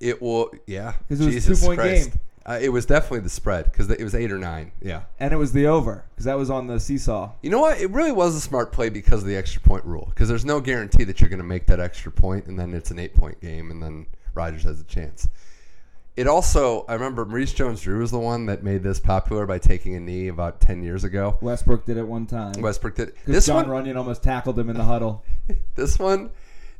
It 0.00 0.22
will, 0.22 0.52
yeah. 0.66 0.92
'Cause 1.06 1.20
it 1.20 1.26
was 1.26 1.26
a 1.26 1.30
Jesus 1.32 1.60
two-point 1.60 1.80
Christ. 1.80 2.10
game. 2.12 2.20
Uh, 2.44 2.58
it 2.60 2.70
was 2.70 2.86
definitely 2.86 3.20
the 3.20 3.30
spread 3.30 3.66
because 3.66 3.88
it 3.88 4.02
was 4.02 4.14
eight 4.14 4.32
or 4.32 4.38
nine. 4.38 4.72
Yeah. 4.80 5.02
And 5.20 5.32
it 5.32 5.36
was 5.36 5.52
the 5.52 5.66
over 5.66 6.04
because 6.10 6.24
that 6.24 6.36
was 6.36 6.50
on 6.50 6.66
the 6.66 6.80
seesaw. 6.80 7.32
You 7.40 7.50
know 7.50 7.60
what? 7.60 7.80
It 7.80 7.90
really 7.90 8.12
was 8.12 8.34
a 8.34 8.40
smart 8.40 8.72
play 8.72 8.88
because 8.88 9.22
of 9.22 9.28
the 9.28 9.36
extra 9.36 9.62
point 9.62 9.84
rule. 9.84 10.06
Because 10.08 10.28
there's 10.28 10.44
no 10.44 10.60
guarantee 10.60 11.04
that 11.04 11.20
you're 11.20 11.30
going 11.30 11.38
to 11.38 11.44
make 11.44 11.66
that 11.66 11.78
extra 11.80 12.10
point, 12.10 12.46
and 12.46 12.58
then 12.58 12.74
it's 12.74 12.90
an 12.90 12.98
eight 12.98 13.14
point 13.14 13.40
game, 13.40 13.70
and 13.70 13.82
then 13.82 14.06
Rodgers 14.34 14.64
has 14.64 14.80
a 14.80 14.84
chance. 14.84 15.28
It 16.14 16.26
also, 16.26 16.84
I 16.88 16.94
remember 16.94 17.24
Maurice 17.24 17.54
Jones-Drew 17.54 18.00
was 18.00 18.10
the 18.10 18.18
one 18.18 18.44
that 18.46 18.62
made 18.62 18.82
this 18.82 19.00
popular 19.00 19.46
by 19.46 19.58
taking 19.58 19.94
a 19.94 20.00
knee 20.00 20.28
about 20.28 20.60
ten 20.60 20.82
years 20.82 21.04
ago. 21.04 21.38
Westbrook 21.40 21.86
did 21.86 21.96
it 21.96 22.06
one 22.06 22.26
time. 22.26 22.52
Westbrook 22.60 22.96
did 22.96 23.14
this 23.24 23.46
John 23.46 23.62
one. 23.62 23.70
Runyon 23.70 23.96
almost 23.96 24.22
tackled 24.22 24.58
him 24.58 24.68
in 24.68 24.76
the 24.76 24.84
huddle. 24.84 25.24
This 25.74 25.98
one, 25.98 26.30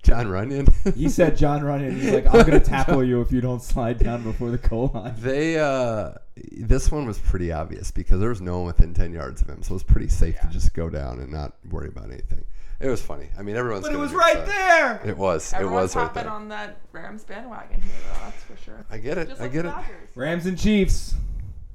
Jon 0.02 0.26
Runyan. 0.26 0.94
He 0.96 1.08
said 1.08 1.36
Jon 1.36 1.62
Runyan. 1.62 1.92
He's 2.00 2.12
like, 2.12 2.26
I'm 2.26 2.44
gonna 2.44 2.60
tackle 2.76 3.04
you 3.04 3.20
if 3.20 3.30
you 3.32 3.40
don't 3.40 3.62
slide 3.62 3.98
down 3.98 4.22
before 4.22 4.50
the 4.50 4.58
goal 4.58 4.90
line. 4.94 5.14
They 5.18 5.58
uh 5.58 6.12
this 6.52 6.90
one 6.90 7.06
was 7.06 7.18
pretty 7.18 7.52
obvious 7.52 7.90
because 7.90 8.18
there 8.20 8.30
was 8.30 8.40
no 8.40 8.58
one 8.58 8.66
within 8.66 8.94
ten 8.94 9.12
yards 9.12 9.42
of 9.42 9.48
him, 9.48 9.62
so 9.62 9.72
it 9.72 9.74
was 9.74 9.82
pretty 9.84 10.08
safe 10.08 10.40
to 10.40 10.48
just 10.48 10.74
go 10.74 10.88
down 10.90 11.20
and 11.20 11.30
not 11.30 11.52
worry 11.70 11.88
about 11.88 12.10
anything. 12.10 12.44
It 12.80 12.88
was 12.88 13.00
funny. 13.00 13.28
I 13.38 13.42
mean, 13.42 13.54
everyone's. 13.54 13.86
But 13.86 13.94
it 13.94 13.98
was 13.98 14.12
right 14.12 14.38
excited. 14.38 14.52
there. 14.52 15.00
It 15.06 15.16
was. 15.16 15.52
Everyone's 15.52 15.72
it 15.72 15.82
was 15.82 15.96
right 15.96 16.02
hopping 16.02 16.22
there. 16.24 16.32
on 16.32 16.48
that 16.48 16.78
Rams 16.90 17.22
bandwagon 17.22 17.80
here, 17.80 17.92
though. 18.12 18.18
That's 18.24 18.42
for 18.42 18.56
sure. 18.56 18.84
I 18.90 18.98
get 18.98 19.18
it. 19.18 19.28
Just 19.28 19.40
I 19.40 19.44
like 19.44 19.52
get 19.52 19.66
it. 19.66 19.74
Rams 20.16 20.46
and 20.46 20.58
Chiefs 20.58 21.14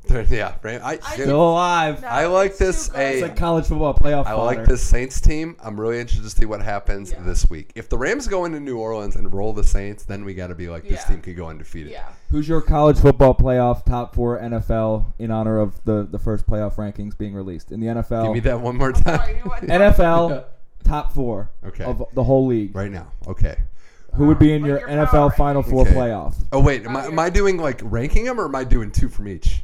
yeah, 0.10 0.56
right. 0.64 0.82
I, 0.82 1.00
I 1.06 1.14
still 1.16 1.50
alive. 1.52 2.02
No, 2.02 2.08
I 2.08 2.26
like 2.28 2.58
this, 2.58 2.90
a- 2.94 3.14
It's 3.14 3.22
like 3.22 3.36
college 3.36 3.66
football 3.66 3.94
playoff. 3.94 4.26
I 4.26 4.34
like 4.34 4.66
this 4.66 4.82
Saints 4.82 5.20
team. 5.22 5.56
I'm 5.64 5.80
really 5.80 6.00
interested 6.00 6.24
to 6.24 6.36
see 6.36 6.46
what 6.46 6.62
happens 6.62 7.12
Yeah. 7.12 7.22
this 7.24 7.50
week. 7.50 7.72
If 7.76 7.90
the 7.90 7.98
Rams 7.98 8.28
go 8.28 8.46
into 8.46 8.60
New 8.60 8.78
Orleans 8.78 9.16
and 9.16 9.34
roll 9.34 9.54
the 9.54 9.64
Saints, 9.64 10.04
then 10.04 10.26
we 10.26 10.34
got 10.34 10.48
to 10.48 10.56
be 10.56 10.70
like 10.70 10.84
this 10.84 11.02
Yeah. 11.08 11.14
team 11.16 11.22
could 11.22 11.36
go 11.36 11.48
undefeated. 11.48 11.92
Yeah. 11.92 12.10
Who's 12.32 12.48
your 12.48 12.62
college 12.62 13.00
football 13.00 13.34
playoff 13.36 13.86
top 13.86 14.16
four 14.16 14.40
NFL 14.40 15.14
in 15.20 15.32
honor 15.32 15.60
of 15.60 15.84
the, 15.86 16.08
the 16.10 16.20
first 16.20 16.46
playoff 16.48 16.76
rankings 16.76 17.18
being 17.18 17.34
released 17.34 17.72
in 17.72 17.80
the 17.80 17.88
NFL? 17.88 18.26
Give 18.26 18.34
me 18.34 18.40
that 18.42 18.60
one 18.60 18.78
more 18.78 18.92
time. 18.94 19.30
you 19.30 19.36
know 19.36 19.42
what? 19.50 19.64
NFL 19.64 20.46
top 20.84 21.14
four 21.14 21.50
Okay. 21.66 21.84
of 21.84 22.04
the 22.14 22.24
whole 22.24 22.46
league. 22.46 22.76
right 22.76 22.92
now. 22.92 23.12
Okay. 23.28 23.58
Who 24.16 24.26
would 24.28 24.40
be 24.40 24.52
in 24.54 24.64
Like 24.64 24.70
your 24.70 24.80
your 24.80 24.88
NFL 24.90 25.12
power 25.12 25.30
Final. 25.32 25.62
Four 25.64 25.82
Okay. 25.84 25.94
playoff? 25.94 26.34
Oh 26.52 26.60
wait, 26.60 26.86
am 26.86 26.98
I, 26.98 27.06
am 27.06 27.20
I 27.20 27.30
doing 27.30 27.58
like 27.58 27.82
ranking 27.84 28.24
them 28.26 28.40
or 28.40 28.46
am 28.46 28.56
I 28.56 28.64
doing 28.64 28.90
two 28.90 29.10
from 29.10 29.28
each? 29.28 29.62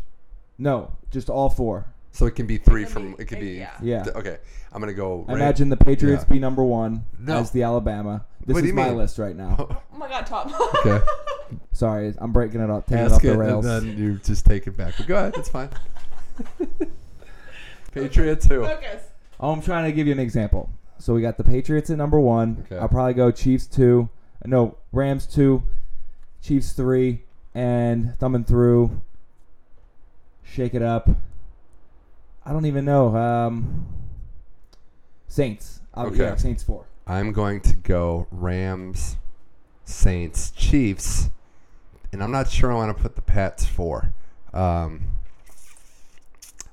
No, 0.58 0.92
just 1.12 1.30
all 1.30 1.50
four. 1.50 1.86
So 2.12 2.26
it 2.28 2.36
can 2.36 2.46
be 2.46 2.58
three 2.58 2.84
can 2.84 2.92
from. 2.94 3.14
be- 3.16 3.24
It 3.24 3.26
could 3.28 3.40
be. 3.40 3.52
yeah. 3.54 3.72
Yeah. 3.82 4.06
Okay, 4.16 4.38
I'm 4.72 4.80
gonna 4.82 4.94
go. 4.94 5.26
I 5.28 5.34
imagine 5.34 5.70
the 5.70 5.78
Patriots 5.78 6.24
Yeah. 6.28 6.34
be 6.34 6.40
number 6.40 6.64
one 6.64 7.06
No. 7.20 7.38
as 7.40 7.52
the 7.52 7.64
Alabama. 7.64 8.26
This 8.46 8.54
What 8.56 8.60
do 8.62 8.66
is 8.66 8.70
you 8.70 8.76
my 8.76 8.90
mean? 8.90 8.98
list 8.98 9.18
right 9.20 9.36
now. 9.36 9.56
Oh 9.94 9.98
my 9.98 10.10
god, 10.10 10.26
Tom. 10.26 10.54
Okay. 10.86 11.04
Sorry, 11.72 12.14
I'm 12.18 12.32
breaking 12.34 12.60
it 12.62 12.70
up, 12.70 12.88
taking 12.88 12.98
it 13.06 13.06
Ask 13.06 13.16
off 13.16 13.24
it, 13.24 13.28
the 13.32 13.38
rails. 13.38 13.66
and 13.66 13.90
then 13.90 13.98
you 13.98 14.16
just 14.18 14.46
take 14.46 14.68
it 14.68 14.76
back. 14.76 14.96
But 14.98 15.08
go 15.08 15.16
ahead, 15.16 15.36
it's 15.38 15.50
fine. 15.50 15.70
Patriots 17.94 18.46
who? 18.48 18.64
Focus. 18.64 19.04
Oh, 19.40 19.52
I'm 19.52 19.62
trying 19.62 19.86
to 19.86 19.92
give 19.96 20.08
you 20.08 20.14
an 20.14 20.20
example. 20.20 20.70
So 21.00 21.14
we 21.14 21.22
got 21.22 21.38
the 21.38 21.44
Patriots 21.44 21.90
at 21.90 21.98
number 21.98 22.20
one. 22.20 22.66
Okay. 22.66 22.78
I'll 22.78 22.90
probably 22.90 23.14
go 23.14 23.32
Chiefs 23.32 23.68
two. 23.68 24.10
No, 24.46 24.78
Rams 24.92 25.26
two, 25.26 25.64
Chiefs 26.42 26.74
three, 26.74 27.24
and 27.54 28.18
thumbing 28.20 28.44
through. 28.46 29.00
Shake 30.54 30.76
it 30.76 30.84
up. 30.84 31.10
I 32.46 32.52
don't 32.52 32.68
even 32.68 32.86
know. 32.86 33.16
Um, 33.16 33.86
Saints. 35.28 35.82
Uh, 35.96 36.06
Okay. 36.06 36.18
Yeah, 36.18 36.36
Saints 36.36 36.62
four. 36.62 36.86
I'm 37.08 37.32
going 37.34 37.60
to 37.62 37.76
go 37.76 38.28
Rams, 38.30 39.18
Saints, 39.84 40.52
Chiefs, 40.52 41.32
and 42.12 42.22
I'm 42.24 42.30
not 42.32 42.50
sure 42.52 42.72
I 42.72 42.76
want 42.76 42.96
to 42.96 43.02
put 43.02 43.16
the 43.16 43.22
Pats 43.24 43.66
four. 43.66 44.14
Um, 44.54 45.02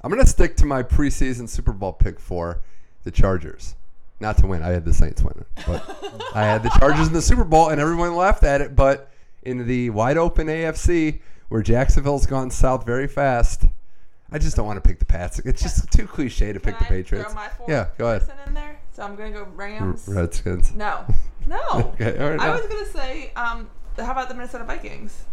I'm 0.02 0.10
going 0.10 0.22
to 0.22 0.28
stick 0.28 0.56
to 0.58 0.66
my 0.66 0.82
preseason 0.82 1.48
Super 1.48 1.72
Bowl 1.72 1.94
pick 1.94 2.20
for 2.20 2.60
the 3.04 3.10
Chargers. 3.10 3.76
Not 4.20 4.36
to 4.38 4.46
win. 4.46 4.62
I 4.62 4.68
had 4.68 4.84
the 4.84 4.92
Saints 4.92 5.22
winning, 5.22 5.46
but 5.66 5.82
I 6.34 6.42
had 6.42 6.62
the 6.62 6.70
Chargers 6.78 7.06
in 7.06 7.14
the 7.14 7.22
Super 7.22 7.44
Bowl, 7.44 7.70
and 7.70 7.80
everyone 7.80 8.14
laughed 8.14 8.44
at 8.44 8.60
it. 8.60 8.76
But 8.76 9.10
in 9.42 9.66
the 9.66 9.88
wide 9.88 10.18
open 10.18 10.48
AFC, 10.48 11.20
where 11.50 11.62
Jacksonville's 11.62 12.24
gone 12.26 12.50
south 12.50 12.86
very 12.86 13.06
fast, 13.06 13.64
I 14.32 14.38
just 14.38 14.56
don't 14.56 14.66
want 14.66 14.82
to 14.82 14.88
pick 14.88 14.98
the 15.00 15.04
Pats. 15.04 15.40
It's 15.40 15.60
just 15.60 15.90
too 15.92 16.06
cliche 16.06 16.52
to 16.52 16.60
pick 16.60 16.76
Can 16.78 16.86
the 16.88 16.94
I 16.94 16.96
Patriots. 16.96 17.32
Throw 17.32 17.34
my 17.34 17.48
fourth 17.48 17.68
Yeah, 17.68 17.88
go 17.98 18.08
ahead. 18.08 18.22
person 18.22 18.36
in 18.46 18.54
there. 18.54 18.80
So 18.92 19.02
I'm 19.02 19.16
gonna 19.16 19.32
go 19.32 19.46
Rams. 19.54 20.06
Redskins. 20.08 20.72
No, 20.72 21.04
no. 21.46 21.60
Okay, 21.94 22.16
all 22.18 22.30
right. 22.30 22.40
I 22.40 22.46
no. 22.46 22.52
was 22.52 22.66
gonna 22.66 22.86
say, 22.86 23.32
um, 23.36 23.68
how 23.96 24.12
about 24.12 24.28
the 24.28 24.34
Minnesota 24.34 24.64
Vikings? 24.64 25.24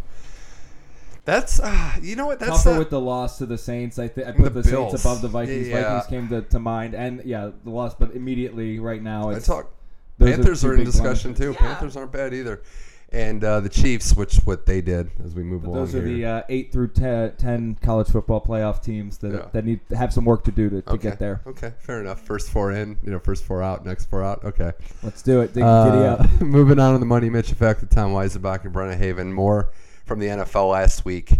That's 1.25 1.59
uh, 1.59 1.91
you 2.01 2.15
know 2.15 2.25
what 2.25 2.39
that's 2.39 2.63
Tougher 2.63 2.71
not- 2.71 2.79
with 2.79 2.89
the 2.89 3.01
loss 3.01 3.37
to 3.39 3.45
the 3.45 3.57
Saints. 3.57 3.99
I, 3.99 4.07
th- 4.07 4.25
I 4.25 4.31
put 4.31 4.53
the, 4.53 4.61
Bills. 4.61 4.91
Saints 4.91 5.03
above 5.03 5.21
the 5.21 5.27
Vikings. 5.27 5.67
Yeah. 5.67 5.83
Vikings 5.99 6.07
came 6.09 6.29
to, 6.29 6.41
to 6.49 6.59
mind, 6.59 6.93
and 6.95 7.21
yeah, 7.25 7.51
the 7.63 7.69
loss. 7.69 7.93
But 7.93 8.11
immediately, 8.15 8.79
right 8.79 9.01
now, 9.01 9.29
I 9.29 9.39
talk. 9.39 9.71
Panthers 10.19 10.61
two 10.61 10.69
are, 10.69 10.75
in 10.75 10.83
discussion 10.85 11.33
blemishes. 11.33 11.57
too. 11.57 11.63
Yeah. 11.63 11.73
Panthers 11.73 11.95
aren't 11.97 12.11
bad 12.13 12.33
either, 12.33 12.61
and 13.09 13.41
uh, 13.43 13.59
the 13.61 13.69
Chiefs, 13.69 14.15
which 14.15 14.35
what 14.45 14.65
they 14.65 14.81
did 14.81 15.09
as 15.23 15.33
we 15.33 15.41
move 15.43 15.61
But 15.63 15.69
along 15.69 15.79
those 15.85 15.95
are 15.95 16.05
here. 16.05 16.15
the 16.17 16.25
uh, 16.25 16.41
eight 16.49 16.71
through 16.73 16.89
ten, 16.89 17.35
10 17.37 17.77
college 17.81 18.09
football 18.09 18.41
playoff 18.41 18.81
teams 18.83 19.17
that, 19.19 19.31
Yeah. 19.33 19.45
that 19.53 19.63
need 19.65 19.79
have 19.95 20.11
some 20.11 20.25
work 20.25 20.43
to 20.43 20.51
do 20.51 20.69
to, 20.69 20.81
to 20.81 20.89
okay. 20.91 21.09
get 21.11 21.19
there. 21.19 21.41
Okay, 21.47 21.73
fair 21.79 22.01
enough. 22.01 22.19
First 22.21 22.49
four 22.49 22.71
in, 22.73 22.97
you 23.03 23.11
know, 23.11 23.19
first 23.19 23.45
four 23.45 23.63
out, 23.63 23.85
next 23.85 24.05
four 24.09 24.23
out. 24.23 24.43
Okay. 24.43 24.71
Let's 25.03 25.21
do 25.21 25.39
it. 25.41 25.47
Dig, 25.53 25.63
giddy 25.63 25.63
Uh, 25.63 26.17
up. 26.17 26.29
moving 26.41 26.79
on 26.79 26.93
to 26.93 26.99
the 26.99 27.05
Money 27.05 27.29
Mitch 27.29 27.51
effect 27.51 27.79
with 27.81 27.89
Tom 27.89 28.11
Weisenbach 28.11 28.65
and 28.65 28.73
Brenna 28.73 28.97
Haven. 28.97 29.31
More 29.31 29.71
from 30.05 30.19
the 30.19 30.27
NFL 30.27 30.71
last 30.71 31.05
week. 31.05 31.39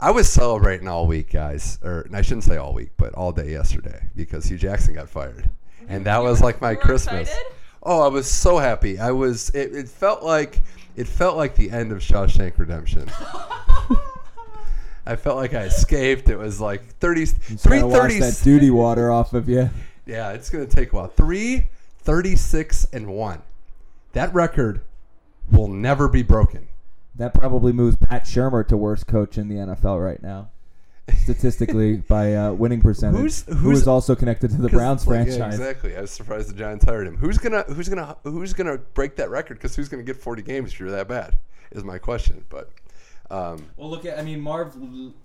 I 0.00 0.10
was 0.10 0.28
celebrating 0.28 0.88
all 0.88 1.06
week, 1.06 1.30
guys. 1.30 1.78
Or 1.84 2.06
I 2.12 2.22
shouldn't 2.22 2.42
say 2.44 2.56
all 2.56 2.74
week, 2.74 2.90
but 2.96 3.14
all 3.14 3.30
day 3.30 3.52
yesterday 3.52 4.08
because 4.16 4.46
Hue 4.46 4.58
Jackson 4.58 4.94
got 4.94 5.08
fired, 5.08 5.48
and 5.88 6.04
that 6.06 6.18
You 6.18 6.24
was 6.24 6.40
like 6.42 6.60
my 6.60 6.74
Christmas. 6.74 7.28
excited? 7.28 7.52
Oh, 7.84 8.00
I 8.02 8.08
was 8.08 8.28
so 8.28 8.58
happy. 8.58 8.98
I 8.98 9.12
was. 9.12 9.50
It, 9.50 9.74
it 9.74 9.88
felt 9.88 10.22
like 10.24 10.60
it 10.96 11.06
felt 11.08 11.36
like 11.36 11.56
the 11.56 11.70
end 11.70 11.92
of 11.92 11.98
Shawshank 11.98 12.58
Redemption. 12.58 13.08
I 15.06 15.16
felt 15.16 15.36
like 15.36 15.52
I 15.52 15.64
escaped. 15.64 16.28
It 16.30 16.36
was 16.38 16.60
like 16.60 16.86
30, 16.96 17.20
Just 17.26 17.36
three 17.58 17.82
wash 17.82 17.92
thirty. 18.00 18.20
that 18.20 18.40
duty 18.42 18.70
water 18.70 19.12
off 19.12 19.34
of 19.34 19.48
you. 19.48 19.68
Yeah, 20.06 20.32
it's 20.32 20.48
gonna 20.50 20.66
take 20.66 20.92
a 20.92 20.96
while. 20.96 21.08
Three 21.08 21.68
thirty 21.98 22.36
six 22.36 22.86
and 22.92 23.08
one. 23.08 23.42
That 24.12 24.32
record 24.32 24.80
will 25.50 25.68
never 25.68 26.08
be 26.08 26.22
broken. 26.22 26.68
That 27.16 27.34
probably 27.34 27.72
moves 27.72 27.96
Pat 27.96 28.24
Shurmur 28.24 28.66
to 28.68 28.76
worst 28.76 29.06
coach 29.06 29.36
in 29.38 29.48
the 29.48 29.56
NFL 29.56 30.02
right 30.04 30.22
now, 30.22 30.48
statistically 31.16 31.96
by 31.98 32.34
uh, 32.34 32.52
winning 32.52 32.80
percentage. 32.80 33.20
Who's- 33.20 33.44
who 33.46 33.54
who's- 33.54 33.86
also 33.86 34.14
connected 34.14 34.50
to 34.50 34.56
the 34.56 34.68
Browns 34.68 35.06
like, 35.06 35.18
yeah, 35.18 35.24
franchise? 35.36 35.58
exactly. 35.60 35.96
I 35.96 36.00
was 36.02 36.10
surprised 36.10 36.48
the 36.50 36.54
Giants 36.54 36.84
hired 36.84 37.06
him. 37.06 37.16
Who's 37.16 37.38
gonna 37.38 37.62
Who's 37.68 37.88
gonna 37.88 38.16
Who's 38.24 38.52
gonna 38.52 38.78
break 38.78 39.16
that 39.16 39.30
record? 39.30 39.54
Because 39.54 39.76
who's 39.76 39.88
gonna 39.88 40.02
get 40.02 40.16
forty 40.16 40.42
games 40.42 40.72
if 40.72 40.80
you're 40.80 40.90
that 40.90 41.08
bad? 41.08 41.38
Is 41.72 41.84
my 41.84 41.98
question. 41.98 42.44
But 42.48 42.70
um, 43.30 43.66
Well, 43.76 43.90
look 43.90 44.04
at 44.06 44.18
I 44.18 44.22
mean 44.22 44.40
Marv 44.40 44.74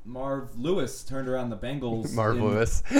Marv 0.06 0.58
Lewis 0.58 1.04
turned 1.04 1.28
around 1.28 1.50
the 1.50 1.58
Bengals. 1.58 2.14
Marv 2.16 2.38
in- 2.38 2.44
Lewis. 2.46 2.84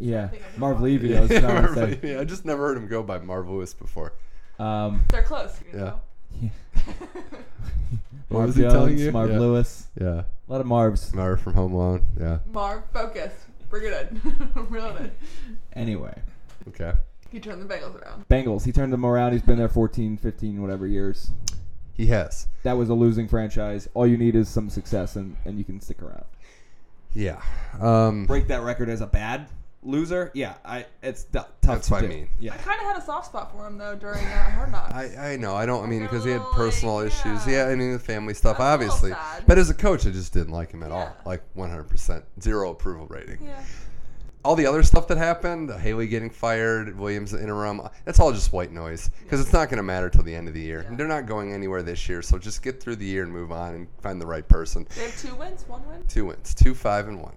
Yeah, 0.00 0.30
Marv 0.56 0.78
Marv. 0.78 0.80
Levy. 0.80 1.16
I 1.16 1.20
was 1.20 1.28
trying 1.28 1.42
to 1.42 1.48
Marv 1.48 1.74
say. 1.74 1.86
Levy. 1.86 2.16
I 2.16 2.24
just 2.24 2.44
never 2.46 2.68
heard 2.68 2.76
him 2.78 2.88
go 2.88 3.02
by 3.02 3.18
Marv 3.18 3.48
Lewis 3.50 3.74
before. 3.74 4.14
Um, 4.58 5.04
They're 5.10 5.22
close. 5.22 5.54
You 5.70 5.78
Yeah. 5.78 5.84
know? 5.84 6.00
What 8.28 8.38
Marv 8.40 8.46
was 8.48 8.56
he 8.56 8.62
Jones, 8.62 8.72
telling 8.74 8.98
you? 8.98 9.12
Marv 9.12 9.30
Yeah. 9.30 9.38
Lewis. 9.38 9.86
Yeah, 9.98 10.06
A 10.06 10.52
lot 10.52 10.60
of 10.60 10.66
Marvs. 10.66 11.14
Marv 11.14 11.40
from 11.40 11.54
Home 11.54 11.72
Alone. 11.72 12.04
Yeah. 12.20 12.38
Marv, 12.52 12.82
focus. 12.92 13.32
Bring 13.70 13.84
it 13.86 14.10
in. 14.10 14.50
Reel 14.68 14.86
it 14.96 15.00
in. 15.00 15.10
Anyway, 15.74 16.14
Okay. 16.68 16.92
He 17.30 17.40
turned 17.40 17.60
the 17.62 17.74
Bengals 17.74 18.00
around. 18.02 18.26
Bengals. 18.28 18.64
He 18.64 18.72
turned 18.72 18.92
them 18.92 19.04
around. 19.04 19.32
He's 19.32 19.42
been 19.42 19.58
there 19.58 19.68
14, 19.68 20.16
15, 20.16 20.60
whatever 20.62 20.86
years. 20.86 21.30
He 21.94 22.06
has. 22.06 22.46
That 22.62 22.74
was 22.78 22.88
a 22.90 22.94
losing 22.94 23.28
franchise. 23.28 23.88
All 23.94 24.06
you 24.06 24.16
need 24.16 24.34
is 24.34 24.48
some 24.48 24.70
success, 24.70 25.16
and, 25.16 25.36
and 25.44 25.58
you 25.58 25.64
can 25.64 25.80
stick 25.80 26.02
around. 26.02 26.24
Yeah. 27.14 27.40
Um, 27.80 28.24
Break 28.26 28.46
that 28.48 28.62
record 28.62 28.88
as 28.88 29.00
a 29.02 29.06
bad 29.06 29.48
loser. 29.82 30.30
Yeah, 30.34 30.54
I 30.64 30.86
it's 31.02 31.24
d- 31.24 31.30
tough. 31.38 31.48
That's 31.62 31.86
to 31.88 31.94
what 31.94 32.04
I 32.04 32.08
mean. 32.08 32.28
Yeah. 32.40 32.54
I 32.54 32.56
kind 32.58 32.80
of 32.80 32.86
had 32.86 32.96
a 32.96 33.02
soft 33.02 33.26
spot 33.26 33.52
for 33.52 33.66
him 33.66 33.78
though 33.78 33.94
during 33.94 34.24
uh, 34.24 34.50
Hard 34.50 34.72
Knocks. 34.72 34.92
I, 34.94 35.32
I 35.32 35.36
know. 35.36 35.54
I 35.54 35.66
don't. 35.66 35.84
I 35.84 35.86
mean, 35.86 36.02
because 36.02 36.24
he 36.24 36.30
had 36.30 36.42
personal 36.52 36.96
like, 36.96 37.06
issues. 37.08 37.46
yeah. 37.46 37.66
Yeah, 37.66 37.72
I 37.72 37.74
mean, 37.74 37.92
the 37.92 37.98
family 37.98 38.34
stuff, 38.34 38.58
That's 38.58 38.68
a 38.68 38.72
obviously. 38.72 39.10
sad. 39.12 39.44
But 39.46 39.58
as 39.58 39.70
a 39.70 39.74
coach, 39.74 40.06
I 40.06 40.10
just 40.10 40.32
didn't 40.32 40.52
like 40.52 40.70
him 40.72 40.82
at 40.82 40.90
all. 40.92 41.14
Like 41.24 41.42
100%. 41.56 42.22
Zero 42.40 42.70
approval 42.70 43.06
rating. 43.06 43.38
yeah. 43.44 43.62
All 44.44 44.54
the 44.54 44.66
other 44.66 44.84
stuff 44.84 45.08
that 45.08 45.18
happened, 45.18 45.68
Haley 45.70 46.06
getting 46.06 46.30
fired, 46.30 46.96
Williams 46.96 47.34
interim, 47.34 47.82
that's 48.04 48.20
all 48.20 48.32
just 48.32 48.52
white 48.52 48.70
noise. 48.72 49.10
Because 49.24 49.40
it's 49.40 49.52
not 49.52 49.68
going 49.68 49.78
to 49.78 49.82
matter 49.82 50.08
till 50.08 50.22
the 50.22 50.34
end 50.34 50.46
of 50.48 50.54
the 50.54 50.60
year. 50.60 50.86
Yeah. 50.88 50.96
They're 50.96 51.08
not 51.08 51.26
going 51.26 51.52
anywhere 51.52 51.82
this 51.82 52.08
year. 52.08 52.22
So 52.22 52.38
just 52.38 52.62
get 52.62 52.80
through 52.80 52.96
the 52.96 53.04
year 53.04 53.24
and 53.24 53.32
move 53.32 53.50
on 53.50 53.74
and 53.74 53.88
find 54.00 54.20
the 54.20 54.26
right 54.26 54.48
person. 54.48 54.86
They 54.94 55.02
have 55.02 55.18
two 55.20 55.34
wins, 55.34 55.64
one 55.66 55.86
win. 55.88 56.04
Two 56.08 56.26
wins. 56.26 56.54
Two, 56.54 56.74
five, 56.74 57.08
and 57.08 57.20
one. 57.20 57.34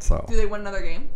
So, 0.00 0.26
Do 0.28 0.36
they 0.36 0.46
win 0.46 0.62
another 0.62 0.82
game? 0.82 1.08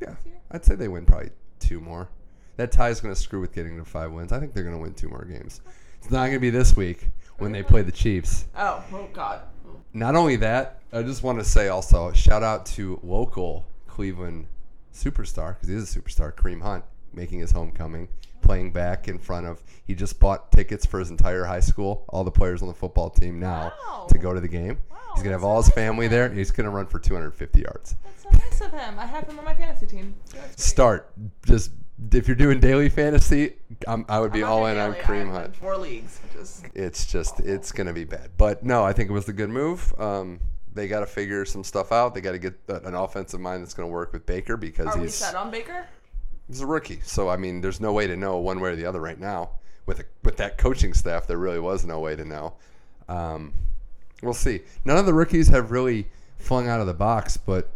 Yeah. 0.00 0.14
I'd 0.50 0.64
say 0.64 0.74
they 0.74 0.88
win 0.88 1.06
probably 1.06 1.30
two 1.60 1.80
more. 1.80 2.08
That 2.56 2.72
tie 2.72 2.88
is 2.88 3.00
going 3.00 3.14
to 3.14 3.20
screw 3.20 3.40
with 3.40 3.54
getting 3.54 3.76
to 3.76 3.84
five 3.84 4.12
wins. 4.12 4.32
I 4.32 4.40
think 4.40 4.54
they're 4.54 4.62
going 4.62 4.76
to 4.76 4.82
win 4.82 4.94
two 4.94 5.08
more 5.08 5.24
games. 5.24 5.60
It's 5.98 6.10
not 6.10 6.26
going 6.26 6.34
to 6.34 6.40
be 6.40 6.50
this 6.50 6.76
week 6.76 7.08
when 7.38 7.52
they 7.52 7.62
play 7.62 7.82
the 7.82 7.92
Chiefs. 7.92 8.46
Oh, 8.56 8.82
oh 8.92 9.08
God. 9.12 9.40
Not 9.92 10.14
only 10.14 10.36
that, 10.36 10.80
I 10.92 11.02
just 11.02 11.22
want 11.22 11.38
to 11.38 11.44
say 11.44 11.68
also 11.68 12.12
shout 12.12 12.42
out 12.42 12.66
to 12.66 13.00
local 13.02 13.66
Cleveland 13.86 14.46
superstar 14.94 15.54
because 15.54 15.68
he 15.68 15.74
is 15.74 15.94
a 15.94 16.00
superstar, 16.00 16.32
Kareem 16.32 16.62
Hunt, 16.62 16.84
making 17.12 17.40
his 17.40 17.50
homecoming, 17.50 18.08
playing 18.46 18.70
back 18.70 19.08
in 19.08 19.18
front 19.18 19.46
of. 19.46 19.62
He 19.84 19.94
just 19.94 20.18
bought 20.20 20.52
tickets 20.52 20.86
for 20.86 20.98
his 21.00 21.10
entire 21.10 21.44
high 21.44 21.60
school, 21.60 22.04
all 22.08 22.24
the 22.24 22.30
players 22.30 22.62
on 22.62 22.68
the 22.68 22.74
football 22.74 23.10
team 23.10 23.40
now 23.40 23.72
Wow. 23.88 24.06
to 24.08 24.18
go 24.18 24.32
to 24.32 24.40
the 24.40 24.48
game. 24.48 24.78
Wow, 24.90 24.96
He's 25.14 25.22
gonna 25.22 25.34
have 25.34 25.44
all 25.44 25.56
his 25.58 25.68
nice 25.68 25.74
family 25.74 26.08
there. 26.08 26.28
He's 26.28 26.50
gonna 26.50 26.70
run 26.70 26.86
for 26.86 26.98
250 26.98 27.60
yards. 27.60 27.96
That's 28.04 28.22
so 28.22 28.30
nice 28.30 28.60
of 28.60 28.70
him. 28.70 28.98
I 28.98 29.06
have 29.06 29.28
him 29.28 29.38
on 29.38 29.44
my 29.44 29.54
fantasy 29.54 29.86
team. 29.86 30.14
Start 30.56 31.10
just 31.44 31.72
if 32.12 32.28
you're 32.28 32.36
doing 32.36 32.60
daily 32.60 32.88
fantasy, 32.90 33.54
I'm, 33.88 34.04
I 34.08 34.20
would 34.20 34.32
be 34.32 34.44
I'm 34.44 34.50
all 34.50 34.66
in 34.66 34.76
on 34.78 34.92
daily. 34.92 35.04
Kareem 35.04 35.20
I'm 35.22 35.30
Hunt. 35.30 35.56
Four 35.56 35.78
leagues, 35.78 36.20
is 36.38 36.62
it's 36.74 37.06
just 37.06 37.40
it's 37.40 37.72
gonna 37.72 37.92
be 37.94 38.04
bad. 38.04 38.30
But 38.36 38.64
no, 38.64 38.84
I 38.84 38.92
think 38.92 39.10
it 39.10 39.12
was 39.12 39.24
the 39.26 39.32
good 39.32 39.50
move. 39.50 39.94
Um, 39.98 40.40
they 40.74 40.88
got 40.88 41.00
to 41.00 41.06
figure 41.06 41.46
some 41.46 41.64
stuff 41.64 41.90
out. 41.90 42.14
They 42.14 42.20
got 42.20 42.32
to 42.32 42.38
get 42.38 42.52
an 42.68 42.94
offensive 42.94 43.40
mind 43.40 43.62
that's 43.62 43.72
going 43.72 43.88
to 43.88 43.92
work 43.92 44.12
with 44.12 44.26
Baker 44.26 44.58
because 44.58 44.88
Are 44.88 44.96
we 44.98 45.04
he's 45.04 45.14
set 45.14 45.34
on 45.34 45.50
Baker? 45.50 45.86
He's 46.48 46.60
a 46.60 46.66
rookie. 46.66 47.00
So 47.02 47.28
I 47.28 47.36
mean, 47.36 47.60
there's 47.60 47.80
no 47.80 47.92
way 47.92 48.06
to 48.06 48.16
know 48.16 48.38
one 48.38 48.60
way 48.60 48.70
or 48.70 48.76
the 48.76 48.86
other 48.86 49.00
right 49.00 49.18
now 49.18 49.50
with 49.86 50.00
a, 50.00 50.04
with 50.22 50.36
that 50.36 50.58
coaching 50.58 50.94
staff. 50.94 51.26
There 51.26 51.38
really 51.38 51.60
was 51.60 51.84
no 51.84 52.00
way 52.00 52.16
to 52.16 52.24
know. 52.24 52.54
Um, 53.08 53.54
we'll 54.22 54.34
see. 54.34 54.60
None 54.84 54.96
of 54.96 55.06
the 55.06 55.14
rookies 55.14 55.48
have 55.48 55.70
really 55.70 56.06
flung 56.38 56.68
out 56.68 56.80
of 56.80 56.86
the 56.86 56.94
box, 56.94 57.36
but 57.36 57.70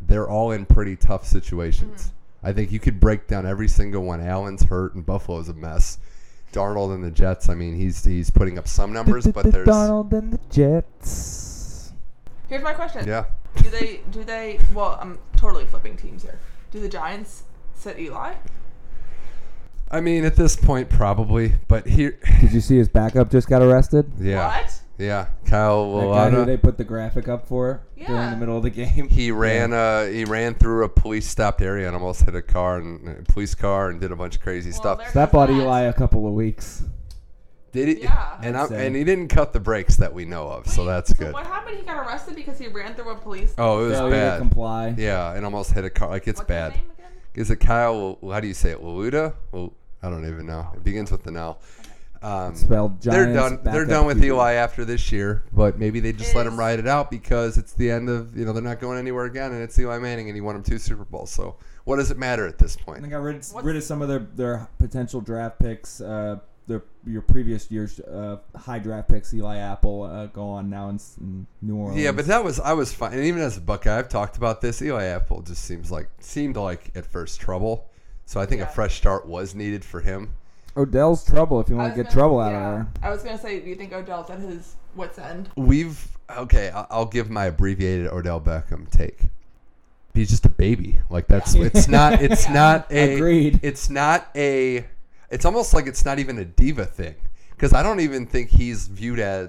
they're 0.00 0.28
all 0.28 0.50
in 0.50 0.66
pretty 0.66 0.96
tough 0.96 1.26
situations. 1.26 2.12
I 2.42 2.52
think 2.52 2.72
you 2.72 2.78
could 2.80 3.00
break 3.00 3.26
down 3.26 3.46
every 3.46 3.68
single 3.68 4.02
one. 4.02 4.20
Allen's 4.20 4.64
hurt 4.64 4.94
and 4.94 5.04
Buffalo's 5.04 5.48
a 5.48 5.54
mess. 5.54 5.98
Darnold 6.52 6.94
and 6.94 7.02
the 7.02 7.10
Jets. 7.10 7.48
I 7.48 7.54
mean, 7.54 7.74
he's 7.74 8.04
he's 8.04 8.30
putting 8.30 8.58
up 8.58 8.68
some 8.68 8.92
numbers, 8.92 9.26
but 9.26 9.50
there's 9.50 9.66
Darnold 9.66 10.12
and 10.12 10.32
the 10.32 10.40
Jets. 10.50 11.92
Here's 12.48 12.62
my 12.62 12.74
question. 12.74 13.08
yeah. 13.08 13.24
Do 13.56 13.70
they? 13.70 14.00
Do 14.10 14.24
they? 14.24 14.60
Well, 14.72 14.98
I'm 15.00 15.18
totally 15.36 15.64
flipping 15.64 15.96
teams 15.96 16.22
here. 16.22 16.38
Do 16.70 16.80
the 16.80 16.88
Giants 16.88 17.44
sit 17.84 17.98
Eli? 18.00 18.32
I 19.90 20.00
mean, 20.00 20.24
at 20.24 20.34
this 20.36 20.56
point, 20.56 20.88
probably. 20.88 21.52
But 21.68 21.86
here, 21.86 22.18
Did 22.40 22.52
you 22.52 22.60
see 22.60 22.76
his 22.76 22.88
backup 22.88 23.30
just 23.30 23.48
got 23.48 23.62
arrested? 23.62 24.10
yeah, 24.18 24.62
What? 24.62 24.80
yeah. 24.98 25.26
Kyle 25.46 25.92
That 26.00 26.06
guy 26.06 26.30
who 26.30 26.36
Walada. 26.38 26.46
they 26.46 26.56
put 26.56 26.78
the 26.78 26.84
graphic 26.84 27.28
up 27.28 27.46
for 27.46 27.82
during 27.96 28.12
Yeah. 28.12 28.30
the 28.30 28.36
middle 28.36 28.56
of 28.56 28.62
the 28.64 28.70
game. 28.70 29.08
He 29.08 29.30
ran. 29.30 29.72
Uh, 29.72 30.06
he 30.06 30.24
ran 30.24 30.54
through 30.54 30.84
a 30.84 30.88
police 30.88 31.28
stopped 31.28 31.60
area 31.62 31.86
and 31.86 31.94
almost 31.94 32.22
hit 32.22 32.34
a 32.34 32.42
car 32.42 32.78
and 32.78 33.08
a 33.08 33.22
police 33.32 33.54
car 33.54 33.90
and 33.90 34.00
did 34.00 34.10
a 34.10 34.16
bunch 34.16 34.36
of 34.36 34.42
crazy 34.42 34.70
Well, 34.70 34.80
stuff. 34.80 34.98
there 34.98 35.08
So 35.08 35.18
that 35.20 35.26
goes 35.26 35.32
bought 35.32 35.48
that. 35.48 35.54
Eli 35.62 35.80
a 35.82 35.92
couple 35.92 36.26
of 36.26 36.32
weeks. 36.32 36.82
Did 37.72 37.88
he? 37.88 38.02
Yeah. 38.04 38.38
And 38.42 38.56
I'd 38.56 38.62
I'm, 38.62 38.68
say. 38.68 38.86
and 38.86 38.96
he 38.96 39.04
didn't 39.04 39.28
cut 39.28 39.52
the 39.52 39.58
brakes 39.60 39.96
that 39.96 40.12
we 40.14 40.24
know 40.24 40.48
of, 40.48 40.66
so 40.68 40.82
Wait, 40.82 40.86
that's 40.92 41.12
good. 41.12 41.32
What 41.34 41.44
happened? 41.46 41.76
He 41.76 41.82
got 41.84 42.04
arrested 42.06 42.36
because 42.36 42.56
he 42.58 42.68
ran 42.68 42.94
through 42.94 43.10
a 43.10 43.16
police. 43.16 43.52
Oh, 43.58 43.84
it 43.84 43.88
was 43.88 43.98
Failure 43.98 44.10
to 44.10 44.16
bad. 44.16 44.38
comply. 44.38 44.94
Yeah, 44.96 45.32
and 45.34 45.44
almost 45.44 45.72
hit 45.72 45.84
a 45.84 45.90
car. 45.90 46.08
Like 46.08 46.26
it's 46.28 46.38
What's 46.40 46.48
his 46.50 46.54
bad. 46.56 46.72
name 46.72 46.80
again? 46.82 46.90
Is 47.34 47.50
it 47.50 47.56
Kyle? 47.56 48.18
How 48.22 48.40
do 48.40 48.46
you 48.48 48.54
say 48.54 48.70
it? 48.70 48.82
Laluda? 48.82 49.34
Well, 49.52 49.72
I 50.02 50.10
don't 50.10 50.26
even 50.28 50.46
know. 50.46 50.68
It 50.74 50.84
begins 50.84 51.10
with 51.10 51.26
an 51.26 51.36
L. 51.36 51.58
Um, 52.22 52.54
Spelled 52.54 53.02
they're 53.02 53.34
done. 53.34 53.58
They're 53.62 53.84
done 53.84 54.06
with 54.06 54.18
QB. 54.18 54.24
Eli 54.24 54.52
after 54.54 54.86
this 54.86 55.12
year, 55.12 55.42
but 55.52 55.78
maybe 55.78 56.00
they 56.00 56.10
just 56.12 56.34
let 56.34 56.46
him 56.46 56.58
ride 56.58 56.78
it 56.78 56.86
out 56.86 57.10
because 57.10 57.58
it's 57.58 57.74
the 57.74 57.90
end 57.90 58.08
of 58.08 58.34
you 58.34 58.46
know 58.46 58.52
they're 58.54 58.62
not 58.62 58.80
going 58.80 58.98
anywhere 58.98 59.26
again, 59.26 59.52
and 59.52 59.62
it's 59.62 59.78
Eli 59.78 59.98
Manning, 59.98 60.28
and 60.28 60.34
he 60.34 60.40
won 60.40 60.56
him 60.56 60.62
two 60.62 60.78
Super 60.78 61.04
Bowls. 61.04 61.30
So 61.30 61.56
what 61.84 61.96
does 61.96 62.10
it 62.10 62.16
matter 62.16 62.46
at 62.46 62.56
this 62.56 62.76
And 62.76 62.86
point? 62.86 63.02
they 63.02 63.08
got 63.08 63.18
rid, 63.20 63.44
rid 63.62 63.76
of 63.76 63.82
some 63.82 64.00
of 64.00 64.08
their, 64.08 64.20
their 64.20 64.68
potential 64.78 65.20
draft 65.20 65.58
picks. 65.58 66.00
Uh, 66.00 66.38
their 66.66 66.82
your 67.06 67.22
previous 67.22 67.70
year's 67.70 68.00
uh, 68.00 68.38
high 68.56 68.78
draft 68.78 69.08
picks, 69.08 69.32
Eli 69.34 69.56
Apple, 69.58 70.04
uh, 70.04 70.26
go 70.26 70.48
on 70.48 70.70
now 70.70 70.88
in, 70.88 70.98
in 71.20 71.46
New 71.62 71.76
Orleans. 71.76 72.00
Yeah, 72.00 72.12
but 72.12 72.26
that 72.26 72.42
was 72.44 72.58
I 72.60 72.72
was 72.72 72.92
fine, 72.92 73.12
and 73.12 73.24
even 73.24 73.40
as 73.42 73.56
a 73.56 73.60
Buckeye, 73.60 73.98
I've 73.98 74.08
talked 74.08 74.36
about 74.36 74.60
this. 74.60 74.80
Eli 74.80 75.04
Apple 75.04 75.42
just 75.42 75.64
seems 75.64 75.90
like 75.90 76.08
seemed 76.20 76.56
like 76.56 76.90
at 76.94 77.04
first 77.06 77.40
trouble, 77.40 77.86
so 78.26 78.40
I 78.40 78.46
think 78.46 78.62
a 78.62 78.66
fresh 78.66 78.96
start 78.96 79.26
was 79.26 79.54
needed 79.54 79.84
for 79.84 80.00
him. 80.00 80.34
Odell's 80.76 81.24
trouble 81.24 81.60
if 81.60 81.68
you 81.68 81.76
want 81.76 81.92
to 81.92 81.96
get 81.96 82.06
gonna- 82.06 82.14
trouble 82.14 82.40
out 82.40 82.50
yeah. 82.50 82.68
of 82.68 82.74
there. 82.74 82.86
I 83.02 83.10
was 83.10 83.22
gonna 83.22 83.38
say, 83.38 83.60
do 83.60 83.68
you 83.68 83.76
think 83.76 83.92
Odell's 83.92 84.28
at 84.30 84.40
his 84.40 84.74
wits 84.96 85.18
end? 85.18 85.48
We've 85.56 86.16
okay. 86.36 86.70
I- 86.70 86.86
I'll 86.90 87.06
give 87.06 87.30
my 87.30 87.44
abbreviated 87.46 88.08
Odell 88.08 88.40
Beckham 88.40 88.90
take. 88.90 89.20
He's 90.14 90.30
just 90.30 90.46
a 90.46 90.48
baby. 90.48 90.98
Like 91.10 91.26
that's 91.26 91.54
it's 91.54 91.88
not. 91.88 92.22
It's 92.22 92.44
Yeah. 92.48 92.52
not 92.54 92.90
a. 92.92 93.14
Agreed. 93.16 93.60
It's 93.62 93.90
not 93.90 94.28
a. 94.34 94.86
It's 95.34 95.44
almost 95.44 95.74
like 95.74 95.88
it's 95.88 96.04
not 96.04 96.20
even 96.20 96.38
a 96.38 96.44
diva 96.44 96.86
thing 96.86 97.16
because 97.50 97.72
I 97.72 97.82
don't 97.82 97.98
even 97.98 98.24
think 98.24 98.50
he's 98.50 98.86
viewed 98.86 99.18
as 99.18 99.48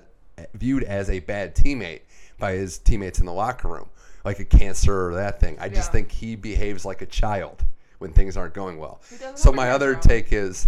viewed 0.56 0.82
as 0.84 1.12
a 1.12 1.20
bad 1.20 1.56
teammate 1.56 2.02
by 2.40 2.54
his 2.54 2.80
teammates 2.80 3.20
in 3.20 3.28
the 3.28 3.32
locker 3.32 3.68
room, 3.68 3.88
like 4.26 4.40
a 4.40 4.46
cancer 4.46 5.10
or 5.10 5.14
that 5.14 5.40
thing. 5.40 5.58
I 5.60 5.70
just 5.70 5.90
Yeah. 5.90 5.92
think 5.92 6.12
he 6.12 6.36
behaves 6.36 6.86
like 6.86 7.04
a 7.04 7.06
child 7.06 7.64
when 8.00 8.14
things 8.14 8.36
aren't 8.36 8.56
going 8.56 8.80
well. 8.80 9.00
So 9.36 9.52
my 9.52 9.70
other 9.70 9.94
take 9.94 10.34
is, 10.34 10.68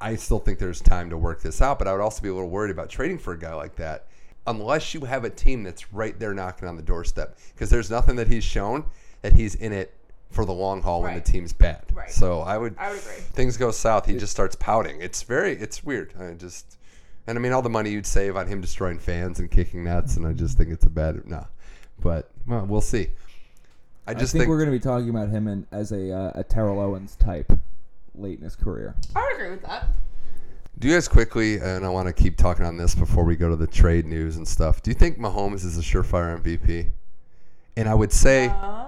I 0.00 0.16
still 0.16 0.40
think 0.40 0.58
there's 0.58 0.80
time 0.80 1.08
to 1.10 1.16
work 1.16 1.40
this 1.40 1.62
out, 1.62 1.78
but 1.78 1.86
I 1.86 1.92
would 1.92 2.00
also 2.02 2.20
be 2.20 2.28
a 2.28 2.34
little 2.34 2.50
worried 2.50 2.72
about 2.72 2.90
trading 2.90 3.18
for 3.20 3.34
a 3.34 3.38
guy 3.38 3.54
like 3.54 3.76
that, 3.76 4.08
unless 4.48 4.92
you 4.92 5.02
have 5.02 5.24
a 5.24 5.30
team 5.30 5.62
that's 5.62 5.92
right 5.92 6.18
there 6.18 6.34
knocking 6.34 6.66
on 6.66 6.76
the 6.76 6.82
doorstep. 6.82 7.38
Because 7.54 7.70
there's 7.70 7.90
nothing 7.92 8.16
that 8.16 8.26
he's 8.26 8.42
shown 8.42 8.86
that 9.22 9.34
he's 9.34 9.54
in 9.54 9.72
it 9.72 9.94
for 10.32 10.44
the 10.44 10.52
long 10.52 10.82
haul 10.82 11.02
when 11.02 11.14
the 11.14 11.20
team's 11.20 11.52
bad. 11.52 11.82
Right. 11.92 12.10
So 12.10 12.40
I 12.40 12.58
would. 12.58 12.74
I 12.78 12.90
would 12.90 12.98
agree. 13.00 13.14
Things 13.14 13.56
go 13.56 13.70
south, 13.70 14.06
he 14.06 14.16
just 14.16 14.32
starts 14.32 14.56
pouting. 14.56 15.00
It's 15.00 15.22
very, 15.22 15.52
it's 15.52 15.84
weird. 15.84 16.12
I 16.20 16.32
just, 16.32 16.78
and 17.26 17.38
I 17.38 17.40
mean, 17.40 17.52
all 17.52 17.62
the 17.62 17.70
money 17.70 17.90
you'd 17.90 18.06
save 18.06 18.36
on 18.36 18.46
him 18.46 18.60
destroying 18.60 18.98
fans 18.98 19.38
and 19.38 19.50
kicking 19.50 19.84
nets, 19.84 20.16
and 20.16 20.26
I 20.26 20.32
just 20.32 20.56
think 20.58 20.70
it's 20.70 20.84
a 20.84 20.90
bad 20.90 21.24
no. 21.26 21.46
But 22.00 22.30
well, 22.46 22.66
we'll 22.66 22.80
see. 22.80 23.08
I 24.06 24.10
I 24.10 24.14
just 24.14 24.32
think, 24.32 24.42
think, 24.42 24.48
we're 24.48 24.58
going 24.58 24.70
to 24.70 24.76
be 24.76 24.82
talking 24.82 25.10
about 25.10 25.28
him 25.28 25.46
in, 25.46 25.64
as 25.70 25.92
a, 25.92 26.10
uh, 26.12 26.32
a 26.34 26.42
Terrell 26.42 26.80
Owens 26.80 27.14
type 27.16 27.52
late 28.16 28.38
in 28.38 28.44
his 28.44 28.56
career. 28.56 28.96
I 29.14 29.20
would 29.22 29.36
agree 29.36 29.50
with 29.50 29.62
that. 29.62 29.86
Do 30.78 30.88
you 30.88 30.94
guys 30.94 31.06
quickly, 31.06 31.58
and 31.60 31.86
I 31.86 31.88
want 31.88 32.08
to 32.08 32.12
keep 32.12 32.36
talking 32.36 32.64
on 32.64 32.76
this 32.76 32.96
before 32.96 33.22
we 33.24 33.36
go 33.36 33.48
to 33.48 33.54
the 33.54 33.68
trade 33.68 34.04
news 34.06 34.36
and 34.38 34.48
stuff. 34.48 34.82
Do 34.82 34.90
you 34.90 34.96
think 34.96 35.18
Mahomes 35.18 35.64
is 35.64 35.78
a 35.78 35.82
surefire 35.82 36.36
MVP? 36.42 36.90
And 37.76 37.88
I 37.88 37.94
would 37.94 38.12
say 38.12 38.48
Uh, 38.48 38.81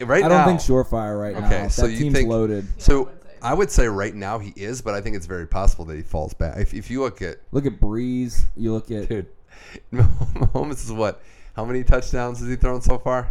right 0.00 0.24
I 0.24 0.28
don't 0.28 0.38
now. 0.38 0.46
think 0.46 0.60
surefire 0.60 1.20
right 1.20 1.34
now. 1.38 1.46
Okay, 1.46 1.62
that 1.62 1.72
so 1.72 1.86
you 1.86 1.98
team's 1.98 2.14
think- 2.14 2.28
loaded. 2.28 2.66
So 2.80 2.94
I 2.94 3.04
would 3.04 3.10
say 3.10 3.28
so. 3.32 3.38
I 3.42 3.54
would 3.54 3.70
say 3.70 3.88
right 3.88 4.14
now 4.14 4.38
he 4.38 4.52
is, 4.56 4.80
but 4.82 4.94
I 4.94 5.00
think 5.00 5.16
it's 5.16 5.26
very 5.26 5.46
possible 5.46 5.84
that 5.86 5.96
he 5.96 6.02
falls 6.02 6.32
back. 6.34 6.56
If, 6.58 6.72
if 6.74 6.90
you 6.90 7.02
look 7.02 7.20
at 7.22 7.38
Look 7.52 7.66
at 7.66 7.78
Brees. 7.80 8.44
You 8.56 8.72
look 8.72 8.90
at 8.90 9.08
dude, 9.08 9.26
Mahomes 9.92 10.84
is 10.84 10.92
what? 10.92 11.20
How 11.56 11.64
many 11.64 11.84
touchdowns 11.84 12.40
has 12.40 12.48
he 12.48 12.56
thrown 12.56 12.80
so 12.80 12.98
far? 12.98 13.30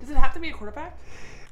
Does 0.00 0.10
it 0.10 0.16
have 0.16 0.32
to 0.34 0.40
be 0.40 0.48
a 0.48 0.52
quarterback? 0.52 0.96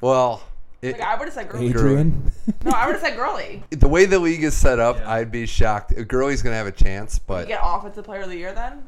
Well, 0.00 0.42
it, 0.80 0.92
Like 0.92 1.00
I 1.02 1.16
would 1.16 1.24
have 1.26 1.34
said 1.34 1.48
Gurley. 1.50 1.66
Adrian. 1.68 2.32
No, 2.64 2.70
I 2.70 2.86
would 2.86 2.94
have 2.94 3.02
said 3.04 3.16
Gurley. 3.16 3.62
the 3.70 3.88
way 3.88 4.06
the 4.06 4.18
league 4.18 4.42
is 4.44 4.56
set 4.56 4.78
up, 4.78 4.96
Yeah. 4.96 5.10
I'd 5.10 5.30
be 5.30 5.44
shocked. 5.44 5.92
Gurley's 6.08 6.40
going 6.40 6.52
to 6.52 6.56
have 6.56 6.66
a 6.68 6.72
chance, 6.72 7.16
You 7.16 7.22
but 7.26 7.48
get 7.48 7.60
offensive 7.62 8.04
player 8.04 8.22
of 8.22 8.28
the 8.30 8.36
year 8.36 8.54
then? 8.54 8.84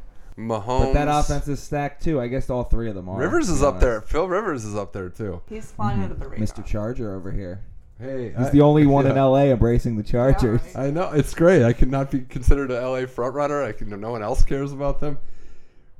Mahomes. 0.48 0.86
but 0.86 0.92
that 0.94 1.08
offense 1.08 1.46
is 1.48 1.60
stacked 1.62 2.02
too. 2.02 2.20
I 2.20 2.28
guess 2.28 2.48
all 2.50 2.64
three 2.64 2.88
of 2.88 2.94
them 2.94 3.08
are. 3.08 3.18
Rivers 3.18 3.48
is 3.48 3.62
up 3.62 3.80
there. 3.80 4.00
Phil 4.00 4.26
Rivers 4.28 4.64
is 4.64 4.74
up 4.76 4.92
there 4.92 5.08
too. 5.08 5.42
He's 5.48 5.70
flying 5.70 6.02
under 6.02 6.14
the 6.14 6.28
radar. 6.28 6.44
Mr. 6.46 6.64
Charger 6.64 7.14
over 7.14 7.30
here. 7.32 7.60
Hey, 7.98 8.32
He's 8.38 8.50
the 8.50 8.62
only 8.62 8.86
one 8.86 9.06
in 9.06 9.16
LA 9.16 9.44
embracing 9.46 9.96
the 9.96 10.02
Chargers. 10.02 10.62
right. 10.74 10.86
I 10.86 10.90
know 10.90 11.10
it's 11.12 11.34
great. 11.34 11.62
I 11.62 11.74
cannot 11.74 12.10
be 12.10 12.20
considered 12.20 12.70
a 12.70 12.80
LA 12.88 13.00
frontrunner. 13.00 13.62
I 13.64 13.72
can. 13.72 13.88
No 14.00 14.10
one 14.10 14.22
else 14.22 14.42
cares 14.44 14.72
about 14.72 15.00
them. 15.00 15.18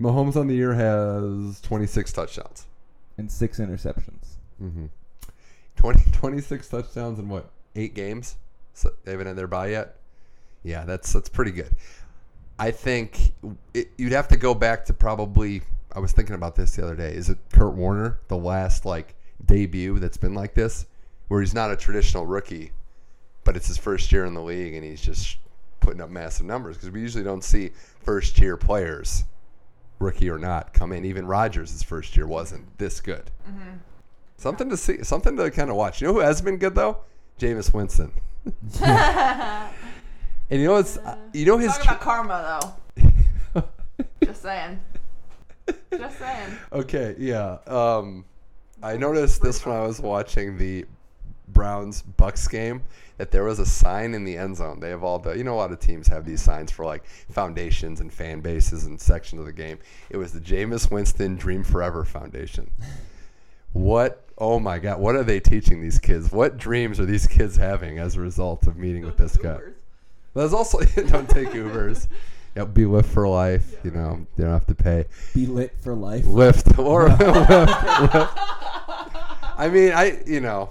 Mahomes 0.01 0.35
on 0.37 0.47
the 0.47 0.55
year 0.55 0.73
has 0.73 1.61
26 1.61 2.11
touchdowns. 2.13 2.67
and 3.19 3.31
six 3.31 3.59
interceptions. 3.59 4.37
Mm-hmm. 4.63 4.87
20, 5.77 6.11
26 6.13 6.69
touchdowns 6.69 7.19
in 7.19 7.29
what 7.29 7.51
eight 7.77 7.95
games? 7.95 8.37
So 8.73 8.91
they 9.05 9.11
haven't 9.13 9.27
had 9.27 9.37
their 9.37 9.47
bye 9.47 9.69
yet. 9.69 9.97
Yeah, 10.63 10.85
that's 10.85 11.13
that's 11.13 11.29
pretty 11.29 11.51
good. 11.53 11.71
I 12.61 12.71
think 12.71 13.33
it, 13.73 13.91
you'd 13.97 14.13
have 14.13 14.29
to 14.29 14.37
go 14.37 14.55
back 14.55 14.85
to 14.85 14.93
probably. 14.93 15.63
I 15.93 15.99
was 15.99 16.13
thinking 16.13 16.35
about 16.35 16.55
this 16.55 16.77
the 16.77 16.85
other 16.85 16.95
day. 16.95 17.13
Is 17.15 17.31
it 17.31 17.39
Kurt 17.53 17.73
Warner 17.75 18.21
the 18.29 18.37
last 18.37 18.85
like 18.85 19.17
debut 19.45 19.99
that's 19.99 20.19
been 20.19 20.35
like 20.35 20.55
this, 20.55 20.87
where 21.29 21.41
he's 21.41 21.55
not 21.55 21.71
a 21.71 21.77
traditional 21.77 22.27
rookie, 22.27 22.73
but 23.45 23.57
it's 23.57 23.67
his 23.67 23.79
first 23.79 24.13
year 24.13 24.27
in 24.27 24.35
the 24.35 24.43
league 24.43 24.75
and 24.75 24.85
he's 24.85 25.01
just 25.01 25.39
putting 25.81 26.03
up 26.03 26.11
massive 26.11 26.45
numbers 26.45 26.77
because 26.77 26.91
we 26.91 27.01
usually 27.01 27.25
don't 27.25 27.43
see 27.43 27.71
first 28.03 28.39
year 28.39 28.59
players, 28.59 29.25
rookie 29.99 30.29
or 30.29 30.39
not, 30.39 30.75
come 30.75 30.93
in. 30.93 31.07
Even 31.07 31.27
Rodgers' 31.27 31.73
his 31.73 31.83
first 31.83 32.15
year 32.15 32.27
wasn't 32.27 32.79
this 32.79 33.01
good. 33.01 33.31
Mm-hmm. 33.49 33.79
Something 34.37 34.69
to 34.69 34.77
see, 34.77 35.03
something 35.03 35.35
to 35.39 35.51
kind 35.51 35.71
of 35.71 35.77
watch. 35.77 36.03
You 36.03 36.09
know 36.09 36.13
who 36.13 36.21
has 36.21 36.43
been 36.43 36.59
good 36.59 36.75
though? 36.75 36.99
Jameis 37.39 37.73
Winston. 37.73 38.13
And 40.51 40.61
you 40.61 40.67
know 40.67 40.75
what's, 40.75 40.99
you 41.33 41.47
know 41.47 41.59
his. 41.59 41.73
Talk 41.79 41.85
about 41.85 42.01
karma, 42.01 42.61
though. 43.55 43.63
Just 44.25 44.43
saying. 44.43 44.81
Just 45.93 46.19
saying. 46.19 46.59
Okay, 46.73 47.15
yeah. 47.19 47.59
Um, 47.67 48.25
I 48.83 48.97
noticed 48.97 49.43
this 49.43 49.65
when 49.65 49.77
I 49.77 49.83
was 49.83 50.01
watching 50.01 50.59
the 50.59 50.87
Browns 51.49 52.03
Bucks 52.03 52.49
game 52.49 52.83
that 53.19 53.31
there 53.31 53.45
was 53.45 53.59
a 53.59 53.67
sign 53.67 54.15
in 54.15 54.25
the 54.25 54.37
end 54.37 54.57
zone. 54.57 54.81
They 54.81 54.89
have 54.89 55.05
all 55.05 55.19
the, 55.19 55.37
you 55.37 55.45
know, 55.45 55.55
a 55.55 55.57
lot 55.57 55.73
of 55.73 55.79
teams 55.79 56.09
have 56.09 56.25
these 56.25 56.41
signs 56.41 56.71
for 56.71 56.85
like 56.85 57.05
foundations 57.31 58.01
and 58.01 58.13
fan 58.13 58.41
bases 58.41 58.87
and 58.87 59.01
sections 59.01 59.41
of 59.41 59.47
the 59.47 59.53
game. 59.53 59.79
It 60.09 60.17
was 60.17 60.33
the 60.33 60.41
Jameis 60.41 60.91
Winston 60.91 61.37
Dream 61.37 61.63
Forever 61.63 62.05
Foundation. 62.05 62.71
What? 63.73 64.25
Oh 64.39 64.59
my 64.59 64.79
God! 64.79 64.99
What 64.99 65.17
are 65.17 65.23
they 65.23 65.39
teaching 65.39 65.83
these 65.83 65.99
kids? 65.99 66.33
What 66.33 66.57
dreams 66.57 66.99
are 66.99 67.05
these 67.05 67.27
kids 67.27 67.57
having 67.57 67.99
as 67.99 68.17
a 68.17 68.21
result 68.21 68.67
of 68.67 68.77
meeting 68.79 69.05
with 69.05 69.19
this 69.19 69.37
guy? 69.37 69.59
There's 70.35 70.53
also 70.53 70.79
don't 71.09 71.29
take 71.29 71.51
Ubers. 71.51 72.07
Yep, 72.57 72.75
be 72.75 72.83
Lyft 72.83 73.05
for 73.07 73.29
life. 73.29 73.77
You 73.85 73.93
know, 73.93 74.27
you 74.37 74.43
don't 74.43 74.53
have 74.53 74.67
to 74.67 74.75
pay. 74.75 75.05
Be 75.35 75.47
lit 75.47 75.73
for 75.79 75.95
life. 75.95 76.25
Lyft 76.25 76.77
or. 76.85 77.09
I 79.57 79.69
mean, 79.69 79.93
I 79.93 80.19
you 80.27 80.41
know, 80.41 80.71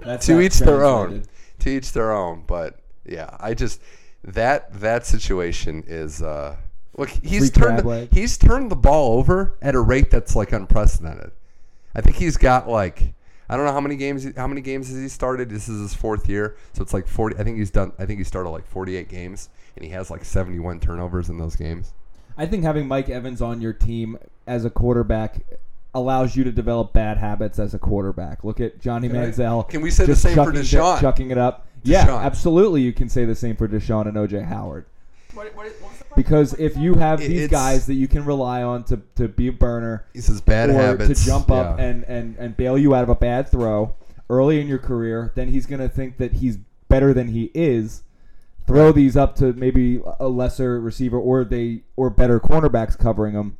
That's 0.00 0.26
to 0.26 0.34
not 0.34 0.42
each 0.42 0.58
their 0.58 0.84
own. 0.84 1.08
translated. 1.08 1.28
To 1.60 1.70
each 1.70 1.92
their 1.92 2.12
own. 2.12 2.44
But 2.46 2.78
yeah, 3.06 3.34
I 3.40 3.54
just 3.54 3.80
that 4.24 4.72
that 4.80 5.06
situation 5.06 5.82
is 5.86 6.22
uh 6.22 6.56
look 6.98 7.08
he's 7.08 7.50
Free 7.50 7.62
turned 7.62 7.72
crab 7.78 7.82
the, 7.82 7.88
leg. 7.88 8.08
he's 8.12 8.36
turned 8.36 8.70
the 8.70 8.76
ball 8.76 9.18
over 9.18 9.54
at 9.62 9.74
a 9.74 9.80
rate 9.80 10.10
that's 10.10 10.36
like 10.36 10.52
unprecedented. 10.52 11.30
I 11.94 12.00
think 12.02 12.16
he's 12.16 12.36
got 12.36 12.68
like 12.68 13.14
I 13.52 13.56
don't 13.56 13.66
know 13.66 13.72
how 13.72 13.80
many 13.82 13.96
games 13.96 14.26
how 14.34 14.46
many 14.46 14.62
games 14.62 14.88
has 14.88 14.96
he 14.96 15.08
started. 15.08 15.50
This 15.50 15.68
is 15.68 15.78
his 15.78 15.92
fourth 15.92 16.26
year, 16.26 16.56
so 16.72 16.82
it's 16.82 16.94
like 16.94 17.06
forty. 17.06 17.36
I 17.36 17.44
think 17.44 17.58
he's 17.58 17.70
done. 17.70 17.92
I 17.98 18.06
think 18.06 18.18
he 18.18 18.24
started 18.24 18.48
like 18.48 18.66
forty-eight 18.66 19.10
games, 19.10 19.50
and 19.76 19.84
he 19.84 19.90
has 19.90 20.10
like 20.10 20.24
seventy-one 20.24 20.80
turnovers 20.80 21.28
in 21.28 21.36
those 21.36 21.54
games. 21.54 21.92
I 22.38 22.46
think 22.46 22.62
having 22.62 22.88
Mike 22.88 23.10
Evans 23.10 23.42
on 23.42 23.60
your 23.60 23.74
team 23.74 24.16
as 24.46 24.64
a 24.64 24.70
quarterback 24.70 25.42
allows 25.94 26.34
you 26.34 26.44
to 26.44 26.50
develop 26.50 26.94
bad 26.94 27.18
habits 27.18 27.58
as 27.58 27.74
a 27.74 27.78
quarterback. 27.78 28.42
Look 28.42 28.58
at 28.58 28.80
Johnny 28.80 29.08
Can 29.08 29.18
I- 29.18 29.26
Manziel. 29.26 29.68
can 29.68 29.82
we 29.82 29.90
say 29.90 30.04
the 30.06 30.12
just 30.12 30.22
same 30.22 30.34
for 30.34 30.46
chucking, 30.46 30.62
Deshaun? 30.62 31.00
chucking 31.02 31.30
it 31.30 31.36
up. 31.36 31.66
Yeah, 31.82 32.16
absolutely. 32.16 32.80
You 32.80 32.94
can 32.94 33.10
say 33.10 33.26
the 33.26 33.34
same 33.34 33.54
for 33.56 33.68
Deshaun 33.68 34.06
and 34.08 34.16
OJ 34.16 34.46
Howard. 34.46 34.86
What, 35.34 35.54
what, 35.54 35.66
what 35.66 35.90
was 35.90 35.98
the 35.98 36.01
question? 36.01 36.01
Because 36.14 36.54
if 36.54 36.76
you 36.76 36.94
have 36.94 37.20
It- 37.20 37.28
these 37.28 37.42
it's- 37.44 37.50
guys 37.50 37.86
that 37.86 37.94
you 37.94 38.08
can 38.08 38.24
rely 38.24 38.62
on 38.62 38.84
to, 38.84 39.00
to 39.16 39.28
be 39.28 39.48
a 39.48 39.52
burner 39.52 40.04
He 40.12 40.20
says 40.20 40.40
bad 40.40 40.70
or 40.70 40.74
habits 40.74 41.20
to 41.20 41.26
jump 41.26 41.50
up 41.50 41.78
yeah. 41.78 41.84
and, 41.84 42.04
and, 42.04 42.36
and 42.38 42.56
bail 42.56 42.76
you 42.76 42.94
out 42.94 43.02
of 43.02 43.08
a 43.08 43.14
bad 43.14 43.48
throw 43.48 43.94
early 44.32 44.60
in 44.60 44.66
your 44.66 44.78
career, 44.78 45.32
then 45.34 45.48
he's 45.48 45.66
going 45.66 45.80
to 45.80 45.88
think 45.88 46.16
that 46.16 46.34
he's 46.34 46.58
better 46.88 47.12
than 47.12 47.28
he 47.28 47.50
is. 47.54 48.02
Throw 48.66 48.92
these 48.92 49.16
up 49.16 49.36
to 49.36 49.52
maybe 49.52 50.00
a 50.20 50.28
lesser 50.28 50.80
receiver 50.80 51.18
or 51.18 51.44
they 51.44 51.82
or 51.96 52.10
better 52.10 52.38
cornerbacks 52.38 52.96
covering 52.96 53.34
them, 53.34 53.58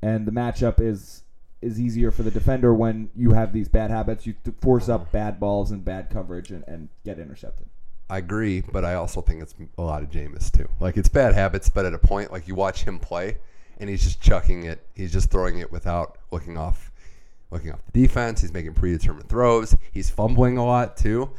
and 0.00 0.26
the 0.26 0.32
matchup 0.32 0.80
is 0.80 1.22
is 1.60 1.78
easier 1.78 2.10
for 2.10 2.22
the 2.22 2.30
defender 2.30 2.72
when 2.72 3.10
you 3.14 3.32
have 3.32 3.52
these 3.52 3.68
bad 3.68 3.90
habits. 3.90 4.26
You 4.26 4.34
th- 4.44 4.56
force 4.60 4.88
up 4.88 5.02
uh-huh. 5.02 5.10
bad 5.12 5.40
balls 5.40 5.70
and 5.70 5.84
bad 5.84 6.08
coverage 6.08 6.50
and, 6.50 6.64
and 6.66 6.88
get 7.04 7.18
intercepted. 7.18 7.66
I 8.10 8.18
agree, 8.18 8.62
but 8.62 8.84
I 8.84 8.94
also 8.94 9.20
think 9.20 9.42
it's 9.42 9.54
a 9.76 9.82
lot 9.82 10.02
of 10.02 10.10
Jameis 10.10 10.50
too. 10.50 10.68
Like 10.80 10.96
it's 10.96 11.08
bad 11.08 11.34
habits, 11.34 11.68
but 11.68 11.84
at 11.84 11.92
a 11.94 11.98
point, 11.98 12.32
like 12.32 12.48
you 12.48 12.54
watch 12.54 12.84
him 12.84 12.98
play, 12.98 13.36
and 13.78 13.90
he's 13.90 14.02
just 14.02 14.20
chucking 14.20 14.64
it. 14.64 14.86
He's 14.94 15.12
just 15.12 15.30
throwing 15.30 15.58
it 15.58 15.70
without 15.70 16.16
looking 16.30 16.56
off, 16.56 16.90
looking 17.50 17.70
off 17.72 17.80
the 17.92 18.00
defense. 18.00 18.40
He's 18.40 18.52
making 18.52 18.74
predetermined 18.74 19.28
throws. 19.28 19.76
He's 19.92 20.08
fumbling 20.10 20.56
a 20.56 20.64
lot 20.64 20.96
too. 20.96 21.30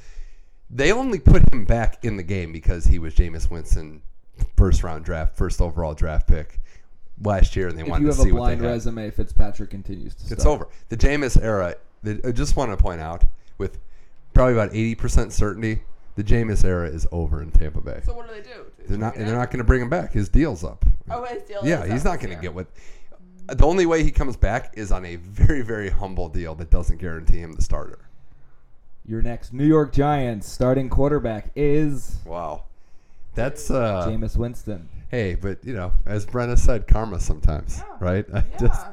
They 0.70 0.92
only 0.92 1.20
put 1.20 1.52
him 1.52 1.66
back 1.66 2.06
in 2.06 2.18
the 2.18 2.24
game 2.24 2.52
because 2.52 2.86
he 2.86 3.00
was 3.00 3.16
Jameis 3.16 3.50
Winston, 3.50 4.04
first 4.56 4.84
round 4.84 5.04
draft, 5.06 5.36
first 5.36 5.60
overall 5.62 5.96
draft 5.96 6.28
pick 6.28 6.60
last 7.24 7.56
year, 7.56 7.68
and 7.70 7.76
they 7.78 7.82
If 7.82 7.88
wanted 7.90 8.06
to 8.06 8.14
see 8.14 8.18
what 8.18 8.26
they 8.26 8.30
If 8.30 8.34
you 8.34 8.36
have 8.36 8.44
a 8.44 8.58
blind 8.58 8.62
had. 8.62 8.70
resume, 8.70 9.10
Fitzpatrick 9.12 9.72
continues 9.72 10.14
to. 10.14 10.32
It's 10.32 10.44
start. 10.44 10.62
over. 10.62 10.68
The 10.90 10.98
Jameis 10.98 11.42
era. 11.42 11.76
I 12.06 12.32
just 12.32 12.56
want 12.56 12.70
to 12.72 12.78
point 12.78 13.02
out 13.02 13.24
with 13.58 13.80
probably 14.36 14.54
about 14.54 14.70
eighty 14.70 14.94
percent 14.94 15.34
certainty, 15.34 15.82
the 16.20 16.26
Jameis 16.26 16.66
era 16.66 16.90
is 16.90 17.08
over 17.14 17.42
in 17.42 17.50
Tampa 17.50 17.80
Bay. 17.80 18.02
So 18.04 18.14
what 18.14 18.28
do 18.28 18.34
they 18.34 18.42
do? 18.42 18.66
They're 18.90 18.98
not. 18.98 19.16
They're 19.16 19.26
not 19.38 19.52
going 19.52 19.60
to 19.60 19.64
bring 19.64 19.82
him 19.82 19.88
back. 19.90 20.12
His 20.12 20.28
deal's 20.28 20.66
up. 20.66 20.84
Oh, 21.10 21.24
his 21.24 21.44
deal 21.44 21.62
yeah, 21.64 21.86
is 21.86 21.94
he's 21.94 22.06
up 22.06 22.12
not 22.16 22.20
going 22.20 22.36
to 22.36 22.42
get 22.42 22.54
what. 22.54 22.68
The 23.48 23.66
only 23.66 23.86
way 23.86 24.04
he 24.04 24.12
comes 24.12 24.36
back 24.36 24.74
is 24.76 24.92
on 24.92 25.06
a 25.06 25.16
very, 25.16 25.62
very 25.62 25.90
humble 25.90 26.28
deal 26.28 26.56
that 26.56 26.70
doesn't 26.70 26.98
guarantee 26.98 27.40
him 27.40 27.54
the 27.54 27.62
starter. 27.62 28.00
Your 29.06 29.22
next 29.22 29.54
New 29.54 29.66
York 29.66 29.94
Giants 29.94 30.48
starting 30.50 30.90
quarterback 30.90 31.52
is 31.56 32.18
Wow, 32.26 32.64
that's 33.34 33.72
uh. 33.72 34.06
Jameis 34.06 34.36
Winston. 34.36 34.90
Hey, 35.10 35.36
but 35.36 35.64
you 35.64 35.74
know, 35.74 35.94
as 36.06 36.26
Brenna 36.26 36.58
said, 36.58 36.86
karma 36.86 37.22
sometimes, 37.22 37.78
Yeah. 37.78 37.96
right? 38.02 38.26
I 38.34 38.44
Yeah. 38.52 38.58
just 38.60 38.86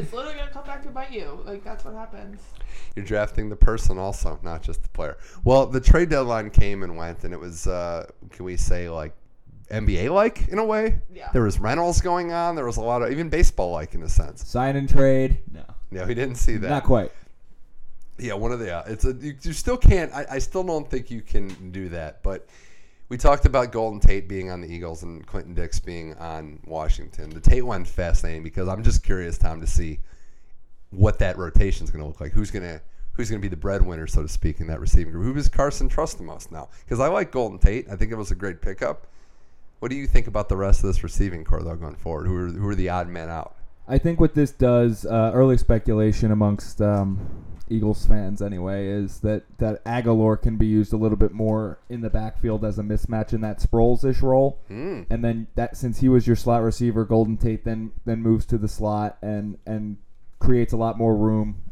It's 0.00 0.12
literally 0.12 0.36
gonna 0.38 0.50
come 0.50 0.64
back 0.64 0.82
to 0.84 0.88
bite 0.90 1.12
you. 1.12 1.40
Like 1.44 1.64
that's 1.64 1.84
what 1.84 1.94
happens. 1.94 2.40
You're 2.96 3.04
drafting 3.04 3.48
the 3.48 3.56
person 3.56 3.98
also, 3.98 4.38
not 4.42 4.62
just 4.62 4.82
the 4.82 4.88
player. 4.90 5.16
Well, 5.44 5.66
the 5.66 5.80
trade 5.80 6.08
deadline 6.08 6.50
came 6.50 6.82
and 6.82 6.96
went, 6.96 7.24
and 7.24 7.32
it 7.34 7.40
was, 7.40 7.66
uh, 7.66 8.06
can 8.30 8.44
we 8.44 8.56
say, 8.56 8.88
like 8.88 9.14
NBA 9.70 10.12
like 10.12 10.48
in 10.48 10.58
a 10.58 10.64
way? 10.64 10.98
Yeah. 11.12 11.28
There 11.32 11.42
was 11.42 11.58
rentals 11.60 12.00
going 12.00 12.32
on. 12.32 12.56
There 12.56 12.64
was 12.66 12.76
a 12.76 12.82
lot 12.82 13.02
of, 13.02 13.10
even 13.12 13.28
baseball 13.28 13.70
like 13.72 13.94
in 13.94 14.02
a 14.02 14.08
sense. 14.08 14.46
Sign 14.46 14.76
and 14.76 14.88
trade? 14.88 15.38
No, 15.52 15.62
No, 15.90 16.06
he 16.06 16.14
didn't 16.14 16.36
see 16.36 16.56
that. 16.56 16.68
not 16.68 16.84
quite. 16.84 17.12
Yeah, 18.18 18.34
one 18.34 18.52
of 18.52 18.58
the, 18.58 18.66
yeah, 18.66 18.82
it's 18.86 19.04
a, 19.04 19.12
you, 19.14 19.34
you 19.42 19.52
still 19.52 19.78
can't, 19.78 20.12
I, 20.12 20.26
I 20.32 20.38
still 20.40 20.62
don't 20.62 20.88
think 20.90 21.10
you 21.10 21.22
can 21.22 21.70
do 21.70 21.88
that. 21.90 22.22
But 22.22 22.46
we 23.10 23.18
talked 23.18 23.44
about 23.44 23.72
Golden 23.72 23.98
Tate 23.98 24.28
being 24.28 24.50
on 24.50 24.60
the 24.60 24.72
Eagles 24.72 25.02
and 25.02 25.26
Clinton 25.26 25.52
Dix 25.52 25.80
being 25.80 26.14
on 26.14 26.60
Washington. 26.64 27.28
The 27.28 27.40
Tate 27.40 27.66
one's 27.66 27.90
fascinating 27.90 28.44
because 28.44 28.68
I'm 28.68 28.84
just 28.84 29.02
curious, 29.02 29.36
Tom, 29.36 29.60
to 29.60 29.66
see 29.66 29.98
what 30.90 31.18
that 31.18 31.36
rotation 31.36 31.84
is 31.84 31.90
going 31.90 32.02
to 32.02 32.06
look 32.06 32.20
like. 32.20 32.32
Who's 32.32 32.52
going 32.52 32.62
to 32.62 32.80
who's 33.12 33.28
going 33.28 33.40
to 33.40 33.42
be 33.42 33.48
the 33.48 33.56
breadwinner, 33.56 34.06
so 34.06 34.22
to 34.22 34.28
speak, 34.28 34.60
in 34.60 34.68
that 34.68 34.80
receiving 34.80 35.12
group? 35.12 35.24
Who 35.24 35.34
does 35.34 35.48
Carson 35.48 35.88
trust 35.88 36.18
the 36.18 36.22
most 36.22 36.52
now? 36.52 36.68
Because 36.84 37.00
I 37.00 37.08
like 37.08 37.32
Golden 37.32 37.58
Tate. 37.58 37.86
I 37.90 37.96
think 37.96 38.12
it 38.12 38.14
was 38.16 38.30
a 38.30 38.36
great 38.36 38.62
pickup. 38.62 39.08
What 39.80 39.90
do 39.90 39.96
you 39.96 40.06
think 40.06 40.28
about 40.28 40.48
the 40.48 40.56
rest 40.56 40.84
of 40.84 40.86
this 40.86 41.02
receiving 41.02 41.44
corps 41.44 41.64
though 41.64 41.74
going 41.74 41.96
forward? 41.96 42.28
Who 42.28 42.36
are 42.36 42.46
who 42.46 42.68
are 42.68 42.76
the 42.76 42.90
odd 42.90 43.08
men 43.08 43.28
out? 43.28 43.56
I 43.88 43.98
think 43.98 44.20
what 44.20 44.34
this 44.34 44.52
does, 44.52 45.04
uh, 45.04 45.32
early 45.34 45.58
speculation 45.58 46.30
amongst 46.30 46.80
um, 46.80 47.39
Eagles 47.70 48.04
fans 48.06 48.42
anyway, 48.42 48.88
is 48.88 49.20
that 49.20 49.44
that 49.58 49.84
Agholor 49.84 50.40
can 50.40 50.56
be 50.56 50.66
used 50.66 50.92
a 50.92 50.96
little 50.96 51.16
bit 51.16 51.32
more 51.32 51.78
in 51.88 52.00
the 52.00 52.10
backfield 52.10 52.64
as 52.64 52.78
a 52.78 52.82
mismatch 52.82 53.32
in 53.32 53.40
that 53.42 53.58
Sproles-ish 53.60 54.20
role. 54.20 54.58
Hmm. 54.68 55.02
and 55.08 55.24
then 55.24 55.46
that 55.54 55.76
since 55.76 56.00
he 56.00 56.08
was 56.08 56.26
your 56.26 56.36
slot 56.36 56.62
receiver, 56.62 57.04
Golden 57.04 57.36
Tate 57.36 57.64
then 57.64 57.92
then 58.04 58.22
moves 58.22 58.46
to 58.46 58.58
the 58.58 58.68
slot 58.68 59.16
and 59.22 59.58
and 59.66 59.98
creates 60.38 60.72
a 60.72 60.76
lot 60.76 60.98
more 60.98 61.16
room 61.16 61.62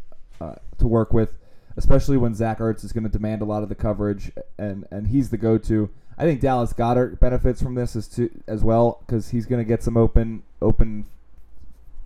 uh, 0.40 0.54
to 0.78 0.87
work 0.87 1.12
with, 1.12 1.34
especially 1.76 2.16
when 2.16 2.34
Zach 2.34 2.58
Ertz 2.58 2.84
is 2.84 2.92
going 2.92 3.04
to 3.04 3.11
demand 3.11 3.42
a 3.42 3.46
lot 3.46 3.62
of 3.62 3.68
the 3.68 3.74
coverage 3.74 4.30
and 4.58 4.87
and 4.90 5.08
he's 5.08 5.30
the 5.30 5.38
go-to. 5.38 5.90
I 6.16 6.22
think 6.22 6.40
Dallas 6.40 6.72
Goedert 6.72 7.20
benefits 7.20 7.62
from 7.62 7.74
this 7.74 7.94
as 7.94 8.08
to 8.08 8.30
as 8.46 8.62
well 8.64 9.02
because 9.06 9.30
he's 9.30 9.46
going 9.46 9.64
to 9.64 9.68
get 9.68 9.82
some 9.82 9.96
open 9.96 10.42
open 10.61 11.06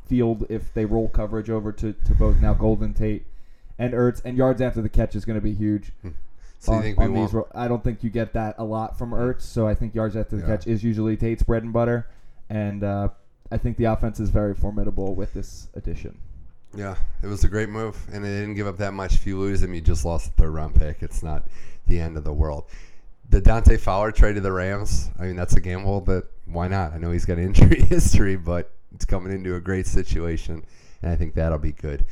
field 0.07 0.45
if 0.51 0.75
they 0.75 0.85
roll 0.85 1.09
coverage 1.09 1.49
over 1.49 1.73
to, 1.73 1.95
to 1.95 2.15
both 2.15 2.41
now 2.41 2.53
Golden 2.53 2.93
Tate 2.93 3.25
and 3.79 3.93
Ertz 3.95 4.21
and 4.25 4.37
yards 4.37 4.61
after 4.61 4.81
the 4.83 4.89
catch 4.89 5.15
is 5.15 5.25
going 5.25 5.37
to 5.39 5.43
be 5.43 5.55
huge. 5.55 5.93
So 6.59 6.73
you 6.73 6.77
on- 6.77 6.83
think 6.83 6.99
on 6.99 7.15
these 7.15 7.33
ro- 7.33 7.49
I 7.55 7.67
don't 7.69 7.83
think 7.83 8.05
you 8.05 8.11
get 8.11 8.33
that 8.35 8.55
a 8.59 8.65
lot 8.65 8.97
from 8.99 9.11
Ertz, 9.11 9.43
so 9.43 9.67
I 9.67 9.75
think 9.75 9.95
yards 9.95 10.15
after 10.17 10.37
the 10.37 10.43
Yeah. 10.43 10.49
catch 10.57 10.67
is 10.67 10.85
usually 10.85 11.17
Tate's 11.17 11.43
bread 11.43 11.63
and 11.65 11.73
butter, 11.73 12.07
and 12.49 12.85
uh, 12.85 13.09
I 13.51 13.59
think 13.59 13.77
the 13.77 13.85
offense 13.85 14.21
is 14.21 14.31
very 14.31 14.55
formidable 14.55 15.15
with 15.15 15.35
this 15.35 15.69
addition. 15.75 16.19
Yeah, 16.75 16.97
it 17.23 17.27
was 17.27 17.45
a 17.45 17.49
great 17.49 17.69
move, 17.69 17.97
and 18.13 18.25
they 18.25 18.29
didn't 18.31 18.55
give 18.55 18.67
up 18.67 18.79
that 18.79 18.95
much. 18.95 19.15
If 19.17 19.27
you 19.27 19.39
lose 19.39 19.63
him, 19.63 19.75
you 19.75 19.81
just 19.81 20.05
lost 20.05 20.27
the 20.37 20.43
third 20.43 20.51
round 20.55 20.75
pick. 20.75 21.03
It's 21.03 21.23
not 21.23 21.47
the 21.87 21.99
end 22.01 22.17
of 22.17 22.25
the 22.25 22.33
world. 22.33 22.65
The 23.29 23.41
Dante 23.41 23.77
Fowler 23.77 24.13
trade 24.13 24.35
to 24.35 24.41
the 24.41 24.53
Rams. 24.53 25.11
I 25.19 25.25
mean, 25.25 25.37
that's 25.37 25.55
a 25.55 25.61
gamble, 25.61 26.01
but 26.01 26.31
why 26.47 26.69
not? 26.69 26.93
I 26.93 26.99
know 26.99 27.11
he's 27.11 27.25
got 27.25 27.39
injury 27.39 27.83
history, 27.89 28.37
but 28.37 28.71
it's 28.95 29.05
coming 29.05 29.33
into 29.33 29.55
a 29.57 29.61
great 29.61 29.87
situation, 29.87 30.65
and 31.03 31.11
I 31.11 31.17
think 31.17 31.35
that'll 31.35 31.59
be 31.59 31.73
good. 31.73 32.05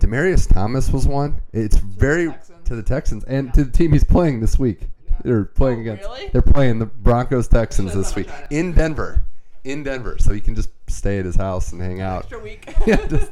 Demaryius 0.00 0.52
Thomas 0.52 0.90
was 0.90 1.06
one. 1.06 1.40
It's 1.52 1.76
very 1.76 2.28
Texans. 2.30 2.68
to 2.68 2.76
the 2.76 2.82
Texans 2.82 3.24
and 3.24 3.52
to 3.54 3.64
the 3.64 3.70
team 3.70 3.92
he's 3.92 4.04
playing 4.04 4.40
this 4.40 4.58
week. 4.58 4.88
Yeah. 5.08 5.14
They're 5.24 5.44
playing 5.44 5.78
Oh, 5.78 5.82
against. 5.82 6.02
really? 6.04 6.28
They're 6.32 6.42
playing 6.42 6.78
the 6.78 6.86
Broncos 6.86 7.48
Texans 7.48 7.94
this 7.94 8.14
week 8.16 8.28
in 8.50 8.72
Denver. 8.72 9.24
In 9.64 9.82
Denver, 9.82 10.16
so 10.18 10.32
he 10.32 10.40
can 10.40 10.54
just 10.54 10.70
stay 10.88 11.18
at 11.18 11.24
his 11.26 11.36
house 11.36 11.72
and 11.72 11.80
hang 11.82 12.00
out. 12.00 12.20
Extra 12.22 12.40
week. 12.40 12.74
Yeah, 12.86 13.06
just- 13.06 13.30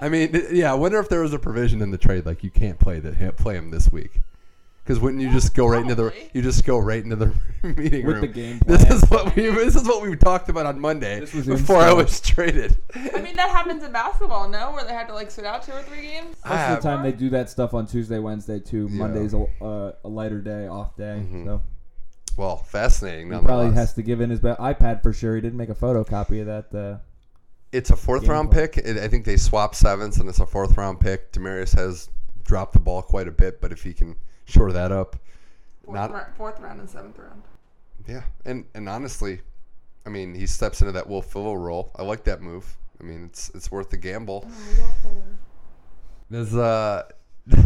I 0.00 0.08
mean, 0.08 0.30
yeah. 0.50 0.72
I 0.72 0.74
wonder 0.74 0.98
if 0.98 1.08
there 1.08 1.20
was 1.20 1.32
a 1.32 1.38
provision 1.38 1.80
in 1.80 1.92
the 1.92 1.98
trade 1.98 2.26
like 2.26 2.42
you 2.42 2.50
can't 2.50 2.78
play 2.80 2.98
the 2.98 3.32
play 3.34 3.54
him 3.56 3.70
this 3.70 3.92
week. 3.92 4.18
Because 4.84 4.98
wouldn't 4.98 5.22
you 5.22 5.30
just 5.30 5.54
go 5.54 5.66
right 5.68 5.80
into 5.82 5.94
the 5.94 6.10
Probably. 6.10 6.30
you 6.32 6.42
just 6.42 6.64
go 6.64 6.76
right 6.78 7.02
into 7.04 7.14
the 7.14 7.32
meeting 7.62 8.04
With 8.04 8.16
room? 8.16 8.20
the 8.22 8.26
game 8.26 8.60
This 8.66 8.84
plan. 8.84 8.96
is 8.96 9.04
what 9.10 9.36
we 9.36 9.42
this 9.48 9.76
is 9.76 9.86
what 9.86 10.02
we 10.02 10.16
talked 10.16 10.48
about 10.48 10.66
on 10.66 10.80
Monday 10.80 11.20
This 11.20 11.32
was 11.32 11.46
before 11.46 11.76
I 11.76 11.82
installed. 11.92 11.98
was 12.04 12.20
traded. 12.20 12.76
I 12.94 13.20
mean, 13.20 13.36
that 13.36 13.50
happens 13.50 13.84
in 13.84 13.92
basketball, 13.92 14.48
no? 14.48 14.72
Where 14.72 14.82
they 14.84 14.92
had 14.92 15.06
to 15.06 15.14
like 15.14 15.30
sit 15.30 15.44
out 15.44 15.62
two 15.62 15.70
or 15.72 15.82
three 15.82 16.02
games. 16.02 16.36
Most 16.44 16.60
of 16.60 16.82
the 16.82 16.88
time 16.88 17.02
they 17.04 17.12
do 17.12 17.30
that 17.30 17.48
stuff 17.48 17.74
on 17.74 17.86
Tuesday, 17.86 18.18
Wednesday 18.18 18.58
too. 18.58 18.88
Yeah. 18.90 18.98
Monday's 18.98 19.34
a, 19.34 19.46
uh, 19.62 19.92
a 20.04 20.08
lighter 20.08 20.40
day, 20.40 20.66
off 20.66 20.96
day. 20.96 21.22
Mhm. 21.30 21.44
So 21.44 21.62
well, 22.36 22.56
fascinating. 22.56 23.26
he 23.26 23.32
probably 23.38 23.66
nonetheless. 23.66 23.74
has 23.88 23.94
to 23.94 24.02
give 24.02 24.20
in 24.20 24.30
his 24.30 24.40
ba- 24.40 24.56
iPad 24.58 25.02
for 25.04 25.12
sure. 25.12 25.36
He 25.36 25.40
didn't 25.42 25.58
make 25.58 25.68
a 25.68 25.74
photocopy 25.76 26.40
of 26.40 26.46
that. 26.46 26.76
Uh, 26.76 26.98
It's 27.70 27.90
a 27.90 27.96
fourth 27.96 28.26
round 28.26 28.48
Gameplay. 28.50 28.72
pick. 28.72 28.78
It, 28.78 28.96
I 28.98 29.06
think 29.06 29.26
they 29.26 29.36
swapped 29.36 29.76
sevens, 29.76 30.18
and 30.18 30.28
it's 30.28 30.40
a 30.40 30.46
fourth 30.46 30.76
round 30.76 30.98
pick. 30.98 31.30
Demaryius 31.32 31.74
has 31.76 32.08
dropped 32.42 32.72
the 32.72 32.80
ball 32.80 33.00
quite 33.02 33.28
a 33.28 33.30
bit, 33.30 33.60
but 33.60 33.70
if 33.70 33.82
he 33.84 33.92
can 33.94 34.16
shore 34.52 34.72
that 34.72 34.92
up, 34.92 35.16
Fourth, 35.84 35.94
not 35.96 36.12
ra- 36.12 36.26
fourth 36.36 36.60
round 36.60 36.80
and 36.80 36.88
seventh 36.88 37.18
round. 37.18 37.42
yeah. 38.06 38.22
And 38.44 38.66
and 38.74 38.88
honestly, 38.88 39.40
I 40.06 40.10
mean, 40.10 40.34
he 40.34 40.46
steps 40.46 40.80
into 40.80 40.92
that 40.92 41.08
Will 41.08 41.22
Fuller 41.22 41.58
role. 41.58 41.90
I 41.96 42.02
like 42.02 42.24
that 42.24 42.40
move. 42.42 42.76
I 43.00 43.04
mean, 43.04 43.24
it's 43.24 43.50
it's 43.54 43.70
worth 43.70 43.90
the 43.90 43.96
gamble. 43.96 44.46
There's 46.30 46.54
uh, 46.54 47.04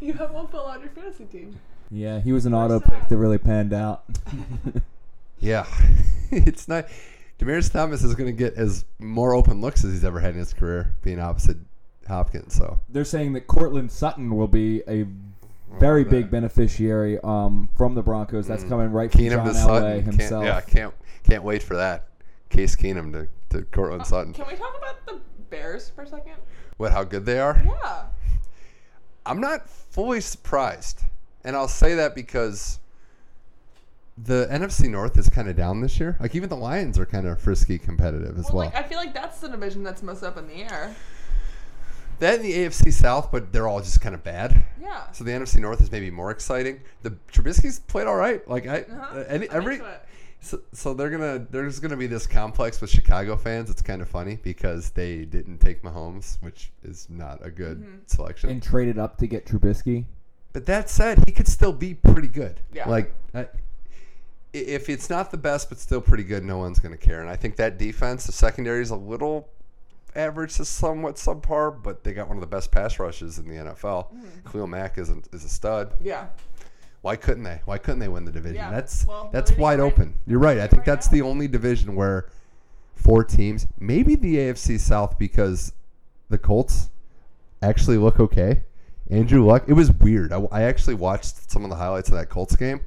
You 0.00 0.12
have 0.14 0.30
one 0.32 0.46
Phil 0.48 0.60
on 0.60 0.80
your 0.80 0.90
fantasy 0.90 1.24
team. 1.24 1.58
yeah, 1.90 2.20
he 2.20 2.32
was 2.32 2.46
an 2.46 2.54
auto 2.54 2.80
sad. 2.80 2.92
pick 2.92 3.08
that 3.08 3.16
really 3.16 3.38
panned 3.38 3.72
out. 3.72 4.04
yeah, 5.40 5.66
it's 6.30 6.68
not. 6.68 6.86
Demaryius 7.38 7.70
Thomas 7.70 8.02
is 8.02 8.14
going 8.14 8.28
to 8.28 8.32
get 8.32 8.54
as 8.54 8.84
more 8.98 9.34
open 9.34 9.60
looks 9.60 9.84
as 9.84 9.92
he's 9.92 10.04
ever 10.04 10.20
had 10.20 10.30
in 10.32 10.38
his 10.38 10.54
career, 10.54 10.94
being 11.02 11.18
opposite 11.20 11.58
Hopkins. 12.08 12.54
So 12.54 12.78
They're 12.88 13.04
saying 13.04 13.34
that 13.34 13.46
Courtland 13.46 13.90
Sutton 13.90 14.34
will 14.36 14.48
be 14.48 14.82
a 14.88 15.06
very 15.78 16.04
that. 16.04 16.10
big 16.10 16.30
beneficiary 16.30 17.18
um, 17.24 17.68
from 17.76 17.94
the 17.94 18.02
Broncos. 18.02 18.46
That's 18.46 18.64
coming 18.64 18.90
right 18.92 19.10
from 19.10 19.20
Mm. 19.20 19.24
Keenum 19.30 19.36
John 19.36 19.46
to 19.46 19.50
Elway 19.52 19.64
Sutton. 19.64 20.02
Can't, 20.04 20.06
himself. 20.20 20.44
yeah, 20.44 20.60
can't 20.60 20.94
can't 21.24 21.42
wait 21.42 21.62
for 21.62 21.76
that. 21.76 22.06
Case 22.50 22.76
Keenum 22.76 23.12
to 23.12 23.28
to 23.50 23.64
Courtland 23.66 24.06
Sutton. 24.06 24.32
Can 24.32 24.46
we 24.46 24.54
talk 24.56 24.74
about 24.78 25.04
the 25.06 25.20
Bears 25.50 25.90
for 25.90 26.02
a 26.02 26.06
second? 26.06 26.34
What? 26.76 26.92
How 26.92 27.04
good 27.04 27.24
they 27.26 27.38
are? 27.38 27.60
Yeah. 27.64 28.02
I'm 29.24 29.40
not 29.40 29.68
fully 29.68 30.20
surprised, 30.20 31.02
and 31.44 31.56
I'll 31.56 31.66
say 31.68 31.94
that 31.96 32.14
because 32.14 32.78
the 34.18 34.46
NFC 34.50 34.88
North 34.88 35.18
is 35.18 35.28
kind 35.28 35.48
of 35.48 35.56
down 35.56 35.80
this 35.80 35.98
year. 36.00 36.16
Like 36.20 36.34
even 36.34 36.48
the 36.48 36.56
Lions 36.56 36.98
are 36.98 37.04
kind 37.06 37.26
of 37.26 37.40
frisky 37.40 37.78
competitive 37.78 38.38
as 38.38 38.44
Well, 38.46 38.54
well. 38.56 38.64
like 38.66 38.74
I 38.76 38.82
feel 38.82 38.98
like 38.98 39.12
that's 39.12 39.40
the 39.40 39.48
division 39.48 39.82
that's 39.82 40.02
most 40.02 40.22
up 40.22 40.38
in 40.38 40.46
the 40.48 40.54
air. 40.62 40.94
That 42.20 42.36
and 42.36 42.44
the 42.44 42.52
AFC 42.52 42.92
South, 42.92 43.30
but 43.30 43.52
they're 43.52 43.68
all 43.68 43.80
just 43.80 44.00
kind 44.00 44.14
of 44.14 44.22
bad. 44.24 44.64
Yeah. 44.80 45.10
So 45.12 45.24
the 45.24 45.32
NFC 45.32 45.58
North 45.60 45.80
is 45.80 45.90
maybe 45.90 46.10
more 46.10 46.30
exciting. 46.30 46.80
The 47.02 47.10
Trubisky's 47.32 47.80
played 47.80 48.06
all 48.06 48.16
right. 48.16 48.46
Like 48.48 48.66
I, 48.66 48.80
Uh-huh. 48.82 49.18
uh, 49.20 49.24
any, 49.28 49.48
every, 49.50 49.80
so, 50.40 50.60
so 50.72 50.94
they're 50.94 51.10
gonna 51.10 51.46
there's 51.50 51.80
gonna 51.80 51.96
be 51.96 52.06
this 52.06 52.26
complex 52.26 52.80
with 52.80 52.90
Chicago 52.90 53.36
fans. 53.36 53.68
It's 53.70 53.82
kind 53.82 54.00
of 54.00 54.08
funny 54.08 54.38
because 54.42 54.90
they 54.90 55.24
didn't 55.24 55.58
take 55.58 55.82
Mahomes, 55.82 56.38
which 56.42 56.70
is 56.84 57.06
not 57.10 57.44
a 57.44 57.50
good 57.50 57.80
Mm-hmm. 57.82 57.96
selection. 58.06 58.50
And 58.50 58.62
traded 58.62 58.98
up 58.98 59.16
to 59.18 59.26
get 59.26 59.44
Trubisky. 59.46 60.04
But 60.52 60.66
that 60.66 60.88
said, 60.88 61.24
he 61.26 61.32
could 61.32 61.48
still 61.48 61.72
be 61.72 61.94
pretty 61.94 62.28
good. 62.28 62.60
Yeah. 62.72 62.88
Like, 62.88 63.12
I, 63.34 63.40
i- 63.40 63.48
if 64.52 64.88
it's 64.88 65.10
not 65.10 65.30
the 65.30 65.36
best, 65.36 65.68
but 65.68 65.78
still 65.78 66.00
pretty 66.00 66.24
good, 66.24 66.44
no 66.44 66.56
one's 66.58 66.78
going 66.78 66.96
to 66.96 66.98
care. 66.98 67.20
And 67.20 67.28
I 67.28 67.36
think 67.36 67.56
that 67.56 67.76
defense, 67.76 68.24
the 68.24 68.32
secondary 68.32 68.80
is 68.80 68.88
a 68.90 68.96
little 68.96 69.48
average 70.16 70.56
to 70.56 70.64
somewhat 70.64 71.16
subpar, 71.16 71.82
but 71.82 72.02
they 72.04 72.12
got 72.12 72.28
one 72.28 72.36
of 72.36 72.40
the 72.40 72.46
best 72.46 72.70
pass 72.72 72.98
rushes 72.98 73.38
in 73.38 73.46
the 73.48 73.54
NFL. 73.54 74.12
Mm-hmm. 74.12 74.48
Khalil 74.50 74.66
Mack 74.66 74.98
is 74.98 75.10
a, 75.10 75.16
is 75.32 75.44
a 75.44 75.48
stud. 75.48 75.92
Yeah. 76.00 76.26
Why 77.02 77.16
couldn't 77.16 77.44
they? 77.44 77.60
Why 77.66 77.78
couldn't 77.78 78.00
they 78.00 78.08
win 78.08 78.24
the 78.24 78.32
division? 78.32 78.56
Yeah. 78.56 78.70
That's 78.70 79.06
Well, 79.06 79.30
that's 79.32 79.52
wide 79.52 79.78
right- 79.78 79.84
open. 79.86 80.14
You're 80.26 80.40
right. 80.40 80.58
I 80.58 80.66
think 80.66 80.78
right 80.78 80.86
that's 80.86 81.06
now. 81.06 81.12
the 81.12 81.22
only 81.22 81.46
division 81.48 81.94
where 81.94 82.28
four 82.94 83.22
teams, 83.22 83.66
maybe 83.78 84.16
the 84.16 84.36
AFC 84.36 84.80
South, 84.80 85.18
because 85.18 85.72
the 86.30 86.38
Colts 86.38 86.88
actually 87.62 87.98
look 87.98 88.18
okay. 88.18 88.62
Andrew 89.08 89.44
Luck. 89.46 89.64
It 89.68 89.74
was 89.74 89.92
weird. 89.92 90.32
I, 90.32 90.40
I 90.50 90.62
actually 90.62 90.94
watched 90.94 91.50
some 91.50 91.62
of 91.62 91.70
the 91.70 91.76
highlights 91.76 92.08
of 92.08 92.16
that 92.16 92.28
Colts 92.28 92.56
game. 92.56 92.80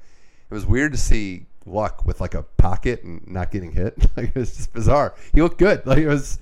It 0.49 0.53
was 0.53 0.65
weird 0.65 0.91
to 0.91 0.97
see 0.97 1.45
Luck 1.65 2.05
with 2.05 2.19
like 2.19 2.33
a 2.33 2.43
pocket 2.57 3.03
and 3.03 3.25
not 3.27 3.51
getting 3.51 3.71
hit. 3.71 3.95
Like 4.17 4.29
it 4.29 4.35
was 4.35 4.57
just 4.57 4.73
bizarre. 4.73 5.13
He 5.33 5.41
looked 5.41 5.59
good. 5.59 5.85
Like 5.85 5.99
it 5.99 6.07
was. 6.07 6.39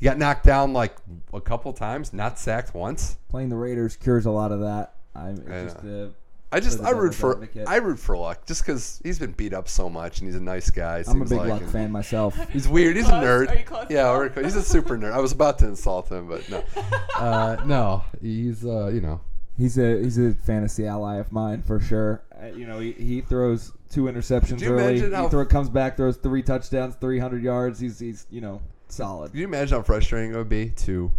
He 0.00 0.04
got 0.04 0.18
knocked 0.18 0.44
down 0.44 0.72
like 0.72 0.96
a 1.32 1.40
couple 1.40 1.72
times, 1.74 2.12
not 2.14 2.38
sacked 2.38 2.74
once. 2.74 3.18
Playing 3.28 3.50
the 3.50 3.56
Raiders 3.56 3.96
cures 3.96 4.24
a 4.26 4.30
lot 4.30 4.50
of 4.50 4.60
that. 4.60 4.94
I'm 5.14 5.44
I 5.46 5.62
just 5.64 5.84
know. 5.84 6.04
uh, 6.06 6.08
I 6.52 6.58
just 6.60 6.80
I 6.82 6.90
root 6.90 7.14
for 7.14 7.34
advocate. 7.34 7.68
I 7.68 7.76
root 7.76 7.98
for 7.98 8.16
Luck 8.16 8.44
just 8.46 8.64
because 8.64 9.00
he's 9.04 9.18
been 9.18 9.32
beat 9.32 9.52
up 9.52 9.68
so 9.68 9.88
much 9.90 10.18
and 10.20 10.26
he's 10.28 10.36
a 10.36 10.40
nice 10.42 10.70
guy. 10.70 11.04
I'm 11.06 11.20
a 11.22 11.24
big 11.24 11.38
like, 11.38 11.48
Luck 11.48 11.62
fan 11.64 11.92
myself. 11.92 12.34
He's 12.50 12.66
weird. 12.66 12.96
He's 12.96 13.06
a 13.08 13.12
nerd. 13.12 13.50
Are 13.50 13.54
you 13.58 13.64
close 13.64 13.86
Yeah, 13.90 14.08
Luck? 14.08 14.34
we're 14.34 14.42
he's 14.42 14.56
a 14.56 14.62
super 14.62 14.96
nerd. 14.98 15.12
I 15.12 15.20
was 15.20 15.30
about 15.32 15.58
to 15.60 15.66
insult 15.68 16.10
him, 16.10 16.26
but 16.28 16.48
no. 16.50 16.64
Uh, 17.20 17.62
no, 17.66 18.02
he's 18.22 18.64
uh, 18.64 18.86
you 18.88 19.00
know. 19.02 19.20
He's 19.58 19.76
a 19.78 20.02
he's 20.02 20.16
a 20.18 20.32
fantasy 20.32 20.86
ally 20.86 21.16
of 21.18 21.30
mine 21.30 21.60
for 21.62 21.78
sure. 21.78 22.22
Uh, 22.42 22.46
you 22.46 22.66
know, 22.66 22.80
he, 22.80 22.92
he 22.92 23.20
throws 23.20 23.72
two 23.90 24.04
interceptions 24.04 24.62
you 24.62 24.70
early. 24.72 24.84
imagine 24.84 25.10
He 25.10 25.14
how- 25.16 25.28
throw, 25.28 25.44
comes 25.44 25.68
back, 25.68 25.98
throws 25.98 26.16
three 26.16 26.42
touchdowns, 26.42 26.94
300 26.94 27.42
yards. 27.42 27.78
He's 27.78 27.98
he's 27.98 28.26
you 28.30 28.40
know 28.40 28.62
solid. 28.90 29.30
Can 29.32 29.40
you 29.40 29.46
imagine 29.46 29.76
how 29.78 29.82
frustrating 29.82 30.32
it 30.34 30.36
would 30.36 30.48
be 30.48 30.70
to 30.70 31.10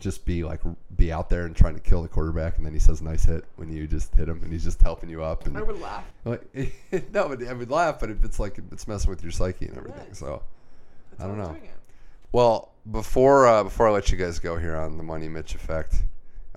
just 0.00 0.24
be 0.24 0.44
like 0.44 0.60
be 0.96 1.12
out 1.12 1.28
there 1.28 1.44
and 1.46 1.56
trying 1.56 1.74
to 1.74 1.80
kill 1.80 2.02
the 2.02 2.08
quarterback, 2.08 2.56
and 2.56 2.64
then 2.66 2.72
he 2.72 2.78
says 2.78 3.02
nice 3.02 3.24
hit 3.24 3.44
when 3.56 3.68
you 3.72 3.86
just 3.86 4.14
hit 4.14 4.28
him, 4.28 4.42
and 4.42 4.52
he's 4.52 4.62
just 4.64 4.80
helping 4.82 5.08
you 5.08 5.22
up, 5.24 5.46
and 5.46 5.56
I 5.58 5.62
would 5.62 5.80
laugh. 5.80 6.04
like 6.24 6.42
no, 7.12 7.28
but 7.28 7.42
I 7.46 7.52
would 7.52 7.70
laugh, 7.70 7.98
but 8.00 8.10
if 8.10 8.24
it's 8.24 8.38
like 8.38 8.58
it's 8.72 8.86
messing 8.86 9.10
with 9.10 9.22
your 9.22 9.32
psyche 9.32 9.66
and 9.66 9.76
everything, 9.76 10.00
Right. 10.06 10.16
so. 10.16 10.42
That's 11.12 11.24
I 11.24 11.26
don't 11.26 11.38
know. 11.38 11.56
Well, 12.30 12.72
before 12.90 13.46
uh, 13.48 13.64
before 13.64 13.88
I 13.88 13.90
let 13.90 14.10
you 14.12 14.16
guys 14.18 14.38
go 14.38 14.56
here 14.56 14.76
on 14.76 14.96
the 14.98 15.02
Money 15.02 15.28
Mitch 15.28 15.54
effect, 15.54 15.96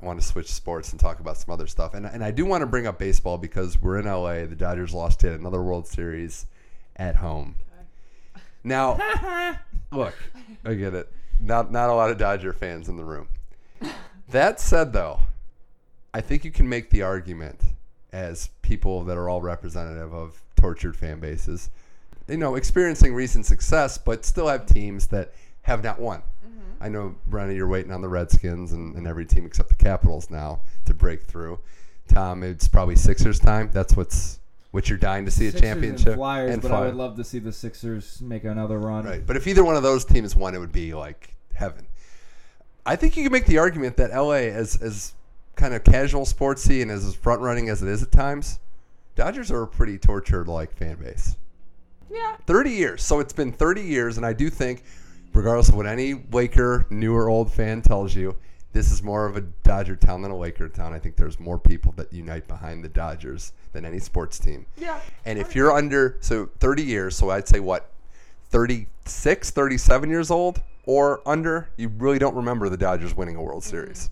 I 0.02 0.06
want 0.06 0.20
to 0.22 0.26
switch 0.26 0.52
sports 0.52 0.92
and 0.92 1.00
talk 1.00 1.20
about 1.20 1.38
some 1.38 1.52
other 1.52 1.66
stuff. 1.66 1.94
And 1.96 2.06
and 2.06 2.24
I 2.24 2.30
do 2.32 2.46
want 2.46 2.62
to 2.62 2.68
bring 2.68 2.86
up 2.86 3.00
baseball 3.00 3.38
because 3.40 3.82
we're 3.82 3.98
in 3.98 4.06
LA. 4.06 4.46
The 4.46 4.56
Dodgers 4.56 4.94
lost 4.94 5.24
yet 5.24 5.34
another 5.34 5.64
World 5.64 5.88
Series 5.88 6.46
at 6.98 7.16
home. 7.16 7.56
Now, 8.64 9.00
look, 9.92 10.14
I 10.64 10.74
get 10.74 10.94
it. 10.94 11.12
Not 11.40 11.72
not 11.72 11.90
a 11.90 11.94
lot 11.94 12.12
of 12.12 12.18
Dodger 12.18 12.54
fans 12.54 12.90
in 12.90 12.98
the 12.98 13.04
room. 13.04 13.28
That 14.30 14.60
said, 14.60 14.94
though, 14.94 15.20
I 16.14 16.22
think 16.22 16.46
you 16.46 16.52
can 16.52 16.70
make 16.70 16.90
the 16.90 17.02
argument 17.02 17.62
as 18.14 18.50
people 18.62 19.04
that 19.06 19.18
are 19.18 19.30
all 19.30 19.42
representative 19.42 20.14
of 20.14 20.42
tortured 20.56 20.96
fan 20.96 21.20
bases, 21.20 21.70
you 22.28 22.38
know, 22.38 22.56
experiencing 22.56 23.14
recent 23.14 23.46
success, 23.46 23.98
but 23.98 24.26
still 24.26 24.48
have 24.48 24.66
teams 24.66 25.08
that 25.08 25.34
have 25.64 25.84
not 25.84 26.00
won. 26.00 26.20
Mm-hmm. 26.20 26.84
I 26.84 26.90
know, 26.90 27.16
Brenna, 27.30 27.56
you're 27.56 27.68
waiting 27.68 27.92
on 27.92 28.02
the 28.02 28.10
Redskins 28.10 28.74
and, 28.74 28.96
and 28.96 29.08
every 29.08 29.26
team 29.26 29.46
except 29.46 29.70
the 29.70 29.76
Capitals 29.76 30.30
now 30.30 30.62
to 30.86 30.94
break 30.94 31.24
through. 31.24 31.60
Tom, 32.08 32.44
it's 32.44 32.68
probably 32.68 32.96
Sixers 32.96 33.40
time. 33.40 33.70
That's 33.72 33.96
what's 33.96 34.40
what 34.72 34.90
you're 34.90 34.98
dying 34.98 35.26
to 35.26 35.32
see 35.32 35.48
a 35.48 35.52
championship. 35.52 36.08
and 36.08 36.16
Flyers, 36.16 36.54
and 36.54 36.62
but 36.62 36.72
I 36.72 36.82
would 36.82 36.96
love 36.96 37.18
to 37.18 37.24
see 37.24 37.40
the 37.40 37.52
Sixers 37.52 38.22
make 38.22 38.44
another 38.44 38.80
run. 38.80 39.06
Right. 39.06 39.26
But 39.26 39.38
if 39.38 39.48
either 39.48 39.64
one 39.64 39.76
of 39.76 39.84
those 39.84 40.06
teams 40.06 40.36
won, 40.36 40.56
it 40.56 40.60
would 40.60 40.72
be 40.72 40.94
like 40.94 41.36
heaven. 41.54 41.88
I 42.86 42.96
think 42.96 43.16
you 43.16 43.24
can 43.24 43.32
make 43.32 43.46
the 43.46 43.58
argument 43.60 43.98
that 43.98 44.12
LA, 44.12 44.50
as 44.50 44.82
as 44.82 45.14
kind 45.56 45.74
of 45.74 45.84
casual 45.84 46.26
sportsy 46.26 46.82
and 46.82 46.90
as 46.90 47.14
front 47.16 47.42
running 47.42 47.70
as 47.70 47.84
it 47.84 47.90
is 47.90 48.02
at 48.02 48.12
times, 48.12 48.60
Dodgers 49.16 49.52
are 49.52 49.64
a 49.64 49.68
pretty 49.68 49.98
tortured 49.98 50.48
like 50.48 50.74
fan 50.74 50.96
base. 50.96 51.36
Yeah. 52.10 52.36
30 52.46 52.72
years. 52.72 53.04
So 53.04 53.20
it's 53.20 53.34
been 53.34 53.52
30 53.52 53.82
years, 53.82 54.18
and 54.18 54.26
I 54.26 54.34
do 54.34 54.50
think, 54.50 54.84
regardless 55.34 55.70
of 55.70 55.76
what 55.76 55.86
any 55.86 56.16
Laker, 56.32 56.86
new 56.90 57.16
or 57.16 57.30
old 57.30 57.52
fan 57.54 57.82
tells 57.82 58.16
you, 58.16 58.36
this 58.74 58.92
is 58.92 59.04
more 59.04 59.26
of 59.26 59.36
a 59.36 59.42
Dodger 59.42 59.96
town 59.96 60.22
than 60.22 60.32
a 60.32 60.38
Laker 60.38 60.70
town. 60.70 60.94
I 60.94 61.00
think 61.00 61.16
there's 61.18 61.40
more 61.40 61.60
people 61.60 61.94
that 61.98 62.12
unite 62.14 62.48
behind 62.48 62.84
the 62.84 62.90
Dodgers 62.90 63.54
than 63.74 63.86
any 63.86 64.00
sports 64.00 64.40
team. 64.40 64.66
Yeah. 64.78 65.00
And 65.26 65.38
if 65.38 65.56
you're 65.56 65.72
under, 65.72 66.18
so 66.22 66.50
30 66.60 66.84
years, 66.84 67.16
so 67.16 67.30
I'd 67.30 67.48
say 67.48 67.60
what, 67.60 67.90
36, 68.50 69.50
37 69.52 70.10
years 70.10 70.32
old 70.32 70.62
or 70.86 71.22
under, 71.26 71.70
you 71.78 71.90
really 71.90 72.20
don't 72.20 72.36
remember 72.36 72.70
the 72.70 72.78
Dodgers 72.78 73.16
winning 73.16 73.36
a 73.36 73.42
World 73.42 73.64
Series. 73.64 74.10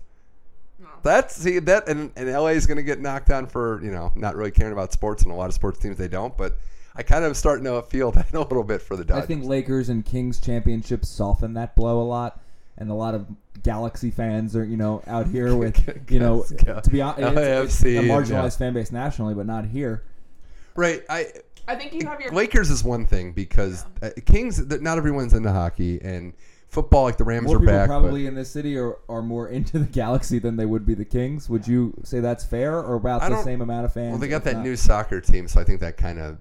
No. 0.78 0.88
That's, 1.02 1.36
see, 1.36 1.58
that, 1.58 1.88
and, 1.88 2.12
and 2.16 2.30
LA 2.30 2.48
is 2.48 2.66
going 2.66 2.76
to 2.76 2.82
get 2.82 3.00
knocked 3.00 3.28
down 3.28 3.46
for, 3.46 3.82
you 3.82 3.90
know, 3.90 4.12
not 4.14 4.36
really 4.36 4.50
caring 4.50 4.72
about 4.72 4.92
sports, 4.92 5.22
and 5.22 5.32
a 5.32 5.34
lot 5.34 5.46
of 5.46 5.54
sports 5.54 5.78
teams 5.78 5.96
they 5.96 6.08
don't, 6.08 6.36
but 6.36 6.58
I 6.94 7.02
kind 7.02 7.24
of 7.24 7.36
starting 7.36 7.64
to 7.64 7.82
feel 7.82 8.12
that 8.12 8.32
a 8.34 8.40
little 8.40 8.64
bit 8.64 8.82
for 8.82 8.96
the 8.96 9.04
Dodgers. 9.04 9.24
I 9.24 9.26
think 9.26 9.44
Lakers 9.44 9.88
and 9.88 10.04
Kings 10.04 10.38
championships 10.38 11.08
soften 11.08 11.54
that 11.54 11.74
blow 11.76 12.00
a 12.00 12.04
lot, 12.04 12.40
and 12.78 12.90
a 12.90 12.94
lot 12.94 13.14
of 13.14 13.26
Galaxy 13.62 14.10
fans 14.10 14.56
are 14.56 14.64
you 14.64 14.76
know 14.76 15.02
out 15.06 15.26
here 15.28 15.54
with 15.56 15.78
you 16.10 16.18
know 16.18 16.42
to 16.42 16.90
be 16.90 17.00
honest, 17.00 17.38
it's, 17.38 17.84
it's 17.84 17.84
a 17.84 18.08
marginalized 18.08 18.30
yeah. 18.30 18.48
fan 18.50 18.72
base 18.74 18.92
nationally, 18.92 19.34
but 19.34 19.46
not 19.46 19.66
here. 19.66 20.04
right. 20.74 21.02
I, 21.08 21.26
I 21.68 21.76
think 21.76 21.92
you 21.92 22.06
have 22.06 22.20
your 22.20 22.32
Lakers 22.32 22.70
is 22.70 22.82
one 22.82 23.06
thing 23.06 23.32
because 23.32 23.84
uh, 24.02 24.10
Kings, 24.26 24.66
th- 24.66 24.80
not 24.80 24.98
everyone's 24.98 25.34
into 25.34 25.52
hockey, 25.52 26.00
and 26.02 26.32
football, 26.68 27.04
like 27.04 27.16
the 27.16 27.24
Rams 27.24 27.46
More 27.46 27.56
are 27.56 27.60
people 27.60 27.74
back. 27.74 27.86
probably 27.86 28.26
in 28.26 28.34
this 28.34 28.50
city 28.50 28.76
are, 28.76 28.96
are 29.08 29.22
more 29.22 29.48
into 29.50 29.78
the 29.78 29.86
Galaxy 29.86 30.38
than 30.40 30.56
they 30.56 30.66
would 30.66 30.84
be 30.84 30.94
the 30.94 31.04
Kings. 31.04 31.48
Would 31.48 31.68
you 31.68 31.94
say 32.02 32.18
that's 32.18 32.44
fair, 32.44 32.78
or 32.78 32.94
about 32.94 33.20
the 33.20 33.42
same 33.42 33.60
amount 33.60 33.84
of 33.84 33.92
fans? 33.92 34.10
well, 34.10 34.18
they 34.18 34.28
got 34.28 34.42
that 34.44 34.56
not? 34.56 34.64
new 34.64 34.74
soccer 34.74 35.20
team, 35.20 35.46
so 35.46 35.60
I 35.60 35.64
think 35.64 35.80
that 35.80 35.96
kind 35.96 36.18
of 36.18 36.38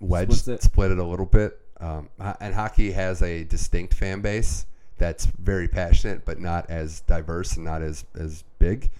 wedged, 0.00 0.46
it. 0.48 0.62
split 0.62 0.92
it 0.92 0.98
a 0.98 1.04
little 1.04 1.26
bit. 1.26 1.60
Um, 1.80 2.08
and 2.40 2.54
hockey 2.54 2.92
has 2.92 3.22
a 3.22 3.44
distinct 3.44 3.94
fan 3.94 4.20
base 4.20 4.64
that's 4.98 5.26
very 5.26 5.68
passionate, 5.68 6.24
but 6.24 6.40
not 6.40 6.68
as 6.70 7.00
diverse 7.00 7.56
and 7.56 7.64
not 7.64 7.82
as 7.82 8.04
as 8.18 8.44
big. 8.58 8.90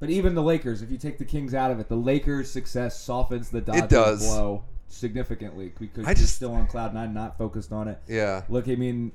But 0.00 0.10
even 0.10 0.34
the 0.34 0.42
Lakers, 0.42 0.82
if 0.82 0.90
you 0.90 0.98
take 0.98 1.18
the 1.18 1.24
Kings 1.24 1.54
out 1.54 1.70
of 1.70 1.78
it, 1.78 1.88
the 1.88 1.96
Lakers' 1.96 2.50
success 2.50 2.98
softens 3.00 3.50
the 3.50 3.60
Dodgers' 3.60 3.88
does. 3.88 4.26
blow 4.26 4.64
significantly 4.88 5.72
because 5.78 6.06
I 6.06 6.14
just- 6.14 6.34
still 6.36 6.52
on 6.54 6.66
cloud 6.66 6.92
nine, 6.94 7.14
not 7.14 7.38
focused 7.38 7.72
on 7.72 7.88
it. 7.88 7.98
Yeah, 8.08 8.42
Look, 8.48 8.68
I 8.68 8.74
mean, 8.74 9.12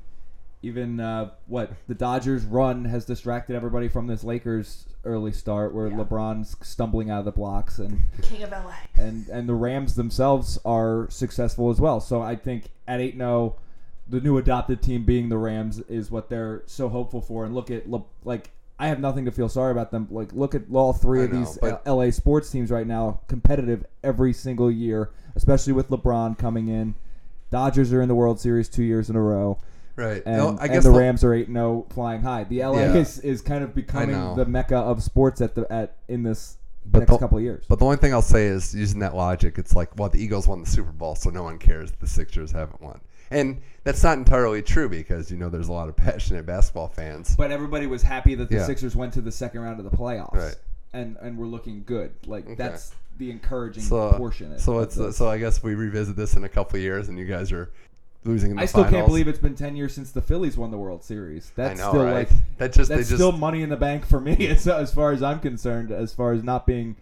even 0.63 0.99
uh, 0.99 1.31
what 1.47 1.71
the 1.87 1.93
Dodgers' 1.93 2.45
run 2.45 2.85
has 2.85 3.05
distracted 3.05 3.55
everybody 3.55 3.87
from 3.89 4.07
this 4.07 4.23
Lakers 4.23 4.85
early 5.03 5.31
start, 5.31 5.73
where 5.73 5.87
Yeah. 5.87 5.97
LeBron's 5.97 6.55
stumbling 6.61 7.09
out 7.09 7.19
of 7.19 7.25
the 7.25 7.31
blocks, 7.31 7.79
and 7.79 8.01
King 8.21 8.43
of 8.43 8.51
LA. 8.51 8.73
and 8.97 9.27
and 9.29 9.47
the 9.47 9.53
Rams 9.55 9.95
themselves 9.95 10.57
are 10.65 11.07
successful 11.09 11.69
as 11.69 11.79
well. 11.81 11.99
So 11.99 12.21
I 12.21 12.35
think 12.35 12.69
at 12.87 12.99
eight 13.01 13.15
zero, 13.15 13.55
the 14.09 14.21
new 14.21 14.37
adopted 14.37 14.81
team 14.81 15.03
being 15.03 15.29
the 15.29 15.37
Rams 15.37 15.79
is 15.81 16.09
what 16.11 16.29
they're 16.29 16.63
so 16.65 16.89
hopeful 16.89 17.21
for. 17.21 17.45
And 17.45 17.53
look 17.53 17.69
at 17.71 17.89
Le- 17.89 18.03
like 18.23 18.51
I 18.79 18.87
have 18.87 18.99
nothing 18.99 19.25
to 19.25 19.31
feel 19.31 19.49
sorry 19.49 19.71
about 19.71 19.91
them. 19.91 20.07
Like 20.11 20.31
look 20.33 20.53
at 20.55 20.63
all 20.71 20.93
three 20.93 21.21
I 21.21 21.23
of 21.25 21.33
know, 21.33 21.39
these 21.39 21.57
but- 21.57 21.73
uh, 21.73 21.79
L- 21.85 21.97
LA 21.97 22.11
sports 22.11 22.49
teams 22.49 22.71
right 22.71 22.87
now, 22.87 23.19
competitive 23.27 23.85
every 24.03 24.33
single 24.33 24.71
year, 24.71 25.09
especially 25.35 25.73
with 25.73 25.89
LeBron 25.89 26.37
coming 26.37 26.67
in. 26.67 26.95
Dodgers 27.49 27.91
are 27.93 28.01
in 28.01 28.07
the 28.07 28.15
World 28.15 28.39
Series 28.39 28.67
two 28.69 28.83
years 28.83 29.09
in 29.09 29.15
a 29.15 29.21
row, 29.21 29.57
right. 29.95 30.21
and, 30.25 30.37
No, 30.37 30.47
I 30.59 30.65
and 30.65 30.73
guess 30.73 30.83
the 30.83 30.91
the- 30.91 30.97
Rams 30.99 31.23
are 31.23 31.33
eight 31.33 31.47
zero, 31.47 31.85
oh 31.89 31.93
flying 31.93 32.21
high. 32.21 32.43
The 32.43 32.59
LA 32.61 32.79
Yeah. 32.79 32.93
is, 32.95 33.19
is 33.19 33.41
kind 33.41 33.63
of 33.63 33.73
becoming 33.73 34.35
the 34.35 34.45
mecca 34.45 34.75
of 34.77 35.01
sports 35.01 35.39
at 35.41 35.55
the 35.55 35.65
at 35.71 35.95
in 36.09 36.23
this 36.23 36.57
But 36.85 36.99
next 36.99 37.11
the- 37.11 37.17
couple 37.19 37.37
of 37.37 37.43
years. 37.45 37.65
But 37.69 37.79
the 37.79 37.85
only 37.85 37.97
thing 37.97 38.13
I'll 38.13 38.21
say 38.21 38.47
is 38.47 38.75
using 38.75 38.99
that 38.99 39.15
logic, 39.15 39.57
it's 39.57 39.75
like, 39.75 39.97
well, 39.97 40.09
the 40.09 40.21
Eagles 40.21 40.45
won 40.47 40.59
the 40.61 40.69
Super 40.69 40.91
Bowl, 40.91 41.15
so 41.15 41.29
no 41.29 41.43
one 41.43 41.57
cares 41.57 41.91
the 41.99 42.07
Sixers 42.07 42.51
haven't 42.51 42.81
won. 42.81 42.99
And 43.31 43.61
that's 43.83 44.03
not 44.03 44.17
entirely 44.17 44.61
true 44.61 44.89
because 44.89 45.29
you 45.31 45.37
know 45.37 45.49
there's 45.49 45.67
a 45.69 45.73
lot 45.73 45.89
of 45.89 45.95
passionate 45.95 46.45
basketball 46.45 46.87
fans. 46.87 47.35
But 47.35 47.51
everybody 47.51 47.87
was 47.87 48.03
happy 48.03 48.35
that 48.35 48.49
the 48.49 48.55
Yeah. 48.55 48.65
Sixers 48.65 48.95
went 48.95 49.13
to 49.13 49.21
the 49.21 49.31
second 49.31 49.61
round 49.61 49.79
of 49.79 49.89
the 49.89 49.95
playoffs, 49.97 50.33
Right. 50.35 50.55
and 50.93 51.17
and 51.21 51.37
were 51.37 51.45
looking 51.47 51.83
good. 51.85 52.11
Like 52.25 52.57
that's 52.57 52.93
the 53.17 53.31
encouraging 53.31 53.83
So, 53.83 54.11
portion. 54.13 54.57
so 54.59 54.77
of 54.77 54.83
it's 54.97 55.17
so 55.17 55.27
I 55.29 55.37
guess 55.37 55.63
we 55.63 55.73
revisit 55.75 56.15
this 56.15 56.35
in 56.35 56.43
a 56.43 56.49
couple 56.49 56.77
of 56.77 56.83
years, 56.83 57.09
and 57.09 57.17
you 57.17 57.25
guys 57.25 57.51
are 57.51 57.69
losing 58.23 58.51
in 58.51 58.57
the 58.57 58.63
I 58.63 58.65
still 58.65 58.83
can't 58.83 58.93
finals. 58.93 59.09
believe 59.09 59.27
it's 59.27 59.39
been 59.39 59.55
ten 59.55 59.75
years 59.75 59.93
since 59.93 60.11
the 60.11 60.21
Phillies 60.21 60.57
won 60.57 60.69
the 60.71 60.77
World 60.77 61.03
Series. 61.03 61.51
That's 61.55 61.79
I 61.79 61.83
know, 61.83 61.89
still 61.91 62.03
right? 62.03 62.13
like 62.13 62.29
that 62.57 62.73
just 62.73 62.89
that's 62.89 63.07
just 63.09 63.13
still 63.15 63.31
money 63.31 63.61
in 63.61 63.69
the 63.69 63.77
bank 63.77 64.05
for 64.05 64.19
me 64.19 64.47
as, 64.49 64.67
as 64.67 64.93
far 64.93 65.11
as 65.11 65.23
I'm 65.23 65.39
concerned. 65.39 65.91
As 65.91 66.13
far 66.13 66.33
as 66.33 66.43
not 66.43 66.65
being 66.67 66.95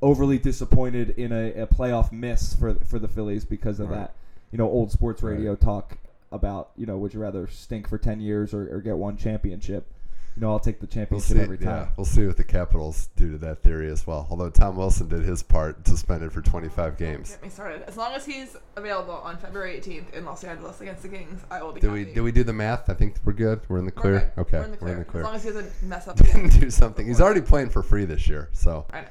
overly 0.00 0.38
disappointed 0.38 1.10
in 1.10 1.30
a, 1.30 1.52
a 1.62 1.66
playoff 1.66 2.10
miss 2.10 2.54
for 2.54 2.74
for 2.84 2.98
the 2.98 3.08
Phillies 3.08 3.44
because 3.44 3.78
of 3.80 3.88
that, 3.90 4.14
you 4.52 4.58
know, 4.58 4.68
old 4.68 4.92
sports 4.92 5.22
Right. 5.22 5.32
radio 5.32 5.56
talk 5.56 5.98
about 6.30 6.70
you 6.76 6.86
know 6.86 6.96
would 6.96 7.12
you 7.12 7.20
rather 7.20 7.46
stink 7.48 7.88
for 7.88 7.98
ten 7.98 8.20
years 8.20 8.54
or, 8.54 8.74
or 8.76 8.80
get 8.80 8.96
one 8.96 9.16
championship? 9.16 9.86
You 10.34 10.40
know, 10.40 10.50
I'll 10.50 10.60
take 10.60 10.80
the 10.80 10.86
We'll 10.86 10.92
championship 10.94 11.36
see. 11.36 11.42
every 11.42 11.58
Yeah, 11.60 11.64
time. 11.80 11.88
we'll 11.94 12.06
see 12.06 12.26
what 12.26 12.38
the 12.38 12.44
Capitals 12.44 13.10
do 13.16 13.32
to 13.32 13.38
that 13.38 13.62
theory 13.62 13.90
as 13.90 14.06
well. 14.06 14.26
Although 14.30 14.48
Tom 14.48 14.76
Wilson 14.78 15.06
did 15.08 15.24
his 15.24 15.42
part, 15.42 15.86
suspended 15.86 16.32
for 16.32 16.40
25 16.40 16.96
games. 16.96 17.32
Get 17.32 17.42
me 17.42 17.48
started. 17.50 17.82
As 17.86 17.98
long 17.98 18.14
as 18.14 18.24
he's 18.24 18.56
available 18.76 19.12
on 19.12 19.36
February 19.36 19.78
18th 19.78 20.14
in 20.14 20.24
Los 20.24 20.42
Angeles 20.42 20.80
against 20.80 21.02
the 21.02 21.10
Kings, 21.10 21.42
I 21.50 21.62
will 21.62 21.72
be. 21.72 21.82
Did 21.82 21.92
we 21.92 21.98
happy. 22.00 22.14
did 22.14 22.20
we 22.22 22.32
do 22.32 22.44
the 22.44 22.52
math? 22.54 22.88
I 22.88 22.94
think 22.94 23.16
we're 23.26 23.34
good. 23.34 23.60
We're 23.68 23.76
in 23.80 23.84
the 23.84 23.92
We're 23.94 24.00
clear. 24.00 24.32
good. 24.34 24.40
Okay, 24.40 24.58
We're 24.80 24.92
in 24.92 24.98
the 25.00 25.04
clear. 25.04 25.22
As 25.22 25.26
long 25.26 25.34
as 25.36 25.44
he 25.44 25.50
doesn't 25.50 25.82
mess 25.82 26.08
up. 26.08 26.16
Didn't 26.16 26.58
do 26.58 26.70
something. 26.70 27.06
He's 27.06 27.20
already 27.20 27.42
playing 27.42 27.68
for 27.68 27.82
free 27.82 28.06
this 28.06 28.26
year, 28.26 28.48
so 28.54 28.86
I 28.90 29.02
know. 29.02 29.08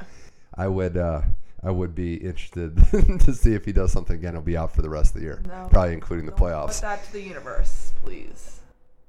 I 0.56 0.68
would 0.68 0.98
uh, 0.98 1.22
I 1.64 1.70
would 1.72 1.94
be 1.94 2.16
interested 2.16 2.76
to 3.20 3.34
see 3.34 3.54
if 3.54 3.66
he 3.66 3.72
does 3.72 3.92
something 3.92 4.16
again. 4.16 4.34
He'll 4.34 4.42
be 4.42 4.58
out 4.58 4.74
for 4.76 4.82
the 4.82 4.90
rest 4.90 5.14
of 5.16 5.22
the 5.22 5.28
year, 5.28 5.42
No. 5.48 5.68
probably 5.70 5.94
including 5.94 6.26
the 6.26 6.32
Don't 6.32 6.40
Put 6.40 6.46
playoffs. 6.48 6.82
that 6.82 7.04
to 7.06 7.14
the 7.14 7.22
universe, 7.22 7.94
please. 8.04 8.60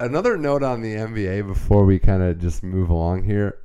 Another 0.00 0.36
note 0.36 0.62
on 0.62 0.82
the 0.82 0.94
NBA 0.94 1.46
before 1.46 1.84
we 1.84 1.98
kind 1.98 2.22
of 2.22 2.38
just 2.38 2.62
move 2.62 2.90
along 2.90 3.24
here. 3.24 3.58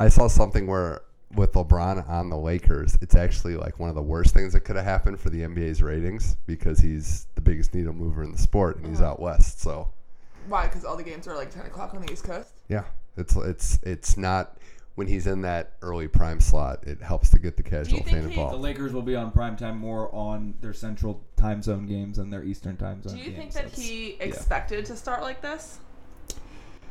I 0.00 0.08
saw 0.08 0.26
something 0.28 0.66
where 0.66 1.02
with 1.34 1.52
LeBron 1.52 2.08
on 2.08 2.30
the 2.30 2.36
Lakers, 2.36 2.96
it's 3.02 3.14
actually 3.14 3.56
like 3.56 3.78
one 3.78 3.88
of 3.90 3.94
the 3.94 4.02
worst 4.02 4.32
things 4.32 4.54
that 4.54 4.60
could 4.60 4.76
have 4.76 4.84
happened 4.84 5.20
for 5.20 5.28
the 5.30 5.40
NBA's 5.42 5.82
ratings 5.82 6.36
because 6.46 6.78
he's 6.80 7.26
the 7.34 7.40
biggest 7.40 7.74
needle 7.74 7.92
mover 7.92 8.22
in 8.22 8.32
the 8.32 8.38
sport 8.38 8.76
and 8.78 8.86
he's 8.86 9.00
Uh-huh. 9.00 9.10
out 9.12 9.20
west. 9.20 9.60
So 9.60 9.88
Why? 10.48 10.64
Because 10.66 10.84
all 10.84 10.96
the 10.96 11.02
games 11.02 11.26
are 11.28 11.34
like 11.36 11.50
10 11.50 11.66
o'clock 11.66 11.92
on 11.94 12.00
the 12.02 12.10
East 12.12 12.24
Coast. 12.24 12.50
yeah, 12.68 12.84
it's 13.16 13.36
it's 13.36 13.78
it's 13.82 14.16
not 14.16 14.56
when 14.96 15.06
he's 15.06 15.26
in 15.26 15.42
that 15.42 15.74
early 15.82 16.08
prime 16.08 16.40
slot. 16.40 16.82
It 16.86 17.00
helps 17.02 17.30
to 17.30 17.38
get 17.38 17.56
the 17.56 17.62
casual 17.62 18.02
fan 18.02 18.28
he- 18.28 18.34
The. 18.36 18.56
Lakers 18.56 18.92
will 18.92 19.02
be 19.02 19.14
on 19.14 19.30
prime 19.30 19.56
time 19.56 19.78
more 19.78 20.12
on 20.14 20.54
their 20.60 20.72
central 20.72 21.22
time 21.36 21.62
zone 21.62 21.86
games 21.86 22.16
than 22.16 22.30
their 22.30 22.42
eastern 22.42 22.76
time 22.76 23.02
zone 23.02 23.12
Do 23.14 23.18
you 23.18 23.26
games. 23.26 23.36
think 23.38 23.52
that 23.52 23.62
That's- 23.64 23.78
he 23.86 24.16
expected 24.20 24.84
to 24.86 24.96
start 24.96 25.22
like 25.22 25.40
this? 25.42 25.78
Do 26.28 26.34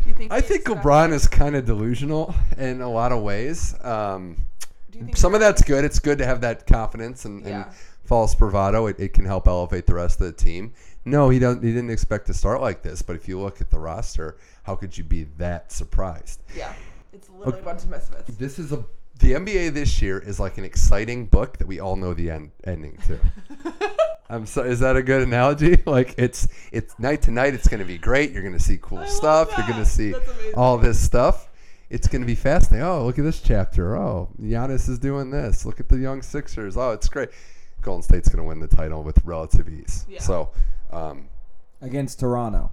you 0.09 0.13
think? 0.15 0.31
I 0.31 0.35
he 0.37 0.41
think 0.43 0.61
expect- 0.61 0.83
LeBron 0.85 1.11
is 1.13 1.27
kind 1.27 1.55
of 1.55 1.65
delusional 1.65 2.33
in 2.57 2.81
a 2.81 2.89
lot 2.89 3.11
of 3.11 3.23
ways. 3.23 3.73
Um, 3.83 4.37
Do 4.91 4.99
you 4.99 5.05
think 5.05 5.17
some 5.17 5.33
of 5.33 5.39
that's 5.39 5.63
good. 5.63 5.83
It's 5.83 5.99
good 5.99 6.19
to 6.19 6.25
have 6.25 6.41
that 6.41 6.67
confidence 6.67 7.25
and, 7.25 7.45
and 7.45 7.65
false 8.03 8.35
bravado. 8.35 8.85
It, 8.85 8.99
it 8.99 9.13
can 9.13 9.25
help 9.25 9.47
elevate 9.47 9.87
the 9.87 9.95
rest 9.95 10.21
of 10.21 10.27
the 10.27 10.31
team. 10.33 10.73
No, 11.05 11.29
he 11.29 11.39
don't. 11.39 11.63
He 11.63 11.71
didn't 11.73 11.89
expect 11.89 12.27
to 12.27 12.35
start 12.35 12.61
like 12.61 12.83
this. 12.83 13.01
But 13.01 13.15
if 13.15 13.27
you 13.27 13.39
look 13.39 13.61
at 13.61 13.71
the 13.71 13.79
roster, 13.79 14.37
how 14.63 14.75
could 14.75 14.95
you 14.95 15.03
be 15.03 15.23
that 15.37 15.71
surprised? 15.71 16.39
Yeah, 16.55 16.73
it's 17.15 17.29
literally 17.29 17.59
a 17.59 17.63
bunch 17.63 17.83
of 17.83 17.89
misfits. 17.89 18.37
This 18.37 18.59
is 18.59 18.71
a 18.71 18.85
the 19.19 19.31
NBA 19.31 19.73
this 19.73 20.01
year 20.01 20.19
is 20.19 20.39
like 20.39 20.57
an 20.57 20.65
exciting 20.65 21.25
book 21.25 21.57
that 21.57 21.67
we 21.67 21.79
all 21.79 21.95
know 21.95 22.13
the 22.13 22.29
end 22.29 22.51
ending 22.65 22.97
to. 23.07 23.19
I'm 24.29 24.45
so 24.45 24.63
is 24.63 24.79
that 24.81 24.97
a 24.97 25.03
good 25.03 25.21
analogy? 25.21 25.81
Like 25.85 26.15
it's 26.17 26.47
it's 26.71 26.97
night 26.99 27.21
to 27.23 27.31
night. 27.31 27.53
It's 27.53 27.67
going 27.67 27.79
to 27.79 27.85
be 27.85 27.97
great. 27.97 28.31
You're 28.31 28.41
going 28.41 28.53
to 28.53 28.59
see 28.59 28.77
cool 28.81 28.99
I 28.99 29.07
stuff. 29.07 29.53
You're 29.57 29.67
going 29.67 29.79
to 29.79 29.89
see 29.89 30.13
all 30.55 30.77
this 30.77 30.99
stuff. 30.99 31.49
It's 31.89 32.07
going 32.07 32.21
to 32.21 32.25
be 32.27 32.35
fascinating. 32.35 32.85
Oh, 32.85 33.05
look 33.05 33.19
at 33.19 33.23
this 33.23 33.39
chapter. 33.39 33.95
Oh, 33.95 34.29
Giannis 34.41 34.89
is 34.89 34.99
doing 34.99 35.29
this. 35.29 35.65
Look 35.65 35.79
at 35.79 35.87
the 35.87 35.97
young 35.97 36.21
Sixers. 36.21 36.75
Oh, 36.75 36.91
it's 36.91 37.07
great. 37.07 37.29
Golden 37.81 38.01
State's 38.01 38.27
going 38.27 38.43
to 38.43 38.47
win 38.47 38.59
the 38.59 38.67
title 38.67 39.03
with 39.03 39.23
relative 39.23 39.69
ease. 39.69 40.05
Yeah. 40.09 40.19
So, 40.19 40.49
um, 40.91 41.29
against 41.81 42.19
Toronto. 42.19 42.71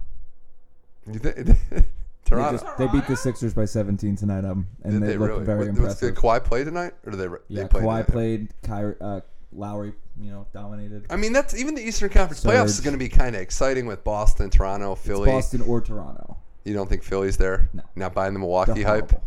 think 2.35 2.51
They, 2.51 2.57
Toronto? 2.57 2.65
just, 2.65 2.77
they 2.77 2.87
beat 2.99 3.07
the 3.07 3.15
Sixers 3.15 3.53
by 3.53 3.65
17 3.65 4.15
tonight, 4.15 4.45
um, 4.45 4.67
and 4.83 4.93
Did 4.93 5.01
they, 5.03 5.07
they 5.13 5.17
look 5.17 5.29
really? 5.29 5.45
very 5.45 5.59
Was- 5.59 5.67
impressive. 5.69 6.15
Did 6.15 6.21
Kawhi 6.21 6.43
play 6.43 6.63
tonight, 6.63 6.93
or 7.05 7.11
did 7.11 7.17
they? 7.19 7.27
yeah, 7.47 7.63
they 7.63 7.67
played 7.67 7.83
Kawhi 7.83 8.05
tonight? 8.05 8.07
played. 8.07 8.53
Kyrie, 8.63 8.95
uh, 9.01 9.21
Lowry, 9.51 9.93
you 10.19 10.31
know, 10.31 10.47
dominated. 10.53 11.05
I 11.09 11.15
mean, 11.15 11.33
that's 11.33 11.55
even 11.55 11.75
the 11.75 11.81
Eastern 11.81 12.09
Conference 12.09 12.43
playoffs 12.43 12.65
is 12.65 12.79
going 12.81 12.93
to 12.93 12.97
be 12.99 13.09
kind 13.09 13.35
of 13.35 13.41
exciting 13.41 13.85
with 13.85 14.03
Boston, 14.03 14.49
Toronto, 14.49 14.93
It's 14.93 15.01
Philly. 15.05 15.29
Boston 15.29 15.61
or 15.61 15.79
Toronto. 15.81 16.37
You 16.65 16.73
don't 16.73 16.89
think 16.89 17.03
Philly's 17.03 17.37
there? 17.37 17.69
No. 17.73 17.83
Not 17.95 18.13
buying 18.13 18.33
the 18.33 18.39
They're 18.39 18.47
Milwaukee 18.47 18.83
hype. 18.83 19.11
horrible. 19.11 19.23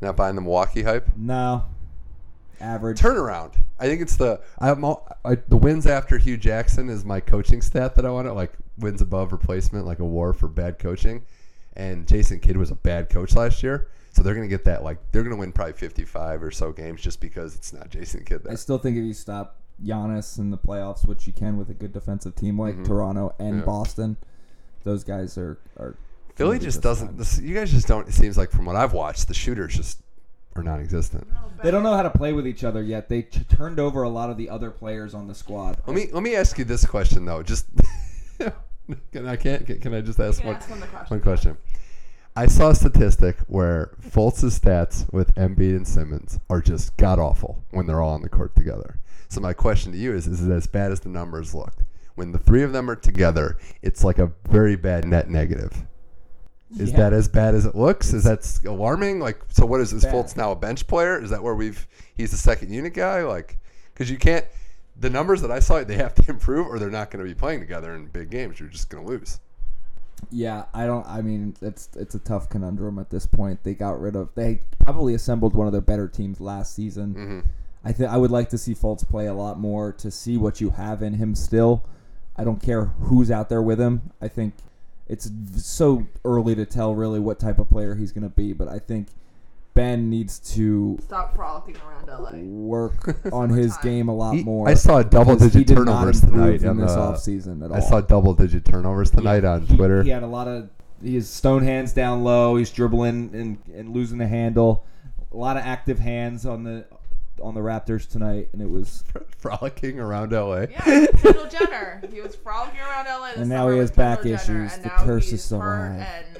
Not 0.00 0.16
buying 0.16 0.34
the 0.34 0.40
Milwaukee 0.42 0.82
hype. 0.82 1.08
No, 1.16 1.64
average. 2.60 2.98
Turnaround. 3.00 3.54
I 3.78 3.86
think 3.86 4.00
it's 4.02 4.16
the 4.16 4.40
I'm 4.58 4.84
all, 4.84 5.08
I, 5.24 5.36
the 5.36 5.56
wins 5.56 5.86
after 5.86 6.18
Hue 6.18 6.36
Jackson 6.36 6.88
is 6.88 7.04
my 7.04 7.20
coaching 7.20 7.62
stat 7.62 7.94
that 7.96 8.04
I 8.06 8.10
want 8.10 8.26
to 8.28 8.32
like 8.32 8.52
wins 8.78 9.00
above 9.00 9.32
replacement 9.32 9.86
like 9.86 9.98
a 10.00 10.04
war 10.04 10.32
for 10.32 10.48
bad 10.48 10.78
coaching. 10.78 11.22
And 11.76 12.06
Jason 12.06 12.38
Kidd 12.40 12.56
was 12.56 12.70
a 12.70 12.74
bad 12.74 13.08
coach 13.08 13.34
last 13.34 13.62
year, 13.62 13.88
so 14.12 14.22
they're 14.22 14.34
going 14.34 14.48
to 14.48 14.54
get 14.54 14.64
that 14.64 14.82
like 14.84 14.98
they're 15.12 15.22
going 15.22 15.34
to 15.34 15.40
win 15.40 15.52
probably 15.52 15.72
55 15.72 16.42
or 16.42 16.50
so 16.50 16.70
games 16.72 17.00
just 17.00 17.20
because 17.20 17.54
it's 17.54 17.72
not 17.72 17.88
Jason 17.88 18.24
Kidd 18.24 18.46
I 18.50 18.54
still 18.56 18.78
think 18.78 18.96
if 18.96 19.04
you 19.04 19.14
stop 19.14 19.56
Giannis 19.82 20.38
in 20.38 20.50
the 20.50 20.58
playoffs, 20.58 21.06
which 21.06 21.26
you 21.26 21.32
can 21.32 21.56
with 21.56 21.70
a 21.70 21.74
good 21.74 21.92
defensive 21.92 22.34
team 22.34 22.60
like 22.60 22.76
Mhm. 22.76 22.86
Toronto 22.86 23.34
and 23.38 23.58
Yeah. 23.60 23.64
Boston, 23.64 24.16
those 24.84 25.02
guys 25.04 25.38
are 25.38 25.58
are. 25.78 25.96
Philly 26.34 26.56
just 26.58 26.66
just 26.66 26.82
doesn't. 26.82 27.18
This, 27.18 27.38
you 27.40 27.54
guys 27.54 27.70
just 27.70 27.86
don't. 27.88 28.06
It 28.08 28.14
seems 28.14 28.36
like 28.38 28.50
from 28.50 28.64
what 28.64 28.76
I've 28.76 28.92
watched, 28.92 29.28
the 29.28 29.34
shooters 29.34 29.74
just 29.76 30.00
are 30.56 30.62
non-existent. 30.62 31.26
They 31.62 31.70
don't 31.70 31.82
know 31.82 31.94
how 31.96 32.02
to 32.02 32.10
play 32.10 32.32
with 32.34 32.46
each 32.46 32.64
other 32.64 32.82
yet. 32.82 33.08
They 33.08 33.22
t- 33.22 33.44
turned 33.44 33.78
over 33.80 34.02
a 34.02 34.08
lot 34.08 34.28
of 34.30 34.36
the 34.36 34.48
other 34.50 34.70
players 34.70 35.14
on 35.14 35.26
the 35.26 35.34
squad. 35.34 35.78
Let 35.86 35.94
me 35.96 36.08
let 36.12 36.22
me 36.22 36.34
ask 36.36 36.58
you 36.58 36.64
this 36.64 36.84
question 36.86 37.24
though. 37.24 37.42
Just 37.42 37.66
can 39.12 39.26
I 39.26 39.36
can't 39.36 39.66
can, 39.66 39.80
can 39.80 39.94
I 39.94 40.00
just 40.00 40.18
ask 40.20 40.42
one 40.44 40.56
ask 40.56 40.68
him 40.68 40.80
the 40.80 40.86
question. 40.86 41.16
one 41.16 41.20
question? 41.20 41.56
I 42.34 42.46
saw 42.46 42.70
a 42.70 42.74
statistic 42.74 43.36
where 43.46 43.92
Fultz's 44.02 44.58
stats 44.58 45.10
with 45.12 45.34
Embiid 45.34 45.76
and 45.76 45.86
Simmons 45.86 46.40
are 46.48 46.60
just 46.62 46.96
god 46.96 47.18
awful 47.18 47.62
when 47.70 47.86
they're 47.86 48.00
all 48.00 48.14
on 48.14 48.22
the 48.22 48.28
court 48.28 48.56
together. 48.56 48.98
So 49.28 49.40
my 49.40 49.52
question 49.52 49.92
to 49.92 49.98
you 49.98 50.14
is: 50.14 50.26
Is 50.26 50.42
it 50.46 50.50
as 50.50 50.66
bad 50.66 50.92
as 50.92 51.00
the 51.00 51.08
numbers 51.10 51.54
look? 51.54 51.74
When 52.14 52.32
the 52.32 52.38
three 52.38 52.62
of 52.62 52.72
them 52.72 52.90
are 52.90 52.96
together, 52.96 53.56
it's 53.82 54.04
like 54.04 54.18
a 54.18 54.32
very 54.48 54.76
bad 54.76 55.06
net 55.06 55.28
negative. 55.30 55.84
Is 56.78 56.90
Yeah. 56.90 56.96
that 56.98 57.12
as 57.12 57.28
bad 57.28 57.54
as 57.54 57.66
it 57.66 57.74
looks? 57.74 58.12
Is 58.14 58.24
that 58.24 58.46
alarming? 58.66 59.20
Like, 59.20 59.38
so 59.48 59.66
what 59.66 59.80
is 59.82 59.92
is 59.92 60.04
Bad. 60.04 60.14
Fultz 60.14 60.36
now 60.36 60.52
a 60.52 60.56
bench 60.56 60.86
player? 60.86 61.22
Is 61.22 61.28
that 61.30 61.42
where 61.42 61.54
we've 61.54 61.86
he's 62.14 62.30
the 62.30 62.36
second 62.38 62.72
unit 62.72 62.94
guy? 62.94 63.22
Like, 63.24 63.58
because 63.92 64.10
you 64.10 64.16
can't. 64.18 64.46
The 65.02 65.10
numbers 65.10 65.42
that 65.42 65.50
I 65.50 65.58
saw, 65.58 65.82
they 65.84 65.96
have 65.96 66.14
to 66.14 66.24
improve, 66.30 66.66
or 66.66 66.78
they're 66.78 66.90
not 66.90 67.10
going 67.10 67.24
to 67.24 67.28
be 67.28 67.38
playing 67.38 67.60
together 67.60 67.94
in 67.94 68.06
big 68.06 68.30
games. 68.30 68.58
You're 68.58 68.68
just 68.68 68.88
going 68.88 69.04
to 69.04 69.10
lose. 69.10 69.40
Yeah, 70.30 70.64
I 70.72 70.86
don't. 70.86 71.06
I 71.06 71.20
mean, 71.20 71.56
it's 71.60 71.88
it's 71.96 72.14
a 72.14 72.20
tough 72.20 72.48
conundrum 72.48 72.98
at 72.98 73.10
this 73.10 73.26
point. 73.26 73.64
They 73.64 73.74
got 73.74 74.00
rid 74.00 74.14
of. 74.16 74.30
They 74.34 74.62
probably 74.78 75.14
assembled 75.14 75.54
one 75.54 75.66
of 75.66 75.72
their 75.72 75.82
better 75.82 76.08
teams 76.08 76.40
last 76.40 76.74
season. 76.74 77.12
hmm 77.12 77.40
I 77.84 77.90
think 77.90 78.10
I 78.10 78.16
would 78.16 78.30
like 78.30 78.48
to 78.50 78.58
see 78.58 78.76
Fultz 78.76 79.04
play 79.08 79.26
a 79.26 79.34
lot 79.34 79.58
more 79.58 79.92
to 79.94 80.10
see 80.12 80.36
what 80.36 80.60
you 80.60 80.70
have 80.70 81.02
in 81.02 81.14
him 81.14 81.34
still. 81.34 81.84
I 82.36 82.44
don't 82.44 82.62
care 82.62 82.84
who's 83.00 83.28
out 83.28 83.48
there 83.48 83.60
with 83.60 83.80
him. 83.80 84.12
I 84.20 84.28
think 84.28 84.54
it's 85.08 85.28
so 85.56 86.06
early 86.24 86.54
to 86.54 86.64
tell 86.64 86.94
really 86.94 87.18
what 87.18 87.40
type 87.40 87.58
of 87.58 87.68
player 87.68 87.96
he's 87.96 88.12
going 88.12 88.22
to 88.22 88.28
be, 88.34 88.52
but 88.52 88.68
I 88.68 88.78
think 88.78 89.08
Ben 89.74 90.10
needs 90.10 90.38
to 90.54 90.98
Stop 91.02 91.34
frolicking 91.34 91.76
around 91.86 92.06
LA. 92.08 92.38
work 92.44 93.16
on 93.32 93.48
his 93.50 93.72
Summertime. 93.74 93.90
game 93.90 94.08
a 94.08 94.14
lot 94.14 94.34
He- 94.36 94.42
more. 94.44 94.68
I 94.68 94.74
saw 94.74 95.02
double 95.02 95.36
digit 95.36 95.66
did 95.66 95.76
turnovers 95.76 96.20
tonight 96.20 96.62
in 96.62 96.76
this 96.76 96.92
the- 96.92 96.98
offseason 96.98 97.64
at 97.64 97.70
all. 97.70 97.76
I 97.76 97.80
saw 97.80 98.00
double 98.00 98.34
digit 98.34 98.64
turnovers 98.64 99.10
tonight 99.10 99.44
on 99.44 99.62
He- 99.62 99.76
Twitter. 99.76 100.02
He 100.02 100.10
had 100.10 100.22
a 100.22 100.26
lot 100.26 100.46
of 100.48 100.68
his 101.02 101.28
stone 101.28 101.62
hands 101.64 101.92
down 101.92 102.22
low. 102.22 102.56
He's 102.56 102.70
dribbling 102.70 103.30
and, 103.34 103.58
and 103.74 103.94
losing 103.94 104.18
the 104.18 104.26
handle. 104.28 104.84
A 105.32 105.36
lot 105.36 105.56
of 105.56 105.62
active 105.64 105.98
hands 105.98 106.44
on 106.46 106.64
the 106.64 106.84
on 107.42 107.54
the 107.54 107.60
Raptors 107.60 108.06
tonight, 108.08 108.50
and 108.52 108.60
it 108.62 108.68
was. 108.70 109.02
Frolicking 109.38 109.98
around 109.98 110.30
LA. 110.30 110.66
Yeah, 110.70 111.06
Kendall 111.16 111.48
Jenner. 111.48 112.00
He 112.12 112.20
was 112.20 112.36
frolicking 112.36 112.78
around 112.78 113.06
LA. 113.06 113.28
This 113.30 113.38
And 113.38 113.48
now 113.48 113.68
he 113.70 113.78
has 113.78 113.90
with 113.90 113.96
Kendall 113.96 114.22
back 114.24 114.46
Jenner, 114.46 114.64
issues. 114.66 114.78
The 114.78 114.88
curse 114.90 115.32
is 115.32 115.42
still 115.42 115.58
hurt 115.60 115.96
alive. 115.96 116.06
And 116.26 116.31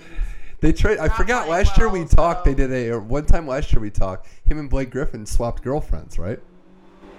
They 0.62 0.72
trade. 0.72 0.98
I 0.98 1.08
forgot 1.08 1.46
playing 1.46 1.64
last 1.66 1.76
year 1.76 1.88
we 1.90 2.00
well, 2.00 2.08
talked. 2.08 2.44
They 2.46 2.54
did 2.54 2.72
a 2.72 2.98
one 2.98 3.26
time 3.26 3.46
last 3.46 3.72
year 3.72 3.80
we 3.82 3.90
talked. 3.90 4.26
Him 4.44 4.58
and 4.58 4.70
Blake 4.70 4.90
Griffin 4.90 5.26
swapped 5.26 5.62
girlfriends, 5.62 6.18
right? 6.18 6.38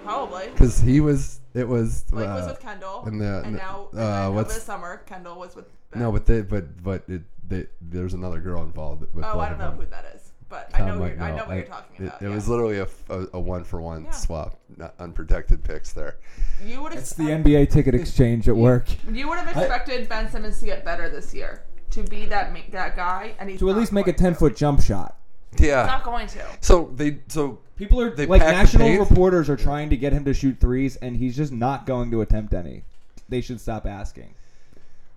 probably. 0.02 0.46
Because 0.48 0.80
he 0.80 1.00
was. 1.00 1.40
It 1.54 1.68
was. 1.68 2.02
Blake 2.10 2.26
was 2.26 2.46
uh, 2.46 2.50
with 2.50 2.60
Kendall, 2.60 3.04
and 3.06 3.20
the- 3.20 3.42
and 3.44 3.56
now 3.56 3.88
uh, 3.94 3.96
and 3.96 3.98
then 4.00 4.22
over 4.24 4.34
what's- 4.36 4.54
the 4.54 4.60
summer, 4.60 5.02
Kendall 5.06 5.38
was 5.38 5.54
with. 5.54 5.66
Ben. 5.90 6.02
no, 6.02 6.10
but 6.10 6.26
they. 6.26 6.40
But 6.42 6.82
but 6.82 7.04
it. 7.08 7.22
They, 7.46 7.66
there's 7.82 8.14
another 8.14 8.40
girl 8.40 8.62
involved 8.62 9.02
with 9.12 9.22
oh, 9.22 9.38
I 9.38 9.50
don't 9.50 9.58
know 9.58 9.68
them. 9.68 9.78
who 9.80 9.84
that 9.90 10.06
is, 10.14 10.32
but 10.48 10.70
I 10.72 10.78
Tom 10.78 10.88
know 10.88 10.98
might 11.00 11.12
you're, 11.16 11.22
I 11.22 11.30
know 11.32 11.36
what 11.44 11.50
I- 11.50 11.54
you're 11.56 11.64
talking 11.66 12.06
about. 12.06 12.22
It 12.22 12.28
yeah. 12.30 12.34
was 12.34 12.48
literally 12.48 12.78
a 12.78 13.38
one 13.38 13.64
for 13.64 13.82
one 13.82 14.04
Yeah. 14.04 14.10
swap, 14.12 14.58
not 14.78 14.94
unprotected 14.98 15.62
picks 15.62 15.92
there. 15.92 16.16
you 16.64 16.80
would 16.82 16.94
It's 16.94 17.12
the 17.12 17.24
expect- 17.24 17.44
NBA 17.46 17.70
ticket 17.70 17.94
exchange 17.94 18.48
at 18.48 18.56
work. 18.56 18.86
You 19.12 19.28
would 19.28 19.38
have 19.38 19.48
expected 19.54 20.08
Ben 20.08 20.30
Simmons 20.30 20.58
to 20.60 20.64
get 20.64 20.86
better 20.86 21.10
this 21.10 21.34
year, 21.34 21.64
to 21.94 22.02
be 22.04 22.26
that 22.26 22.52
ma- 22.52 22.60
that 22.70 22.96
guy, 22.96 23.34
and 23.38 23.48
he's 23.50 23.58
To 23.60 23.68
at 23.70 23.72
not 23.74 23.80
least 23.80 23.92
make 23.92 24.06
a 24.06 24.12
going 24.12 24.16
to. 24.16 24.22
10 24.24 24.34
foot 24.34 24.56
jump 24.56 24.82
shot. 24.82 25.16
Yeah. 25.58 25.84
Not 25.86 26.04
going 26.04 26.26
to. 26.28 26.44
So 26.60 26.90
they. 26.94 27.18
So 27.28 27.58
People 27.76 28.00
are 28.00 28.10
They 28.14 28.26
like 28.26 28.40
packed 28.40 28.72
the 28.72 28.78
national 28.78 28.88
paint. 28.98 29.10
reporters 29.10 29.50
are 29.50 29.56
trying 29.56 29.90
to 29.90 29.96
get 29.96 30.12
him 30.12 30.24
to 30.26 30.32
shoot 30.34 30.58
threes, 30.60 30.94
and 30.96 31.16
he's 31.16 31.36
just 31.36 31.52
not 31.52 31.86
going 31.86 32.10
to 32.12 32.20
attempt 32.20 32.54
any. 32.54 32.84
They 33.28 33.40
should 33.40 33.60
stop 33.60 33.84
asking. 33.84 34.34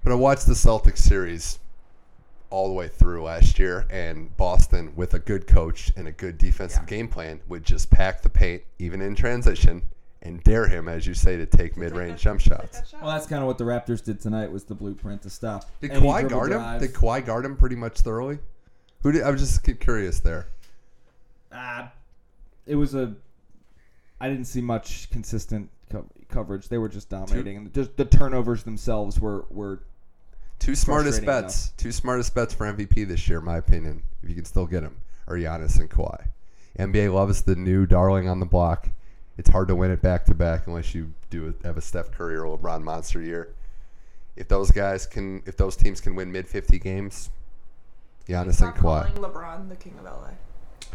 But 0.03 0.11
I 0.11 0.15
watched 0.15 0.47
the 0.47 0.53
Celtics 0.53 0.97
series 0.99 1.59
all 2.49 2.67
the 2.67 2.73
way 2.73 2.87
through 2.87 3.21
last 3.23 3.59
year, 3.59 3.85
and 3.91 4.35
Boston, 4.37 4.93
with 4.95 5.13
a 5.13 5.19
good 5.19 5.45
coach 5.45 5.91
and 5.95 6.07
a 6.07 6.11
good 6.11 6.39
defensive 6.39 6.83
Yeah. 6.83 6.89
game 6.97 7.07
plan, 7.09 7.41
would 7.47 7.63
just 7.63 7.91
pack 7.91 8.23
the 8.23 8.29
paint, 8.29 8.63
even 8.79 9.01
in 9.01 9.13
transition, 9.13 9.83
and 10.21 10.43
dare 10.43 10.67
him, 10.67 10.87
as 10.87 11.05
you 11.05 11.13
say, 11.13 11.37
to 11.37 11.45
take 11.45 11.77
mid 11.77 11.95
range 11.95 12.21
jump 12.21 12.41
shots. 12.41 12.93
Well, 12.93 13.11
that's 13.11 13.27
kind 13.27 13.41
of 13.41 13.47
what 13.47 13.57
the 13.57 13.63
Raptors 13.63 14.03
did 14.03 14.19
tonight. 14.19 14.51
Was 14.51 14.63
the 14.63 14.75
blueprint 14.75 15.21
to 15.23 15.29
stop? 15.29 15.65
Did 15.79 15.91
any 15.91 16.01
Kawhi 16.01 16.19
dribble 16.21 16.35
guard 16.35 16.51
him? 16.51 16.57
drive. 16.57 16.81
Did 16.81 16.93
Kawhi 16.93 17.25
guard 17.25 17.45
him 17.45 17.55
pretty 17.55 17.75
much 17.75 17.99
thoroughly? 18.01 18.39
Who 19.03 19.11
did? 19.11 19.23
I 19.23 19.31
was 19.31 19.41
just 19.41 19.63
cu- 19.63 19.75
curious 19.75 20.19
there. 20.19 20.47
Ah, 21.51 21.91
it 22.65 22.75
was 22.75 22.95
a. 22.95 23.13
I 24.19 24.29
didn't 24.29 24.45
see 24.45 24.61
much 24.61 25.09
consistent 25.11 25.69
co- 25.91 26.07
coverage. 26.29 26.67
They 26.69 26.77
were 26.79 26.89
just 26.89 27.09
dominating, 27.09 27.57
and 27.57 27.73
just 27.73 27.95
the 27.97 28.05
turnovers 28.05 28.63
themselves 28.63 29.19
were 29.19 29.45
were. 29.49 29.81
Two 30.59 30.73
smartest 30.73 31.19
Frustrating 31.23 31.43
bets. 31.45 31.69
Two 31.77 31.91
smartest 31.91 32.33
bets 32.33 32.51
for 32.51 32.65
MVP 32.65 33.07
this 33.07 33.29
year, 33.29 33.37
in 33.37 33.45
my 33.45 33.57
opinion. 33.57 34.01
If 34.23 34.29
you 34.29 34.35
can 34.35 34.45
still 34.45 34.65
get 34.65 34.81
him, 34.81 34.97
are 35.27 35.35
Giannis 35.35 35.79
and 35.79 35.87
Kawhi. 35.87 36.29
NBA 36.79 37.13
loves 37.13 37.43
the 37.43 37.55
new 37.55 37.85
darling 37.85 38.27
on 38.27 38.39
the 38.39 38.45
block. 38.47 38.89
It's 39.37 39.49
hard 39.49 39.67
to 39.67 39.75
win 39.75 39.91
it 39.91 40.01
back 40.01 40.25
to 40.25 40.33
back 40.33 40.67
unless 40.67 40.95
you 40.95 41.13
do 41.29 41.53
a, 41.63 41.67
have 41.67 41.77
a 41.77 41.81
Steph 41.81 42.11
Curry 42.11 42.35
or 42.37 42.57
LeBron 42.57 42.81
monster 42.81 43.21
year. 43.21 43.53
If 44.35 44.47
those 44.47 44.71
guys 44.71 45.05
can, 45.05 45.41
if 45.45 45.57
those 45.57 45.75
teams 45.75 46.01
can 46.01 46.15
win 46.15 46.31
mid 46.31 46.47
fifty 46.47 46.79
games, 46.79 47.29
Giannis 48.27 48.55
Stop 48.55 48.75
and 48.75 48.83
Kawhi. 48.83 49.15
calling 49.15 49.31
LeBron 49.33 49.69
the 49.69 49.75
king 49.75 49.93
of 49.99 50.05
LA. 50.05 50.29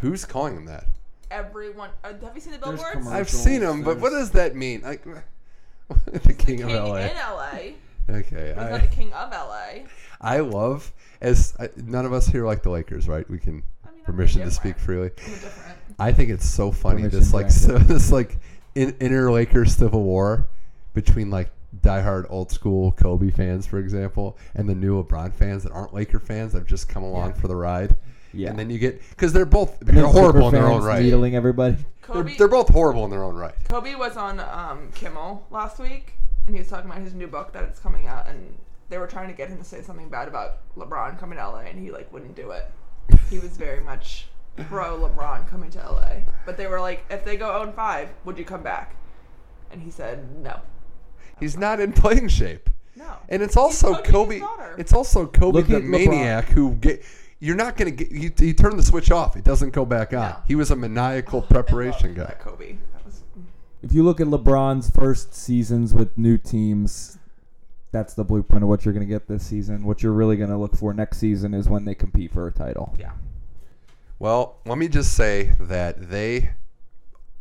Who's 0.01 0.25
calling 0.25 0.57
him 0.57 0.65
that? 0.67 0.85
Everyone, 1.31 1.91
uh, 2.05 2.13
have 2.23 2.33
you 2.35 2.41
seen 2.41 2.53
the 2.53 2.59
There's 2.59 2.81
billboards? 2.83 3.07
I've 3.09 3.31
seen 3.31 3.63
him, 3.63 3.83
but 3.83 3.99
what 3.99 4.11
does 4.11 4.33
that 4.33 4.55
mean? 4.55 4.83
Like, 4.83 5.03
the 6.07 6.35
king, 6.35 6.59
King 6.59 6.63
of 6.63 6.89
LA. 6.89 6.97
in 6.97 7.17
LA. 7.17 7.59
Okay, 8.11 8.53
But 8.55 8.63
he's 8.65 8.67
I, 8.67 8.71
not 8.71 8.81
the 8.83 8.87
king 8.89 9.13
of 9.13 9.31
LA. 9.31 9.85
I 10.21 10.41
love 10.41 10.93
as 11.21 11.55
I, 11.59 11.69
none 11.77 12.05
of 12.05 12.13
us 12.13 12.27
here 12.27 12.45
like 12.45 12.63
the 12.63 12.71
Lakers, 12.71 13.09
right? 13.09 13.29
We 13.31 13.39
can 13.39 13.63
I 13.87 13.93
mean, 13.93 14.05
permission 14.05 14.43
to 14.43 14.51
speak 14.51 14.79
freely. 14.79 15.11
I'm 15.99 16.07
different. 16.09 16.11
I 16.11 16.13
think 16.13 16.31
it's 16.31 16.49
so 16.49 16.73
funny 16.73 17.07
this 17.07 17.33
like 17.33 17.51
so, 17.51 17.69
granted. 17.69 17.89
this 17.89 18.13
like 18.13 18.39
in, 18.75 18.97
inner 19.01 19.31
Lakers 19.31 19.77
civil 19.77 20.03
war 20.03 20.49
between 20.95 21.31
like 21.31 21.51
diehard 21.81 22.27
old 22.29 22.51
school 22.51 22.93
Kobe 22.93 23.31
fans, 23.31 23.67
for 23.67 23.79
example, 23.79 24.37
and 24.55 24.69
the 24.69 24.75
new 24.75 25.03
LeBron 25.03 25.33
fans 25.33 25.63
that 25.63 25.73
aren't 25.73 25.95
Laker 25.95 26.21
fans 26.21 26.53
that 26.53 26.61
have 26.61 26.69
just 26.69 26.89
come 26.89 27.03
along 27.03 27.31
Yeah. 27.31 27.41
for 27.41 27.49
the 27.49 27.57
ride. 27.57 27.97
Yeah. 28.35 28.51
And 28.51 28.59
then 28.59 28.71
you 28.71 28.79
get 28.79 29.01
because 29.11 29.33
they're 29.33 29.45
both 29.45 29.79
they're 29.81 29.95
then 29.95 30.05
horrible 30.05 30.47
in 30.47 30.51
Clipper 30.51 30.57
their 30.57 30.67
own 30.67 30.81
fans 30.81 30.85
right. 30.87 31.03
Needling 31.03 31.35
everybody. 31.37 31.75
They're, 31.75 31.85
Kobe, 32.03 32.37
they're 32.37 32.49
both 32.49 32.69
horrible 32.69 33.05
in 33.05 33.11
their 33.11 33.25
own 33.25 33.35
right. 33.37 33.55
Kobe 33.69 33.95
was 33.95 34.17
on 34.17 34.41
um, 34.41 34.91
Kimmel 34.95 35.47
last 35.51 35.79
week, 35.79 36.15
and 36.47 36.55
he 36.57 36.61
was 36.61 36.69
talking 36.69 36.91
about 36.91 37.03
his 37.03 37.15
new 37.15 37.27
book 37.27 37.53
that 37.53 37.65
it's 37.65 37.79
coming 37.79 38.07
out, 38.07 38.29
and 38.29 38.55
they 38.89 38.99
were 38.99 39.07
trying 39.07 39.29
to 39.29 39.35
get 39.35 39.49
him 39.49 39.59
to 39.59 39.65
say 39.65 39.83
something 39.83 40.09
bad 40.09 40.29
about 40.29 40.59
LeBron 40.77 41.19
coming 41.19 41.39
to 41.39 41.47
LA, 41.47 41.61
and 41.61 41.79
he 41.79 41.91
like 41.91 42.11
wouldn't 42.13 42.35
do 42.35 42.51
it. 42.51 42.71
He 43.31 43.39
was 43.39 43.57
very 43.57 43.81
much 43.81 44.27
pro 44.69 44.99
LeBron 44.99 45.49
coming 45.49 45.71
to 45.71 45.79
LA, 45.79 46.17
but 46.47 46.57
they 46.57 46.67
were 46.67 46.81
like, 46.81 47.05
if 47.11 47.25
they 47.25 47.37
go 47.37 47.59
0 47.63 47.73
5, 47.73 48.09
would 48.25 48.39
you 48.39 48.45
come 48.45 48.63
back? 48.63 48.97
And 49.71 49.83
he 49.83 49.91
said 49.91 50.37
no, 50.43 50.61
He's 51.41 51.57
not 51.57 51.81
in 51.81 51.93
playing 51.93 52.29
shape. 52.29 52.69
no. 52.97 53.17
And 53.29 53.43
it's 53.43 53.57
also 53.57 53.95
Kobe. 54.03 54.41
It's 54.79 54.93
also 54.93 55.27
Kobe 55.27 55.59
Look 55.59 55.69
the 55.69 55.77
at 55.77 55.83
LeBron. 55.83 55.89
maniac 55.89 56.49
who 56.51 56.75
get. 56.75 57.03
You're 57.41 57.57
not 57.57 57.77
gonna 57.77 57.91
get. 57.91 58.13
He, 58.13 58.31
he 58.39 58.55
turned 58.55 58.79
the 58.79 58.83
switch 58.85 59.11
off. 59.11 59.35
It 59.37 59.43
doesn't 59.45 59.71
go 59.71 59.85
back 59.85 60.13
on. 60.13 60.29
No. 60.31 60.37
He 60.47 60.55
was 60.55 60.71
a 60.71 60.77
maniacal 60.77 61.43
I 61.43 61.53
preparation 61.53 62.09
loved 62.09 62.19
guy. 62.19 62.25
That 62.27 62.41
Kobe. 62.41 62.77
That 62.93 63.05
was. 63.05 63.23
If 63.83 63.93
you 63.93 64.05
look 64.05 64.21
at 64.21 64.29
LeBron's 64.29 64.91
first 64.91 65.35
seasons 65.35 65.93
with 65.93 66.17
new 66.17 66.39
teams, 66.39 67.19
that's 67.91 68.15
the 68.15 68.23
blueprint 68.23 68.63
of 68.63 68.69
what 68.69 68.85
you're 68.85 68.95
going 68.95 69.05
to 69.05 69.13
get 69.13 69.27
this 69.27 69.45
season. 69.45 69.83
What 69.85 70.05
you're 70.05 70.13
really 70.13 70.37
going 70.37 70.51
to 70.51 70.57
look 70.57 70.77
for 70.77 70.95
next 70.95 71.19
season 71.19 71.53
is 71.53 71.69
when 71.69 71.85
they 71.85 71.97
compete 71.97 72.33
for 72.33 72.47
a 72.47 72.53
title. 72.53 72.95
Yeah. 72.97 73.11
Well, 74.23 74.61
let 74.67 74.79
me 74.79 74.87
just 74.87 75.15
say 75.15 75.57
that 75.59 76.11
they 76.11 76.51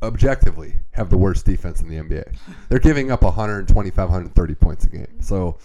objectively 0.01 0.77
have 0.93 1.11
the 1.11 1.17
worst 1.17 1.45
defense 1.45 1.79
in 1.79 1.87
the 1.87 1.97
NBA. 1.97 2.35
They're 2.69 2.79
giving 2.79 3.11
up 3.11 3.21
125, 3.21 3.95
130 3.95 4.55
points 4.55 4.85
a 4.85 4.89
game. 4.89 5.21
So 5.21 5.57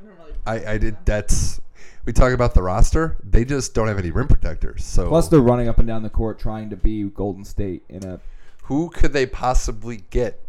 I 0.00 0.06
don't 0.06 0.18
really. 0.18 0.32
I, 0.46 0.74
I 0.74 0.78
did. 0.78 1.04
That's 1.04 1.60
we 2.04 2.12
talk 2.12 2.32
about 2.32 2.54
the 2.54 2.62
roster. 2.62 3.16
They 3.24 3.44
just 3.44 3.74
don't 3.74 3.88
have 3.88 3.98
any 3.98 4.12
rim 4.12 4.28
protectors. 4.28 4.84
So 4.84 5.08
Plus, 5.08 5.26
they're 5.26 5.40
running 5.40 5.66
up 5.66 5.78
and 5.78 5.88
down 5.88 6.04
the 6.04 6.10
court 6.10 6.38
trying 6.38 6.70
to 6.70 6.76
be 6.76 7.02
Golden 7.02 7.44
State 7.44 7.82
in 7.88 8.04
a. 8.04 8.20
who 8.62 8.88
could 8.88 9.12
they 9.12 9.26
possibly 9.26 10.04
get 10.10 10.46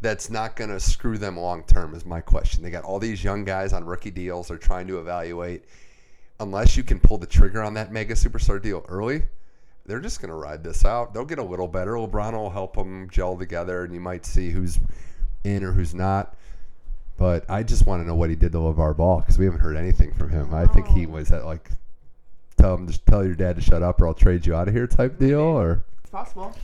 that's 0.00 0.28
not 0.28 0.56
going 0.56 0.70
to 0.70 0.80
screw 0.80 1.18
them 1.18 1.38
long 1.38 1.62
term 1.62 1.94
is 1.94 2.04
my 2.04 2.20
question. 2.20 2.64
They 2.64 2.70
got 2.70 2.82
all 2.82 2.98
these 2.98 3.22
young 3.22 3.44
guys 3.44 3.72
on 3.72 3.84
rookie 3.84 4.10
deals 4.10 4.48
they're 4.48 4.58
trying 4.58 4.88
to 4.88 4.98
evaluate. 4.98 5.66
Unless 6.40 6.76
you 6.76 6.82
can 6.82 6.98
pull 6.98 7.18
the 7.18 7.26
trigger 7.26 7.62
on 7.62 7.74
that 7.74 7.92
mega 7.92 8.14
superstar 8.14 8.60
deal 8.60 8.84
early, 8.88 9.22
they're 9.86 10.00
just 10.00 10.20
going 10.20 10.30
to 10.30 10.36
ride 10.36 10.64
this 10.64 10.84
out. 10.84 11.14
They'll 11.14 11.24
get 11.24 11.38
a 11.38 11.44
little 11.44 11.68
better. 11.68 11.92
LeBron 11.92 12.32
will 12.32 12.50
help 12.50 12.76
them 12.76 13.08
gel 13.10 13.36
together, 13.36 13.84
and 13.84 13.94
you 13.94 14.00
might 14.00 14.24
see 14.24 14.50
who's 14.50 14.80
in 15.44 15.62
or 15.62 15.72
who's 15.72 15.94
not. 15.94 16.34
But 17.18 17.44
I 17.50 17.62
just 17.62 17.86
want 17.86 18.02
to 18.02 18.06
know 18.06 18.14
what 18.14 18.30
he 18.30 18.36
did 18.36 18.52
to 18.52 18.58
LeVar 18.58 18.96
Ball 18.96 19.20
because 19.20 19.38
we 19.38 19.44
haven't 19.44 19.60
heard 19.60 19.76
anything 19.76 20.14
from 20.14 20.30
him. 20.30 20.54
I 20.54 20.66
think 20.66 20.86
he 20.88 21.06
oh. 21.06 21.10
was 21.10 21.30
at 21.30 21.44
like 21.44 21.70
tell 22.56 22.74
him 22.74 22.86
just 22.86 23.04
tell 23.04 23.24
your 23.24 23.34
dad 23.34 23.56
to 23.56 23.62
shut 23.62 23.82
up 23.82 24.00
or 24.00 24.06
I'll 24.06 24.14
trade 24.14 24.46
you 24.46 24.54
out 24.54 24.68
of 24.68 24.74
here 24.74 24.86
type 24.86 25.18
deal 25.18 25.40
or 25.40 25.84
It's 26.02 26.10
possible. 26.10 26.54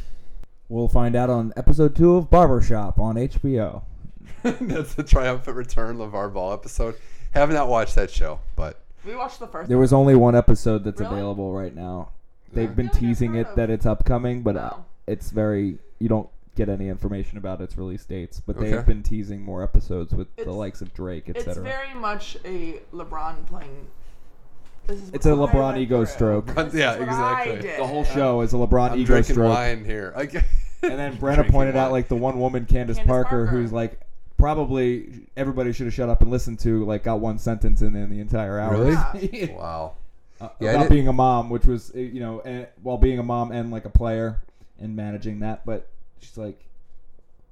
We'll 0.69 0.89
find 0.89 1.15
out 1.15 1.31
on 1.31 1.53
episode 1.57 1.95
two 1.95 2.17
of 2.17 2.31
Barbershop 2.31 2.99
on 2.99 3.17
HBO. 3.17 3.83
That's 4.43 4.95
the 4.95 5.05
triumphant 5.05 5.57
return 5.57 5.99
LeVar 5.99 6.33
Ball 6.33 6.53
episode. 6.53 6.95
Have 7.33 7.51
not 7.51 7.69
watched 7.69 7.95
that 7.97 8.11
show, 8.11 8.41
but 8.57 8.81
We 9.07 9.15
watched 9.17 9.39
the 9.39 9.47
first. 9.47 9.69
There 9.69 9.79
was 9.79 9.93
only 9.93 10.15
one 10.17 10.35
episode 10.35 10.85
that's 10.85 11.01
Really? 11.01 11.15
available 11.15 11.53
right 11.53 11.75
now. 11.75 12.11
They've 12.53 12.69
Yeah. 12.69 12.75
been 12.75 12.87
I 12.89 12.91
feel 12.91 12.95
like 12.95 12.95
I've 12.95 13.01
teasing 13.19 13.35
it 13.37 13.57
that 13.57 13.71
it's 13.71 13.87
upcoming, 13.87 14.43
but 14.43 14.57
uh, 14.57 14.71
No. 14.73 14.85
it's 15.07 15.31
very 15.31 15.79
you 15.99 16.09
don't 16.09 16.29
get 16.57 16.69
any 16.69 16.89
information 16.89 17.39
about 17.39 17.61
its 17.61 17.77
release 17.79 18.05
dates. 18.05 18.41
But 18.41 18.57
Okay. 18.57 18.71
they've 18.71 18.85
been 18.87 19.03
teasing 19.03 19.43
more 19.43 19.63
episodes 19.63 20.13
with 20.15 20.35
the 20.37 20.43
It's- 20.43 20.57
likes 20.57 20.81
of 20.83 20.93
Drake, 20.95 21.29
etc. 21.29 21.41
It's 21.53 21.59
etc. 21.59 21.65
very 21.65 21.95
much 22.01 22.37
a 22.45 22.81
LeBron 22.95 23.47
playing. 23.47 23.87
This 24.87 25.01
is 25.03 25.11
It's 25.13 25.27
a 25.27 25.35
what 25.37 25.51
I 25.51 25.53
LeBron 25.53 25.65
went 25.67 25.79
ego 25.79 25.97
through. 26.05 26.07
stroke. 26.07 26.47
This 26.55 26.75
is 26.75 26.75
Yeah, 26.81 26.99
what 26.99 27.01
I 27.09 27.43
exactly. 27.43 27.63
did. 27.63 27.81
The 27.81 27.87
whole 27.87 28.05
show 28.05 28.41
is 28.43 28.53
a 28.53 28.57
LeBron 28.57 28.93
I'm 28.93 28.99
ego 28.99 29.07
drinking 29.07 29.35
stroke. 29.35 29.55
wine 29.55 29.85
here. 29.85 30.13
I, 30.17 30.23
And 30.23 30.99
then 30.99 31.13
Brenna 31.17 31.35
Drinking 31.37 31.53
pointed 31.53 31.77
out 31.77 31.85
wine. 31.85 31.93
like 31.93 32.09
the 32.09 32.17
one 32.17 32.39
woman, 32.39 32.67
Candace, 32.67 32.97
Candace 32.99 33.09
Parker, 33.09 33.29
Parker. 33.29 33.47
who's 33.47 33.73
like 33.73 34.01
probably 34.39 35.27
everybody 35.37 35.73
should 35.73 35.87
have 35.87 35.95
shut 35.95 36.09
up 36.09 36.21
and 36.23 36.31
listened 36.31 36.59
to. 36.61 36.85
Like, 36.85 37.05
got 37.05 37.21
one 37.21 37.39
sentence 37.39 37.83
in 37.83 37.95
in 37.97 38.11
the 38.11 38.21
entire 38.21 38.59
hour. 38.59 38.77
Really? 38.77 39.47
wow. 39.57 39.95
Uh, 40.41 40.49
Yeah, 40.61 40.73
about 40.73 40.91
being 40.91 41.09
a 41.09 41.13
mom, 41.13 41.49
which 41.51 41.65
was 41.65 41.91
uh, 41.95 41.99
you 41.99 42.21
know, 42.21 42.41
and, 42.41 42.67
while 42.83 42.99
being 42.99 43.19
a 43.19 43.23
mom 43.23 43.53
and 43.53 43.71
like 43.71 43.85
a 43.85 43.91
player 43.91 44.43
and 44.79 44.95
managing 44.95 45.41
that, 45.41 45.65
but 45.65 45.89
she's 46.21 46.37
like, 46.37 46.63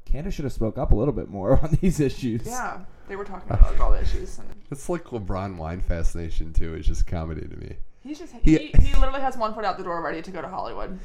Candace 0.04 0.34
should 0.34 0.44
have 0.44 0.52
spoke 0.52 0.76
up 0.78 0.92
a 0.92 0.94
little 0.94 1.14
bit 1.14 1.28
more 1.28 1.58
on 1.62 1.78
these 1.80 1.98
issues. 2.00 2.42
Yeah, 2.46 2.80
they 3.08 3.16
were 3.16 3.24
talking 3.24 3.50
about 3.50 3.78
all 3.80 3.90
the 3.92 4.02
issues, 4.02 4.38
and 4.38 4.48
It's 4.70 4.88
like 4.88 5.04
LeBron 5.04 5.56
wine 5.56 5.80
fascination 5.80 6.52
too. 6.52 6.74
It's 6.74 6.86
just 6.86 7.06
comedy 7.06 7.40
to 7.48 7.56
me. 7.56 7.76
he's 8.02 8.18
just 8.18 8.34
He- 8.42 8.58
he, 8.58 8.66
he 8.78 8.94
literally 8.96 9.20
has 9.22 9.36
one 9.36 9.54
foot 9.54 9.64
out 9.64 9.78
the 9.78 9.84
door, 9.84 10.02
ready 10.02 10.20
to 10.20 10.30
go 10.30 10.42
to 10.42 10.48
Hollywood. 10.48 10.98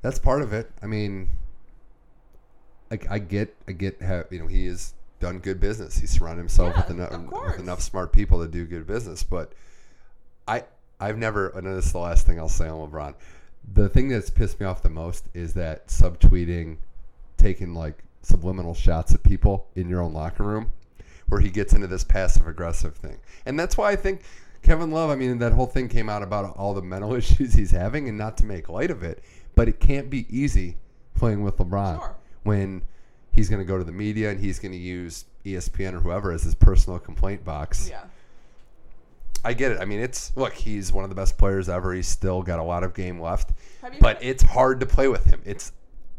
That's 0.00 0.18
part 0.18 0.40
of 0.42 0.52
it. 0.54 0.70
I 0.82 0.86
mean, 0.86 1.28
like 2.90 3.06
I 3.10 3.18
get, 3.18 3.54
I 3.66 3.72
get 3.72 4.00
how 4.00 4.24
you 4.30 4.38
know 4.38 4.46
he 4.46 4.66
has 4.66 4.94
done 5.20 5.38
good 5.38 5.60
business. 5.60 5.98
He's 5.98 6.10
surrounded 6.10 6.40
himself 6.42 6.74
Yeah, 6.76 6.82
with 6.82 6.90
enough 6.90 7.32
with 7.48 7.58
enough 7.60 7.80
smart 7.82 8.12
people 8.12 8.40
to 8.42 8.48
do 8.48 8.64
good 8.66 8.86
business. 8.86 9.22
But 9.22 9.52
I, 10.46 10.64
I've 11.00 11.18
never. 11.18 11.52
Know 11.60 11.74
this 11.74 11.86
is 11.86 11.92
the 11.92 11.98
last 11.98 12.26
thing 12.26 12.38
I'll 12.38 12.48
say 12.48 12.68
on 12.68 12.88
LeBron. 12.90 13.14
The 13.74 13.88
thing 13.88 14.08
that's 14.08 14.30
pissed 14.30 14.60
me 14.60 14.66
off 14.66 14.82
the 14.82 14.88
most 14.88 15.24
is 15.34 15.54
that 15.54 15.88
subtweeting, 15.88 16.78
taking 17.36 17.74
like 17.74 18.02
subliminal 18.22 18.74
shots 18.74 19.14
at 19.14 19.22
people 19.22 19.66
in 19.74 19.88
your 19.88 20.00
own 20.00 20.12
locker 20.12 20.42
room, 20.44 20.70
where 21.28 21.40
he 21.40 21.50
gets 21.50 21.72
into 21.74 21.86
this 21.86 22.04
passive 22.04 22.46
aggressive 22.46 22.94
thing, 22.96 23.18
and 23.46 23.58
that's 23.58 23.76
why 23.76 23.90
I 23.90 23.96
think. 23.96 24.22
Kevin 24.60 24.90
Love, 24.90 25.08
I 25.08 25.14
mean, 25.14 25.38
that 25.38 25.52
whole 25.52 25.66
thing 25.68 25.88
came 25.88 26.08
out 26.08 26.20
about 26.20 26.56
all 26.56 26.74
the 26.74 26.82
mental 26.82 27.14
issues 27.16 27.54
he's 27.54 27.70
having, 27.70 28.08
and 28.08 28.18
not 28.18 28.36
to 28.38 28.44
make 28.44 28.68
light 28.68 28.90
of 28.90 29.04
it, 29.04 29.22
but 29.54 29.68
it 29.68 29.78
can't 29.78 30.10
be 30.10 30.26
easy 30.28 30.76
playing 31.14 31.44
with 31.44 31.56
LeBron 31.58 31.96
Sure. 32.00 32.16
when 32.42 32.82
he's 33.38 33.48
going 33.48 33.60
to 33.60 33.64
go 33.64 33.78
to 33.78 33.84
the 33.84 33.92
media 33.92 34.30
and 34.30 34.40
he's 34.40 34.58
going 34.58 34.72
to 34.72 34.78
use 34.78 35.24
ESPN 35.44 35.94
or 35.94 36.00
whoever 36.00 36.32
as 36.32 36.42
his 36.42 36.56
personal 36.56 36.98
complaint 36.98 37.44
box. 37.44 37.88
Yeah, 37.88 38.02
I 39.44 39.54
get 39.54 39.70
it. 39.70 39.80
I 39.80 39.84
mean, 39.84 40.00
it's 40.00 40.36
look, 40.36 40.52
he's 40.52 40.92
one 40.92 41.04
of 41.04 41.10
the 41.10 41.16
best 41.16 41.38
players 41.38 41.68
ever. 41.68 41.94
He's 41.94 42.08
still 42.08 42.42
got 42.42 42.58
a 42.58 42.64
lot 42.64 42.82
of 42.82 42.94
game 42.94 43.20
left, 43.20 43.52
but 44.00 44.18
it's 44.20 44.42
hard 44.42 44.80
to 44.80 44.86
play 44.86 45.06
with 45.06 45.24
him. 45.24 45.40
It's 45.44 45.72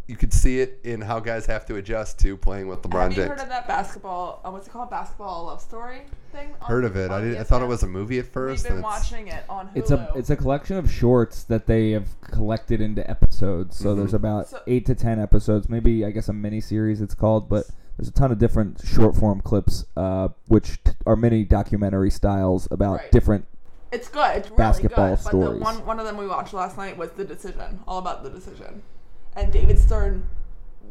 you 0.10 0.18
could 0.18 0.34
see 0.34 0.60
it 0.60 0.80
in 0.84 1.01
how 1.01 1.20
guys 1.20 1.45
have 1.45 1.68
to 1.68 1.76
adjust 1.76 2.18
to 2.20 2.36
playing 2.36 2.68
with 2.68 2.82
LeBron 2.82 3.01
have 3.03 3.12
you 3.12 3.16
James. 3.18 3.30
heard 3.30 3.39
of 3.41 3.49
that 3.49 3.68
basketball? 3.68 4.41
Uh, 4.43 4.49
what's 4.49 4.66
it 4.68 4.72
called? 4.72 4.89
Basketball 4.89 5.45
love 5.45 5.62
story 5.62 6.01
thing. 6.32 6.49
on- 6.62 6.68
Heard 6.68 6.84
of 6.84 6.97
it? 6.97 7.12
I 7.12 7.16
on 7.18 7.22
did. 7.22 7.38
I 7.38 7.43
thought 7.43 7.62
it 7.62 7.66
ESPN? 7.66 7.70
was 7.70 7.84
a 7.84 7.88
movie 7.88 8.18
at 8.18 8.26
first. 8.26 8.64
We've 8.64 8.70
been 8.70 8.78
and 8.78 8.86
it's- 8.86 9.01
watching 9.12 9.28
it 9.28 9.43
on 9.47 9.68
Hulu. 9.68 9.72
It's 9.76 9.91
a 9.91 10.12
it's 10.16 10.30
a 10.32 10.36
collection 10.36 10.78
of 10.78 10.91
shorts 10.91 11.43
that 11.43 11.68
they 11.68 11.91
have 11.91 12.07
collected 12.22 12.82
into 12.82 13.07
episodes. 13.07 13.78
So 13.78 13.93
there's 13.93 14.16
about 14.16 14.47
So- 14.47 14.62
eight 14.66 14.88
to 14.88 14.95
ten 14.95 15.20
episodes, 15.20 15.70
maybe 15.70 16.03
I 16.03 16.10
guess 16.10 16.28
a 16.28 16.34
mini 16.34 16.60
series 16.60 17.01
it's 17.01 17.14
called, 17.14 17.47
but 17.47 17.66
there's 17.97 18.07
a 18.07 18.12
ton 18.12 18.32
of 18.32 18.39
different 18.39 18.82
short 18.84 19.16
form 19.16 19.41
clips, 19.41 19.86
uh, 19.95 20.30
which 20.47 20.84
t- 20.84 20.91
are 21.05 21.16
mini 21.16 21.43
documentary 21.43 22.10
styles 22.10 22.68
about 22.72 22.97
Right. 22.97 23.12
different. 23.12 23.45
It's 23.91 24.07
good. 24.10 24.38
It's 24.38 24.47
really 24.49 24.57
basketball 24.57 25.16
good. 25.16 25.24
But 25.24 25.32
the 25.32 25.38
stories. 25.43 25.62
one 25.62 25.86
one 25.86 25.99
of 25.99 26.05
them 26.07 26.18
we 26.18 26.26
watched 26.26 26.53
last 26.55 26.78
night 26.78 26.97
was 26.97 27.12
the 27.12 27.26
decision, 27.26 27.80
all 27.88 27.99
about 27.99 28.24
the 28.24 28.30
decision, 28.32 28.82
and 29.36 29.51
David 29.51 29.80
Stern 29.80 30.27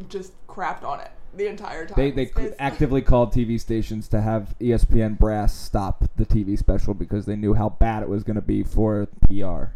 just 0.08 0.32
crapped 0.46 0.84
on 0.84 1.00
it 1.00 1.10
the 1.34 1.46
entire 1.46 1.86
time. 1.86 1.96
They 1.96 2.10
they 2.10 2.30
It's 2.42 2.56
actively 2.58 3.02
called 3.02 3.32
TV 3.32 3.60
stations 3.60 4.08
to 4.08 4.20
have 4.20 4.54
ESPN 4.60 5.18
brass 5.18 5.54
stop 5.54 6.04
the 6.16 6.26
TV 6.26 6.58
special 6.58 6.94
because 6.94 7.26
they 7.26 7.36
knew 7.36 7.54
how 7.54 7.70
bad 7.70 8.02
it 8.02 8.08
was 8.08 8.24
going 8.24 8.36
to 8.36 8.42
be 8.42 8.62
for 8.62 9.06
PR. 9.28 9.72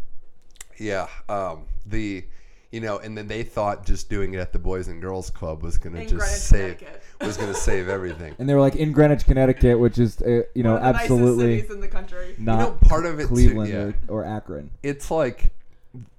Yeah. 0.79 1.09
Um, 1.29 1.65
the 1.87 2.25
you 2.71 2.81
know, 2.81 2.97
and 2.99 3.17
then 3.17 3.29
they 3.29 3.43
thought 3.43 3.85
just 3.85 4.09
doing 4.09 4.33
it 4.33 4.39
at 4.39 4.55
the 4.55 4.59
Boys 4.59 4.89
and 4.89 5.01
Girls 5.01 5.29
Club 5.29 5.63
was 5.63 5.77
going 5.77 5.95
to 5.95 6.01
In 6.01 6.09
just 6.09 6.19
Greenwich, 6.19 6.41
save 6.41 6.79
Connecticut. 6.79 7.03
was 7.21 7.37
going 7.37 7.53
to 7.53 7.59
save 7.59 7.89
everything. 7.89 8.35
And 8.39 8.49
they 8.49 8.55
were 8.55 8.63
like 8.63 8.77
in 8.77 8.93
Greenwich, 8.93 9.27
Connecticut, 9.27 9.79
which 9.79 9.99
is 9.99 10.21
uh, 10.23 10.43
you 10.55 10.63
know 10.63 10.75
one 10.75 10.83
of 10.83 10.95
the 10.95 11.01
absolutely 11.01 11.47
nicest 11.49 11.69
cities 11.69 11.75
in 11.75 11.81
the 11.81 11.89
country. 11.89 12.35
not 12.39 12.59
know, 12.59 12.89
part 12.89 13.05
of 13.05 13.21
it 13.21 13.25
too- 13.25 13.29
Cleveland 13.29 13.73
yeah. 13.73 13.93
or, 14.09 14.23
or 14.23 14.25
Akron. 14.25 14.71
it's 14.83 15.11
like 15.11 15.53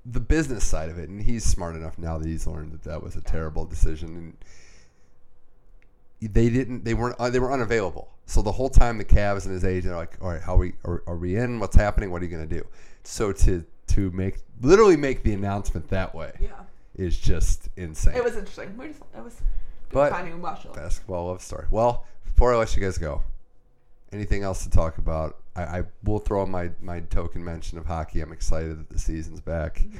the 0.05 0.19
business 0.19 0.63
side 0.63 0.89
of 0.89 0.99
it, 0.99 1.09
and 1.09 1.21
he's 1.21 1.43
smart 1.43 1.75
enough 1.75 1.97
now 1.97 2.17
that 2.17 2.27
he's 2.27 2.45
learned 2.45 2.71
that 2.73 2.83
that 2.83 3.01
was 3.01 3.15
a 3.15 3.21
terrible 3.21 3.65
decision, 3.65 4.35
and 6.21 6.33
they 6.33 6.49
didn't, 6.49 6.85
they 6.85 6.93
weren't, 6.93 7.15
uh, 7.19 7.29
they 7.29 7.39
were 7.39 7.51
unavailable. 7.51 8.09
So 8.25 8.41
the 8.41 8.51
whole 8.51 8.69
time 8.69 8.97
the 8.97 9.05
Cavs 9.05 9.45
and 9.45 9.53
his 9.53 9.65
agent 9.65 9.93
are 9.93 9.97
like, 9.97 10.17
all 10.21 10.29
right, 10.29 10.41
how 10.41 10.55
are 10.55 10.59
we, 10.59 10.73
are, 10.85 11.03
are 11.07 11.17
we 11.17 11.35
in? 11.35 11.59
What's 11.59 11.75
happening? 11.75 12.11
What 12.11 12.21
are 12.21 12.25
you 12.25 12.31
going 12.31 12.47
to 12.47 12.55
do? 12.55 12.65
So 13.03 13.31
to 13.33 13.65
to 13.87 14.09
make 14.11 14.37
literally 14.61 14.95
make 14.95 15.23
the 15.23 15.33
announcement 15.33 15.89
that 15.89 16.15
way 16.15 16.31
Yeah, 16.39 16.51
is 16.95 17.19
just 17.19 17.67
insane. 17.75 18.15
it 18.15 18.23
was 18.23 18.37
interesting. 18.37 18.77
We 18.77 18.87
just 18.87 19.01
it 19.15 19.21
was 19.21 19.35
But- 19.91 20.11
timing. 20.11 20.35
We 20.35 20.39
watched 20.39 20.65
it. 20.65 20.73
basketball 20.73 21.27
love 21.27 21.41
story. 21.41 21.65
Well, 21.69 22.05
before 22.23 22.53
I 22.53 22.57
let 22.57 22.73
you 22.77 22.81
guys 22.81 22.97
go, 22.97 23.21
anything 24.13 24.43
else 24.43 24.63
to 24.63 24.69
talk 24.69 24.97
about? 24.97 25.37
I, 25.55 25.63
I 25.63 25.83
will 26.03 26.19
throw 26.19 26.43
in 26.43 26.51
my, 26.51 26.71
my 26.81 27.01
token 27.01 27.43
mention 27.43 27.77
of 27.77 27.85
hockey. 27.85 28.21
I'm 28.21 28.31
excited 28.31 28.79
that 28.79 28.89
the 28.89 28.99
season's 28.99 29.41
back 29.41 29.77
Mm-hmm. 29.79 29.97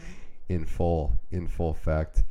in 0.49 0.65
full 0.65 1.13
in 1.31 1.47
full 1.47 1.71
effect. 1.71 2.23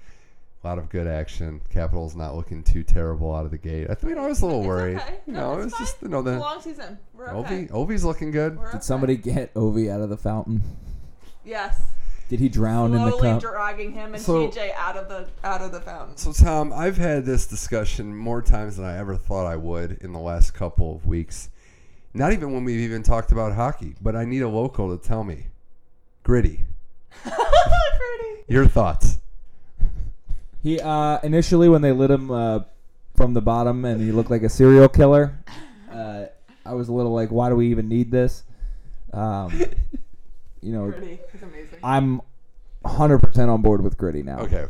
A 0.63 0.67
lot 0.69 0.79
of 0.79 0.89
good 0.91 1.07
action. 1.09 1.61
Capitals 1.71 2.15
not 2.15 2.37
looking 2.37 2.63
too 2.63 2.85
terrible 2.85 3.35
out 3.35 3.45
of 3.45 3.51
the 3.51 3.59
gate. 3.59 3.89
I 3.91 3.95
think 3.95 4.11
you 4.11 4.15
know, 4.17 4.25
I 4.25 4.29
was 4.29 4.43
a 4.43 4.47
little 4.47 4.63
worried. 4.63 4.97
okay. 4.99 5.19
You 5.27 5.33
No, 5.33 5.55
know, 5.55 5.61
it 5.61 5.65
it's 5.65 5.73
was 5.79 5.89
just 5.89 6.01
fine. 6.01 6.11
you 6.11 6.13
know 6.13 6.19
It's 6.21 6.29
a 6.29 6.31
the 6.33 6.39
long 6.39 6.61
season. 6.61 6.99
We're 7.15 7.29
okay. 7.31 7.67
Ovi 7.67 7.71
Ovi's 7.71 8.05
looking 8.05 8.31
good. 8.31 8.57
We're 8.57 8.65
okay. 8.69 8.73
Did 8.79 8.85
somebody 8.85 9.17
get 9.17 9.53
Ovi 9.55 9.91
out 9.91 10.01
of 10.03 10.09
the 10.09 10.17
fountain? 10.17 10.63
Yes. 11.45 11.83
Did 12.29 12.39
he 12.41 12.49
drown 12.49 12.95
in 12.95 13.03
the 13.03 13.11
Slowly 13.11 13.29
cup? 13.29 13.43
dragging 13.43 13.93
him 13.93 14.15
and 14.15 14.23
So- 14.23 14.49
TJ 14.49 14.73
out 14.77 14.97
of 14.97 15.09
the 15.09 15.29
out 15.45 15.61
of 15.63 15.73
the 15.73 15.81
fountain. 15.81 16.17
So 16.17 16.33
Tom, 16.33 16.73
I've 16.73 16.97
had 16.97 17.25
this 17.27 17.47
discussion 17.47 18.15
more 18.17 18.41
times 18.41 18.77
than 18.77 18.87
I 18.87 18.97
ever 18.99 19.17
thought 19.17 19.47
I 19.47 19.57
would 19.57 19.99
in 20.01 20.13
the 20.13 20.21
last 20.21 20.53
couple 20.55 20.95
of 20.95 21.05
weeks. 21.07 21.51
Not 22.15 22.33
even 22.33 22.53
when 22.53 22.65
we've 22.65 22.81
even 22.81 23.03
talked 23.03 23.33
about 23.33 23.55
hockey, 23.55 23.95
but 24.01 24.15
I 24.15 24.25
need 24.25 24.43
a 24.43 24.49
local 24.49 24.97
to 24.97 25.03
tell 25.03 25.25
me. 25.25 25.47
Gritty. 26.23 26.65
Pretty. 27.23 28.45
Your 28.49 28.67
thoughts? 28.67 29.19
He 30.63 30.79
uh, 30.79 31.19
initially 31.23 31.69
when 31.69 31.83
they 31.83 31.93
lit 31.93 32.11
him 32.11 32.31
uh, 32.31 32.61
from 33.17 33.35
the 33.35 33.41
bottom 33.41 33.85
and 33.85 34.01
he 34.01 34.13
looked 34.13 34.31
like 34.31 34.43
a 34.43 34.49
serial 34.49 34.89
killer. 34.89 35.39
Uh, 35.91 36.27
I 36.65 36.75
was 36.75 36.89
a 36.89 36.93
little 36.93 37.13
like, 37.13 37.31
why 37.31 37.49
do 37.49 37.57
we 37.57 37.69
even 37.71 37.89
need 37.89 38.11
this? 38.11 38.45
Um, 39.13 39.53
you 40.63 40.73
know, 40.73 40.91
Pretty. 40.91 41.19
He's 41.33 41.43
amazing. 41.43 41.79
I'm 41.83 42.21
100% 42.85 43.49
on 43.49 43.63
board 43.63 43.83
with 43.83 43.97
Gritty 43.97 44.23
now. 44.23 44.41
Okay. 44.41 44.67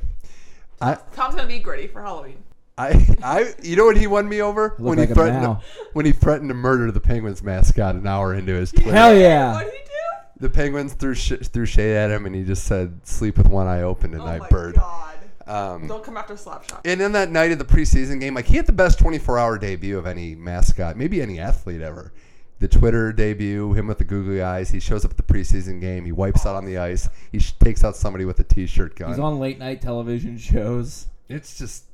I 0.81 0.99
Tom's 1.15 1.37
gonna 1.37 1.47
be 1.47 1.61
gritty 1.61 1.87
for 1.87 2.03
Halloween. 2.03 2.43
I 2.79 3.17
I 3.23 3.53
you 3.63 3.77
know 3.77 3.85
what 3.85 3.97
he 3.99 4.07
won 4.07 4.29
me 4.29 4.41
over 4.41 4.75
when 4.79 4.99
like 4.99 5.09
he 5.11 5.15
threatened 5.15 5.43
to, 5.43 5.61
when 5.93 6.07
he 6.07 6.13
threatened 6.13 6.49
to 6.51 6.55
murder 6.55 6.91
the 6.91 7.01
Penguins 7.01 7.43
mascot 7.43 7.95
an 7.97 8.07
hour 8.07 8.35
into 8.35 8.53
his 8.55 8.73
Twitter. 8.73 8.93
Hell 8.93 9.15
yeah! 9.15 9.53
What 9.53 9.65
did 9.65 9.73
he 9.75 9.79
do? 9.79 10.39
The 10.41 10.51
Penguins 10.51 10.95
threw 10.95 11.15
sh- 11.15 11.33
threw 11.43 11.67
shade 11.67 11.95
at 11.97 12.11
him 12.11 12.25
and 12.27 12.35
he 12.35 12.45
just 12.45 12.65
said 12.65 13.07
sleep 13.07 13.37
with 13.39 13.49
one 13.49 13.67
eye 13.67 13.83
open 13.83 14.15
Oh 14.15 14.19
tonight, 14.19 14.41
my 14.41 14.49
bird. 14.49 14.75
god. 14.77 15.09
Um, 15.47 15.87
Don't 15.89 16.03
come 16.05 16.17
after 16.17 16.35
Slapshot. 16.35 16.81
And 16.85 17.03
in 17.03 17.13
that 17.13 17.31
night 17.31 17.51
of 17.53 17.59
the 17.59 17.65
preseason 17.65 18.21
game, 18.21 18.35
like 18.35 18.47
he 18.47 18.57
had 18.57 18.67
the 18.67 18.73
best 18.73 18.99
24 19.01 19.39
hour 19.39 19.59
debut 19.59 19.99
of 19.99 20.07
any 20.07 20.35
mascot, 20.35 20.97
maybe 20.97 21.21
any 21.21 21.39
athlete 21.41 21.81
ever. 21.83 22.13
The 22.61 22.69
Twitter 22.69 23.13
debut, 23.13 23.73
him 23.73 23.89
with 23.89 23.99
the 23.99 24.05
googly 24.05 24.41
eyes. 24.41 24.71
He 24.71 24.79
shows 24.79 25.05
up 25.05 25.11
at 25.11 25.17
the 25.17 25.23
preseason 25.25 25.81
game. 25.81 26.05
He 26.05 26.13
wipes 26.13 26.47
out 26.47 26.55
on 26.55 26.65
the 26.65 26.79
ice. 26.79 27.09
He 27.33 27.41
sh- 27.41 27.53
takes 27.59 27.83
out 27.83 27.97
somebody 27.97 28.25
with 28.25 28.39
a 28.39 28.45
t-shirt 28.45 28.95
gun. 28.95 29.11
He's 29.11 29.19
on 29.19 29.41
late 29.41 29.59
night 29.59 29.83
television 29.83 30.39
shows. 30.39 31.09
it's 31.29 31.59
just, 31.59 31.85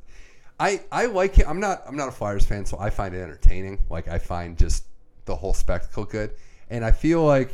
I 0.61 0.81
I 0.91 1.07
like 1.07 1.39
it. 1.39 1.47
I'm 1.49 1.61
not 1.61 1.83
I'm 1.87 1.97
not 1.97 2.09
a 2.09 2.13
Flyers 2.13 2.45
fan, 2.45 2.65
so 2.67 2.79
I 2.79 2.91
find 2.91 3.15
it 3.15 3.21
entertaining. 3.23 3.79
Like 3.91 4.09
I 4.09 4.19
find 4.19 4.57
just 4.59 4.85
the 5.25 5.37
whole 5.37 5.55
spectacle 5.55 6.05
good, 6.05 6.31
and 6.71 6.85
I 6.85 6.91
feel 6.91 7.25
like 7.25 7.53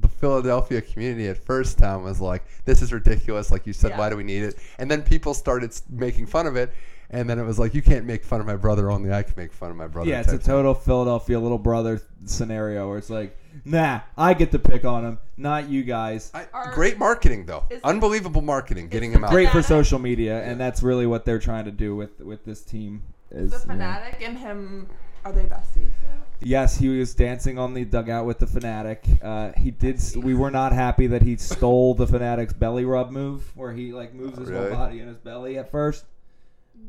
the 0.00 0.08
Philadelphia 0.08 0.80
community 0.80 1.28
at 1.28 1.38
first 1.38 1.78
time 1.78 2.02
was 2.02 2.20
like, 2.20 2.44
"This 2.64 2.82
is 2.82 2.92
ridiculous." 2.92 3.50
Like 3.50 3.66
you 3.66 3.72
said, 3.72 3.90
Yeah. 3.90 3.98
why 3.98 4.10
do 4.10 4.16
we 4.16 4.24
need 4.24 4.42
it? 4.42 4.56
And 4.78 4.90
then 4.90 5.02
people 5.02 5.34
started 5.34 5.72
making 5.88 6.26
fun 6.26 6.46
of 6.46 6.56
it, 6.56 6.72
and 7.10 7.28
then 7.28 7.38
it 7.38 7.44
was 7.44 7.58
like, 7.58 7.74
"You 7.74 7.82
can't 7.82 8.04
make 8.06 8.24
fun 8.24 8.40
of 8.40 8.46
my 8.46 8.56
brother. 8.56 8.90
Only 8.90 9.12
I 9.12 9.22
can 9.22 9.34
make 9.36 9.52
fun 9.52 9.70
of 9.70 9.76
my 9.76 9.86
brother." 9.86 10.08
Yeah, 10.10 10.20
it's 10.20 10.28
a 10.28 10.32
type 10.32 10.40
thing. 10.42 10.54
total 10.54 10.74
Philadelphia 10.74 11.38
little 11.38 11.58
brother 11.58 12.00
scenario 12.24 12.88
where 12.88 12.98
it's 12.98 13.10
like, 13.10 13.36
nah, 13.64 14.00
I 14.16 14.34
get 14.34 14.50
to 14.52 14.58
pick 14.58 14.84
on 14.84 15.04
him, 15.04 15.18
not 15.36 15.68
you 15.68 15.82
guys. 15.82 16.30
I, 16.34 16.46
Are- 16.52 16.72
great 16.74 16.98
marketing 16.98 17.46
though, 17.46 17.64
unbelievable 17.84 18.42
marketing, 18.42 18.88
getting 18.88 19.12
him 19.12 19.24
out. 19.24 19.30
Great 19.30 19.50
for 19.50 19.62
social 19.62 19.98
media, 19.98 20.42
and 20.44 20.60
that's 20.60 20.82
really 20.82 21.06
what 21.06 21.24
they're 21.24 21.38
trying 21.38 21.64
to 21.66 21.70
do 21.72 21.94
with 21.94 22.20
with 22.20 22.44
this 22.44 22.62
team. 22.62 23.02
Is, 23.30 23.50
the 23.50 23.58
you 23.58 23.64
know- 23.66 23.72
fanatic 23.74 24.22
and 24.26 24.38
him 24.38 24.88
are 25.24 25.32
they 25.32 25.42
besties 25.44 25.88
now? 26.02 26.20
Yes, 26.40 26.76
he 26.76 26.88
was 26.88 27.14
dancing 27.14 27.58
on 27.58 27.72
the 27.72 27.84
dugout 27.86 28.26
with 28.26 28.38
the 28.38 28.46
fanatic. 28.46 29.04
Uh, 29.22 29.52
he 29.56 29.70
did. 29.70 29.96
s- 29.96 30.14
We 30.16 30.34
were 30.34 30.50
not 30.50 30.72
happy 30.72 31.06
that 31.06 31.22
he 31.22 31.36
stole 31.36 31.94
the 31.94 32.06
fanatic's 32.06 32.52
belly 32.52 32.84
rub 32.84 33.10
move, 33.10 33.50
where 33.54 33.72
he 33.72 33.92
like 33.92 34.12
moves 34.14 34.36
his 34.38 34.50
Really? 34.50 34.68
whole 34.68 34.76
body 34.76 35.00
and 35.00 35.08
his 35.08 35.16
belly 35.18 35.56
at 35.56 35.70
first. 35.70 36.04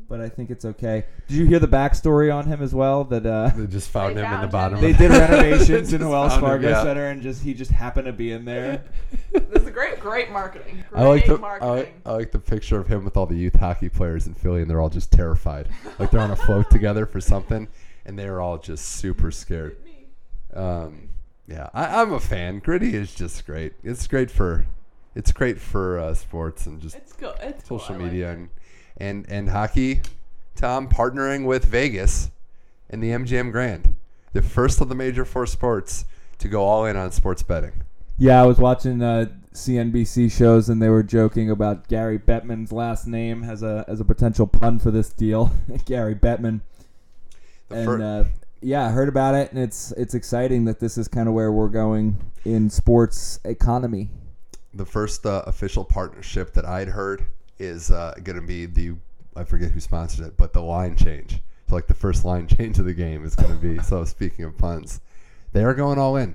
But 0.08 0.20
I 0.20 0.28
think 0.28 0.50
it's 0.50 0.64
okay. 0.64 1.04
Did 1.26 1.36
you 1.36 1.46
hear 1.46 1.58
the 1.58 1.66
backstory 1.66 2.32
on 2.32 2.46
him 2.46 2.62
as 2.62 2.72
well? 2.72 3.02
That 3.02 3.26
uh, 3.26 3.48
They 3.56 3.66
just 3.66 3.90
found 3.90 4.16
They 4.16 4.22
him 4.24 4.32
in 4.34 4.40
the 4.40 4.46
bottom. 4.46 4.78
him 4.78 4.84
they 4.84 4.92
did 4.96 5.10
renovations 5.10 5.92
in 5.92 5.98
Just 5.98 6.08
Wells 6.10 6.32
found 6.34 6.44
him, 6.44 6.48
Fargo 6.48 6.68
yeah. 6.68 6.82
Center, 6.84 7.06
and 7.06 7.22
just 7.22 7.42
he 7.42 7.54
just 7.54 7.72
happened 7.72 8.06
to 8.06 8.12
be 8.12 8.30
in 8.30 8.44
there. 8.44 8.84
This 9.32 9.64
is 9.64 9.70
great, 9.70 9.98
great 9.98 10.30
marketing. 10.30 10.84
Great 10.90 11.02
I 11.02 11.08
like 11.08 11.26
the 11.26 11.34
I 11.34 11.38
marketing. 11.38 11.68
like, 11.76 11.94
I 12.06 12.12
like 12.12 12.30
the 12.30 12.38
picture 12.38 12.78
of 12.78 12.86
him 12.86 13.04
with 13.04 13.16
all 13.16 13.26
the 13.26 13.34
youth 13.36 13.56
hockey 13.56 13.88
players 13.88 14.26
in 14.28 14.34
Philly, 14.34 14.62
and 14.62 14.70
they're 14.70 14.80
all 14.80 14.88
just 14.90 15.10
terrified, 15.12 15.68
like 15.98 16.10
they're 16.12 16.20
on 16.20 16.30
a 16.30 16.36
float 16.36 16.70
together 16.70 17.04
for 17.04 17.20
something. 17.20 17.66
and 18.04 18.16
they're 18.16 18.40
all 18.40 18.58
just 18.58 18.84
super 18.86 19.32
scared. 19.32 19.76
Um, 20.54 21.08
yeah, 21.48 21.68
I, 21.74 22.00
I'm 22.00 22.12
a 22.12 22.20
fan. 22.20 22.60
Gritty 22.60 22.94
is 22.94 23.14
just 23.14 23.44
great. 23.44 23.72
It's 23.82 24.06
great 24.06 24.30
for, 24.30 24.66
it's 25.14 25.32
great 25.32 25.60
for 25.60 25.98
uh, 25.98 26.14
sports 26.14 26.66
and 26.66 26.80
just 26.80 26.96
It's 26.96 27.12
cool. 27.12 27.34
It's 27.40 27.68
cool. 27.68 27.78
social 27.80 27.96
I 27.96 27.98
like 27.98 28.06
media 28.12 28.30
it. 28.30 28.34
and 28.38 28.48
and 28.96 29.26
and 29.28 29.50
hockey. 29.50 30.00
Tom 30.54 30.88
partnering 30.88 31.44
with 31.44 31.66
Vegas 31.66 32.30
in 32.88 33.00
the 33.00 33.10
MGM 33.10 33.52
Grand, 33.52 33.94
the 34.32 34.40
first 34.40 34.80
of 34.80 34.88
the 34.88 34.94
major 34.94 35.24
four 35.24 35.46
sports 35.46 36.06
to 36.38 36.48
go 36.48 36.62
all 36.62 36.86
in 36.86 36.96
on 36.96 37.12
sports 37.12 37.42
betting. 37.42 37.72
Yeah, 38.18 38.42
I 38.42 38.46
was 38.46 38.58
watching 38.58 39.02
uh, 39.02 39.26
CNBC 39.52 40.32
shows 40.32 40.70
and 40.70 40.80
they 40.80 40.88
were 40.88 41.02
joking 41.02 41.50
about 41.50 41.88
Gary 41.88 42.18
Bettman's 42.18 42.72
last 42.72 43.06
name 43.06 43.44
as 43.44 43.62
a 43.62 43.84
as 43.86 44.00
a 44.00 44.04
potential 44.04 44.46
pun 44.46 44.78
for 44.78 44.90
this 44.90 45.10
deal. 45.10 45.52
Gary 45.84 46.14
Bettman. 46.14 46.60
The 47.68 47.76
and 47.92 48.02
uh, 48.02 48.24
yeah, 48.62 48.86
I 48.86 48.90
heard 48.90 49.08
about 49.08 49.34
it, 49.34 49.50
and 49.52 49.60
it's 49.60 49.92
it's 49.92 50.14
exciting 50.14 50.64
that 50.64 50.80
this 50.80 50.96
is 50.96 51.08
kind 51.08 51.28
of 51.28 51.34
where 51.34 51.52
we're 51.52 51.68
going 51.68 52.16
in 52.44 52.70
sports 52.70 53.38
economy. 53.44 54.08
the 54.72 54.86
first 54.86 55.26
uh, 55.26 55.42
official 55.46 55.84
partnership 55.84 56.54
that 56.54 56.64
I'd 56.64 56.88
heard 56.88 57.26
is 57.58 57.90
uh, 57.90 58.14
going 58.22 58.40
to 58.40 58.46
be 58.46 58.66
the 58.66 58.94
I 59.34 59.44
forget 59.44 59.70
who 59.70 59.80
sponsored 59.80 60.26
it, 60.26 60.36
but 60.36 60.52
the 60.54 60.62
line 60.62 60.96
change. 60.96 61.42
So 61.68 61.74
like 61.74 61.86
the 61.88 61.94
first 61.94 62.24
line 62.24 62.46
change 62.56 62.78
of 62.78 62.84
the 62.86 62.94
game 62.94 63.24
is 63.24 63.36
going 63.36 63.52
to 63.52 63.58
be. 63.60 63.82
so 63.82 64.04
speaking 64.04 64.44
of 64.44 64.56
puns, 64.56 65.00
they 65.52 65.62
are 65.64 65.74
going 65.74 65.98
all 65.98 66.16
in. 66.16 66.34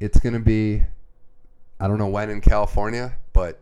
It's 0.00 0.18
going 0.18 0.32
to 0.34 0.40
be 0.40 0.82
I 1.78 1.88
don't 1.88 1.98
know 1.98 2.08
when 2.08 2.30
in 2.30 2.40
California, 2.40 3.16
but 3.32 3.60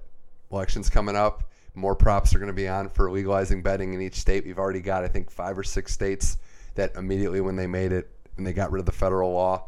elections 0.53 0.89
coming 0.89 1.16
up. 1.16 1.51
More 1.77 1.97
props 1.97 2.33
are 2.35 2.39
going 2.39 2.47
to 2.47 2.53
be 2.55 2.68
on 2.68 2.89
for 2.89 3.11
legalizing 3.11 3.61
betting 3.61 3.93
in 3.95 4.01
each 4.01 4.14
state. 4.14 4.45
We've 4.45 4.59
already 4.59 4.81
got 4.81 5.03
I 5.03 5.09
think 5.09 5.31
five 5.31 5.59
or 5.59 5.64
six 5.64 5.93
states 5.93 6.37
that 6.77 6.95
immediately 6.97 7.41
when 7.41 7.57
they 7.57 7.66
made 7.66 7.91
it 7.93 8.09
and 8.37 8.47
they 8.47 8.53
got 8.53 8.70
rid 8.70 8.81
of 8.81 8.87
the 8.87 8.93
federal 8.93 9.33
law. 9.33 9.66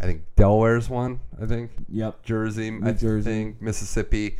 I 0.00 0.04
think 0.04 0.22
Delaware's 0.36 0.88
one. 0.88 1.18
I 1.42 1.46
think 1.46 1.72
Yep. 1.88 2.22
Jersey, 2.22 2.70
New 2.70 2.88
I 2.88 2.92
Jersey. 2.92 3.24
think 3.24 3.60
Mississippi. 3.60 4.38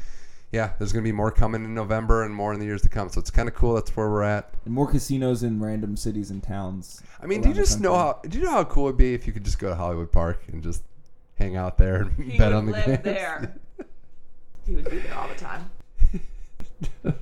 Yeah, 0.50 0.72
there's 0.78 0.92
going 0.92 1.04
to 1.04 1.08
be 1.08 1.12
more 1.12 1.30
coming 1.30 1.62
in 1.64 1.74
November 1.74 2.24
and 2.24 2.34
more 2.34 2.54
in 2.54 2.60
the 2.60 2.64
years 2.64 2.80
to 2.82 2.88
come. 2.88 3.10
So 3.10 3.20
it's 3.20 3.30
kind 3.30 3.48
of 3.48 3.54
cool. 3.54 3.74
That's 3.74 3.94
where 3.94 4.08
we're 4.08 4.22
at. 4.22 4.50
And 4.64 4.72
more 4.72 4.86
casinos 4.86 5.42
in 5.42 5.60
random 5.62 5.94
cities 5.96 6.30
and 6.30 6.42
towns. 6.42 7.02
I 7.22 7.26
mean, 7.26 7.42
do 7.42 7.50
you 7.50 7.54
just 7.54 7.80
know 7.80 7.94
how? 7.94 8.20
Do 8.26 8.38
you 8.38 8.44
know 8.44 8.52
how 8.52 8.64
cool 8.64 8.86
it'd 8.86 8.96
be 8.96 9.12
if 9.12 9.26
you 9.26 9.32
could 9.34 9.44
just 9.44 9.58
go 9.58 9.68
to 9.68 9.74
Hollywood 9.74 10.10
Park 10.10 10.42
and 10.50 10.62
just 10.62 10.82
hang 11.38 11.56
out 11.56 11.76
there 11.76 11.96
and 12.02 12.12
He 12.24 12.38
bet 12.38 12.48
would 12.48 12.56
on 12.56 12.66
the 12.66 12.72
live 12.72 12.86
games? 12.86 13.02
there. 13.02 13.54
He 14.66 14.74
would 14.74 14.90
be 14.90 14.98
there 14.98 15.14
all 15.14 15.28
the 15.28 15.34
time. 15.34 15.70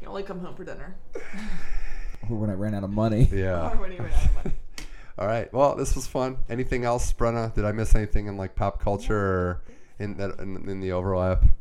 He 0.00 0.06
only 0.06 0.22
come 0.22 0.38
home 0.40 0.54
for 0.54 0.64
dinner. 0.64 0.94
Or 2.30 2.38
when 2.38 2.48
I 2.48 2.54
ran 2.54 2.74
out 2.74 2.84
of 2.84 2.90
money. 2.90 3.28
yeah. 3.30 3.70
Or 3.72 3.76
when 3.76 3.90
he 3.92 3.98
ran 3.98 4.10
out 4.10 4.24
of 4.24 4.34
money. 4.34 4.52
All 5.18 5.26
right. 5.26 5.52
Well, 5.52 5.74
this 5.76 5.94
was 5.94 6.06
fun. 6.06 6.38
Anything 6.48 6.84
else, 6.86 7.12
Brenna? 7.12 7.52
Did 7.54 7.66
I 7.66 7.72
miss 7.72 7.94
anything 7.94 8.28
in 8.28 8.38
like 8.38 8.54
pop 8.54 8.80
culture 8.80 9.14
or 9.18 9.62
in 9.98 10.16
that 10.16 10.38
in, 10.40 10.66
in 10.68 10.80
the 10.80 10.92
overlap 10.92 11.42
I 11.42 11.46
don't 11.46 11.52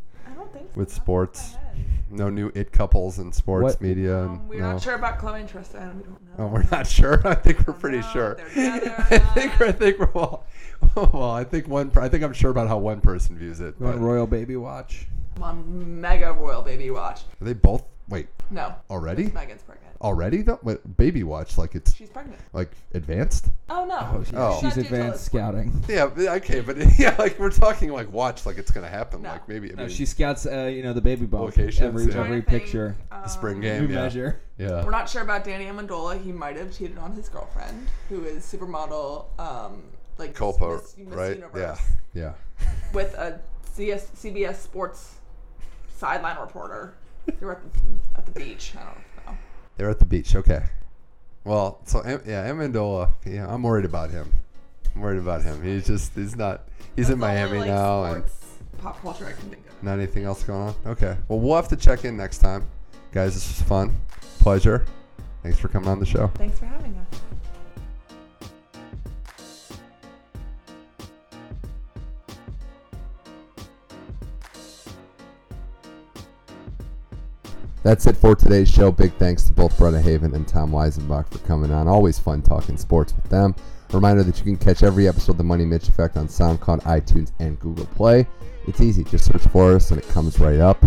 think 0.53 0.73
so. 0.73 0.79
with 0.79 0.87
Not 0.89 0.91
off 0.91 0.95
the 0.95 1.01
sports? 1.01 1.39
top 1.39 1.49
of 1.49 1.53
my 1.63 1.67
head. 1.69 1.87
No 2.09 2.29
new 2.29 2.51
it 2.53 2.71
couples 2.71 3.17
in 3.19 3.31
sports 3.31 3.63
What- 3.63 3.81
media. 3.81 4.19
Um, 4.23 4.31
and 4.33 4.49
we're 4.49 4.59
no. 4.59 4.71
not 4.73 4.81
sure 4.83 4.93
about 4.95 5.17
Chloe 5.17 5.39
and 5.41 5.49
Tristan. 5.49 5.97
We 5.97 6.03
don't 6.03 6.37
know. 6.37 6.45
Oh, 6.45 6.47
we're 6.47 6.65
not 6.71 6.85
sure. 6.87 7.21
I 7.27 7.33
think 7.35 7.65
we're 7.67 7.73
pretty 7.73 7.99
know 7.99 8.05
if 8.07 8.11
sure. 8.13 8.35
they're 8.35 8.49
together 8.79 8.91
or 9.11 9.15
I 9.15 9.17
think 9.33 9.61
I 9.61 9.65
not. 9.67 9.77
think 9.79 9.99
we're 9.99 10.11
all. 10.13 10.45
Well, 10.95 11.31
I 11.31 11.43
think 11.45 11.67
one. 11.67 11.89
per- 11.89 12.01
I 12.01 12.09
think 12.09 12.23
I'm 12.23 12.33
sure 12.33 12.51
about 12.51 12.67
how 12.67 12.77
one 12.77 12.99
person 13.01 13.37
views 13.37 13.61
it. 13.61 13.75
You 13.79 13.85
But 13.85 13.95
are 13.95 13.97
Royal 13.99 14.27
Baby 14.27 14.57
Watch? 14.57 15.07
I'm 15.37 15.43
on 15.43 16.01
mega 16.01 16.31
royal 16.33 16.61
baby 16.61 16.91
watch. 16.91 17.21
Are 17.41 17.45
they 17.45 17.53
both? 17.53 17.83
Wait, 18.09 18.27
No. 18.51 18.75
already? 18.91 19.29
Meghan's 19.29 19.63
pregnant. 19.63 19.92
Already 20.03 20.41
though? 20.41 20.59
Wait, 20.63 20.97
baby 20.97 21.23
watch 21.23 21.57
like 21.57 21.75
it's 21.75 21.95
She's 21.95 22.09
pregnant. 22.09 22.39
like 22.51 22.71
advanced? 22.93 23.47
Oh 23.69 23.85
no. 23.85 23.99
Oh, 24.01 24.23
she- 24.23 24.35
Oh. 24.35 24.55
she's 24.55 24.63
not 24.63 24.73
due 24.75 24.83
till 24.83 24.93
advanced 24.95 25.19
the 25.19 25.25
scouting. 25.25 25.83
Yeah. 25.87 26.09
Okay, 26.35 26.59
but 26.59 26.75
yeah, 26.99 27.15
like 27.17 27.39
we're 27.39 27.49
talking 27.49 27.89
like 27.91 28.11
watch 28.11 28.45
like 28.45 28.57
it's 28.57 28.69
gonna 28.71 28.89
happen. 28.89 29.21
No. 29.21 29.29
Like 29.29 29.47
maybe. 29.47 29.71
I 29.71 29.75
No, 29.75 29.83
mean, 29.83 29.89
she 29.95 30.05
scouts, 30.05 30.45
uh, 30.45 30.65
you 30.65 30.83
know, 30.83 30.91
the 30.93 31.01
baby 31.01 31.25
bump. 31.25 31.45
Locations, 31.45 31.79
every, 31.79 32.03
yeah. 32.05 32.11
Trying 32.11 32.25
every 32.25 32.41
to 32.43 32.49
think, 32.51 32.63
picture. 32.63 32.95
the 33.09 33.27
spring 33.29 33.55
um, 33.57 33.61
game. 33.61 33.87
New 33.87 33.93
Yeah. 33.93 34.01
measure. 34.01 34.41
Yeah. 34.57 34.83
We're 34.83 34.91
not 34.91 35.07
sure 35.09 35.21
about 35.21 35.43
Danny 35.45 35.65
Amendola. 35.65 36.21
He 36.21 36.31
might 36.33 36.57
have 36.57 36.75
cheated 36.77 36.97
on 36.97 37.13
his 37.13 37.29
girlfriend, 37.29 37.87
who 38.09 38.23
is 38.25 38.43
supermodel, 38.45 39.25
um, 39.39 39.83
like 40.17 40.35
Culpo, 40.35 40.81
Miss, 40.81 40.97
Miss 40.97 41.07
right? 41.15 41.35
Universe, 41.37 41.79
Yeah. 42.13 42.33
with 42.93 43.13
a 43.15 43.39
CS, 43.71 44.07
CBS 44.15 44.55
Sports 44.57 45.15
sideline 45.95 46.37
reporter. 46.39 46.93
They 47.25 47.45
were 47.45 47.53
at 47.53 47.73
the, 47.73 47.79
at 48.17 48.25
the 48.25 48.31
beach. 48.33 48.73
I 48.75 48.83
don't 48.83 48.95
know. 48.95 49.01
They're 49.77 49.89
at 49.89 49.99
the 49.99 50.05
beach. 50.05 50.35
Okay. 50.35 50.63
Well, 51.43 51.79
so 51.85 52.01
yeah, 52.05 52.49
Amendola. 52.49 53.09
Yeah, 53.25 53.51
I'm 53.51 53.63
worried 53.63 53.85
about 53.85 54.11
him. 54.11 54.31
I'm 54.95 55.01
worried 55.01 55.19
about 55.19 55.43
him. 55.43 55.61
He's 55.63 55.87
just 55.87 56.13
he's 56.15 56.35
not. 56.35 56.67
He's 56.95 57.09
in 57.09 57.19
That's 57.19 57.33
the 57.33 57.47
Miami 57.47 57.59
like, 57.59 57.67
now, 57.67 58.03
and 58.03 58.23
pop 58.77 59.01
culture 59.01 59.25
I 59.25 59.31
can 59.31 59.49
think 59.49 59.65
of. 59.67 59.83
Not 59.83 59.93
anything 59.93 60.23
else 60.23 60.43
going 60.43 60.61
on? 60.61 60.75
Okay. 60.85 61.17
Well, 61.27 61.39
we'll 61.39 61.55
have 61.55 61.67
to 61.69 61.75
check 61.75 62.05
in 62.05 62.15
next 62.15 62.37
time. 62.37 62.67
Guys, 63.11 63.33
this 63.33 63.47
was 63.47 63.61
fun. 63.67 63.95
Pleasure. 64.39 64.85
Thanks 65.41 65.59
for 65.59 65.67
coming 65.67 65.89
on 65.89 65.99
the 65.99 66.05
show. 66.05 66.27
Thanks 66.35 66.59
for 66.59 66.65
having 66.65 66.95
us. 66.97 67.21
That's 77.83 78.07
it 78.07 78.15
for 78.15 78.33
today's 78.33 78.71
show. 78.71 78.93
Big 78.93 79.11
thanks 79.15 79.43
to 79.43 79.51
both 79.51 79.77
Brenna 79.77 80.01
Haven 80.01 80.33
and 80.33 80.47
Tom 80.47 80.71
Weisenbach 80.71 81.29
for 81.29 81.39
coming 81.39 81.69
on. 81.69 81.89
Always 81.89 82.17
fun 82.17 82.41
talking 82.41 82.77
sports 82.77 83.13
with 83.13 83.29
them. 83.29 83.53
Reminder 83.91 84.23
that 84.23 84.37
you 84.37 84.45
can 84.45 84.55
catch 84.55 84.83
every 84.83 85.05
episode 85.05 85.33
of 85.33 85.37
The 85.37 85.43
Money 85.43 85.65
Mitch 85.65 85.89
Effect 85.89 86.15
on 86.15 86.29
SoundCloud, 86.29 86.81
iTunes, 86.83 87.33
and 87.39 87.59
Google 87.59 87.85
Play. 87.87 88.25
It's 88.67 88.79
easy. 88.79 89.03
Just 89.03 89.25
search 89.25 89.45
for 89.47 89.73
us 89.75 89.91
and 89.91 89.99
it 89.99 90.07
comes 90.07 90.39
right 90.39 90.61
up. 90.61 90.81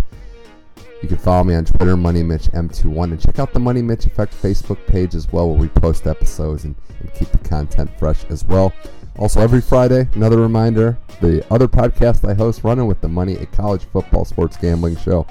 You 1.03 1.09
can 1.09 1.18
follow 1.18 1.44
me 1.44 1.55
on 1.55 1.66
Twitter, 1.66 1.97
MoneyMitchM21, 1.97 3.05
and 3.05 3.20
check 3.20 3.38
out 3.38 3.53
the 3.53 3.61
Money 3.61 3.82
Mitch 3.82 4.07
Effect 4.07 4.32
Facebook 4.32 4.84
page 4.86 5.14
as 5.14 5.30
well, 5.30 5.51
where 5.51 5.61
we 5.61 5.68
post 5.68 6.07
episodes 6.07 6.64
and, 6.64 6.74
and 7.01 7.12
keep 7.12 7.28
the 7.28 7.38
content 7.47 7.90
fresh 7.99 8.24
as 8.30 8.47
well. 8.47 8.72
Also, 9.18 9.42
every 9.42 9.61
Friday, 9.61 10.09
another 10.14 10.38
reminder 10.38 10.97
the 11.20 11.44
other 11.53 11.68
podcast 11.68 12.26
I 12.26 12.32
host, 12.32 12.64
Running 12.64 12.86
with 12.86 13.03
the 13.03 13.09
Money, 13.09 13.34
a 13.34 13.44
college 13.47 13.84
football 13.84 14.24
sports 14.24 14.57
gambling 14.57 14.97
show. 14.97 15.26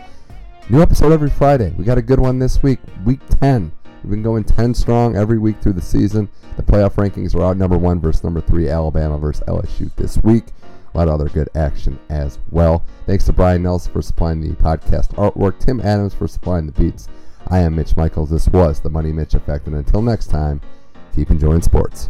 New 0.68 0.82
episode 0.82 1.12
every 1.12 1.30
Friday. 1.30 1.76
We 1.78 1.86
got 1.86 2.00
a 2.00 2.02
good 2.02 2.20
one 2.20 2.40
this 2.40 2.64
week, 2.64 2.80
week 3.06 3.20
10. 3.40 3.72
We've 4.04 4.10
been 4.10 4.24
going 4.24 4.44
10 4.44 4.74
strong 4.74 5.16
every 5.16 5.38
week 5.38 5.62
through 5.62 5.74
the 5.74 5.82
season. 5.82 6.28
The 6.58 6.64
playoff 6.64 6.96
rankings 6.96 7.36
are 7.36 7.44
out 7.44 7.56
number 7.58 7.78
one 7.78 8.02
versus 8.02 8.24
number 8.24 8.42
three, 8.42 8.68
Alabama 8.68 9.20
versus 9.20 9.44
LSU 9.48 9.94
this 9.96 10.18
week. 10.24 10.46
A 10.92 10.98
lot 10.98 11.08
of 11.08 11.14
other 11.14 11.30
good 11.30 11.50
action 11.54 12.00
as 12.10 12.40
well. 12.50 12.84
Thanks 13.06 13.26
to 13.26 13.34
Brian 13.34 13.62
Nelson 13.62 13.94
for 13.94 14.02
supplying 14.02 14.42
the 14.42 14.56
podcast 14.56 15.10
artwork, 15.10 15.60
Tim 15.60 15.82
Adams 15.82 16.16
for 16.16 16.28
supplying 16.28 16.66
the 16.66 16.72
beats. 16.72 17.10
I 17.50 17.60
am 17.60 17.76
Mitch 17.76 17.96
Michaels. 17.96 18.32
This 18.32 18.48
was 18.48 18.80
the 18.80 18.90
Money 18.90 19.12
Mitch 19.12 19.36
Effect. 19.36 19.68
And 19.68 19.76
until 19.76 20.02
next 20.02 20.32
time, 20.32 20.62
keep 21.16 21.30
enjoying 21.30 21.62
sports. 21.62 22.10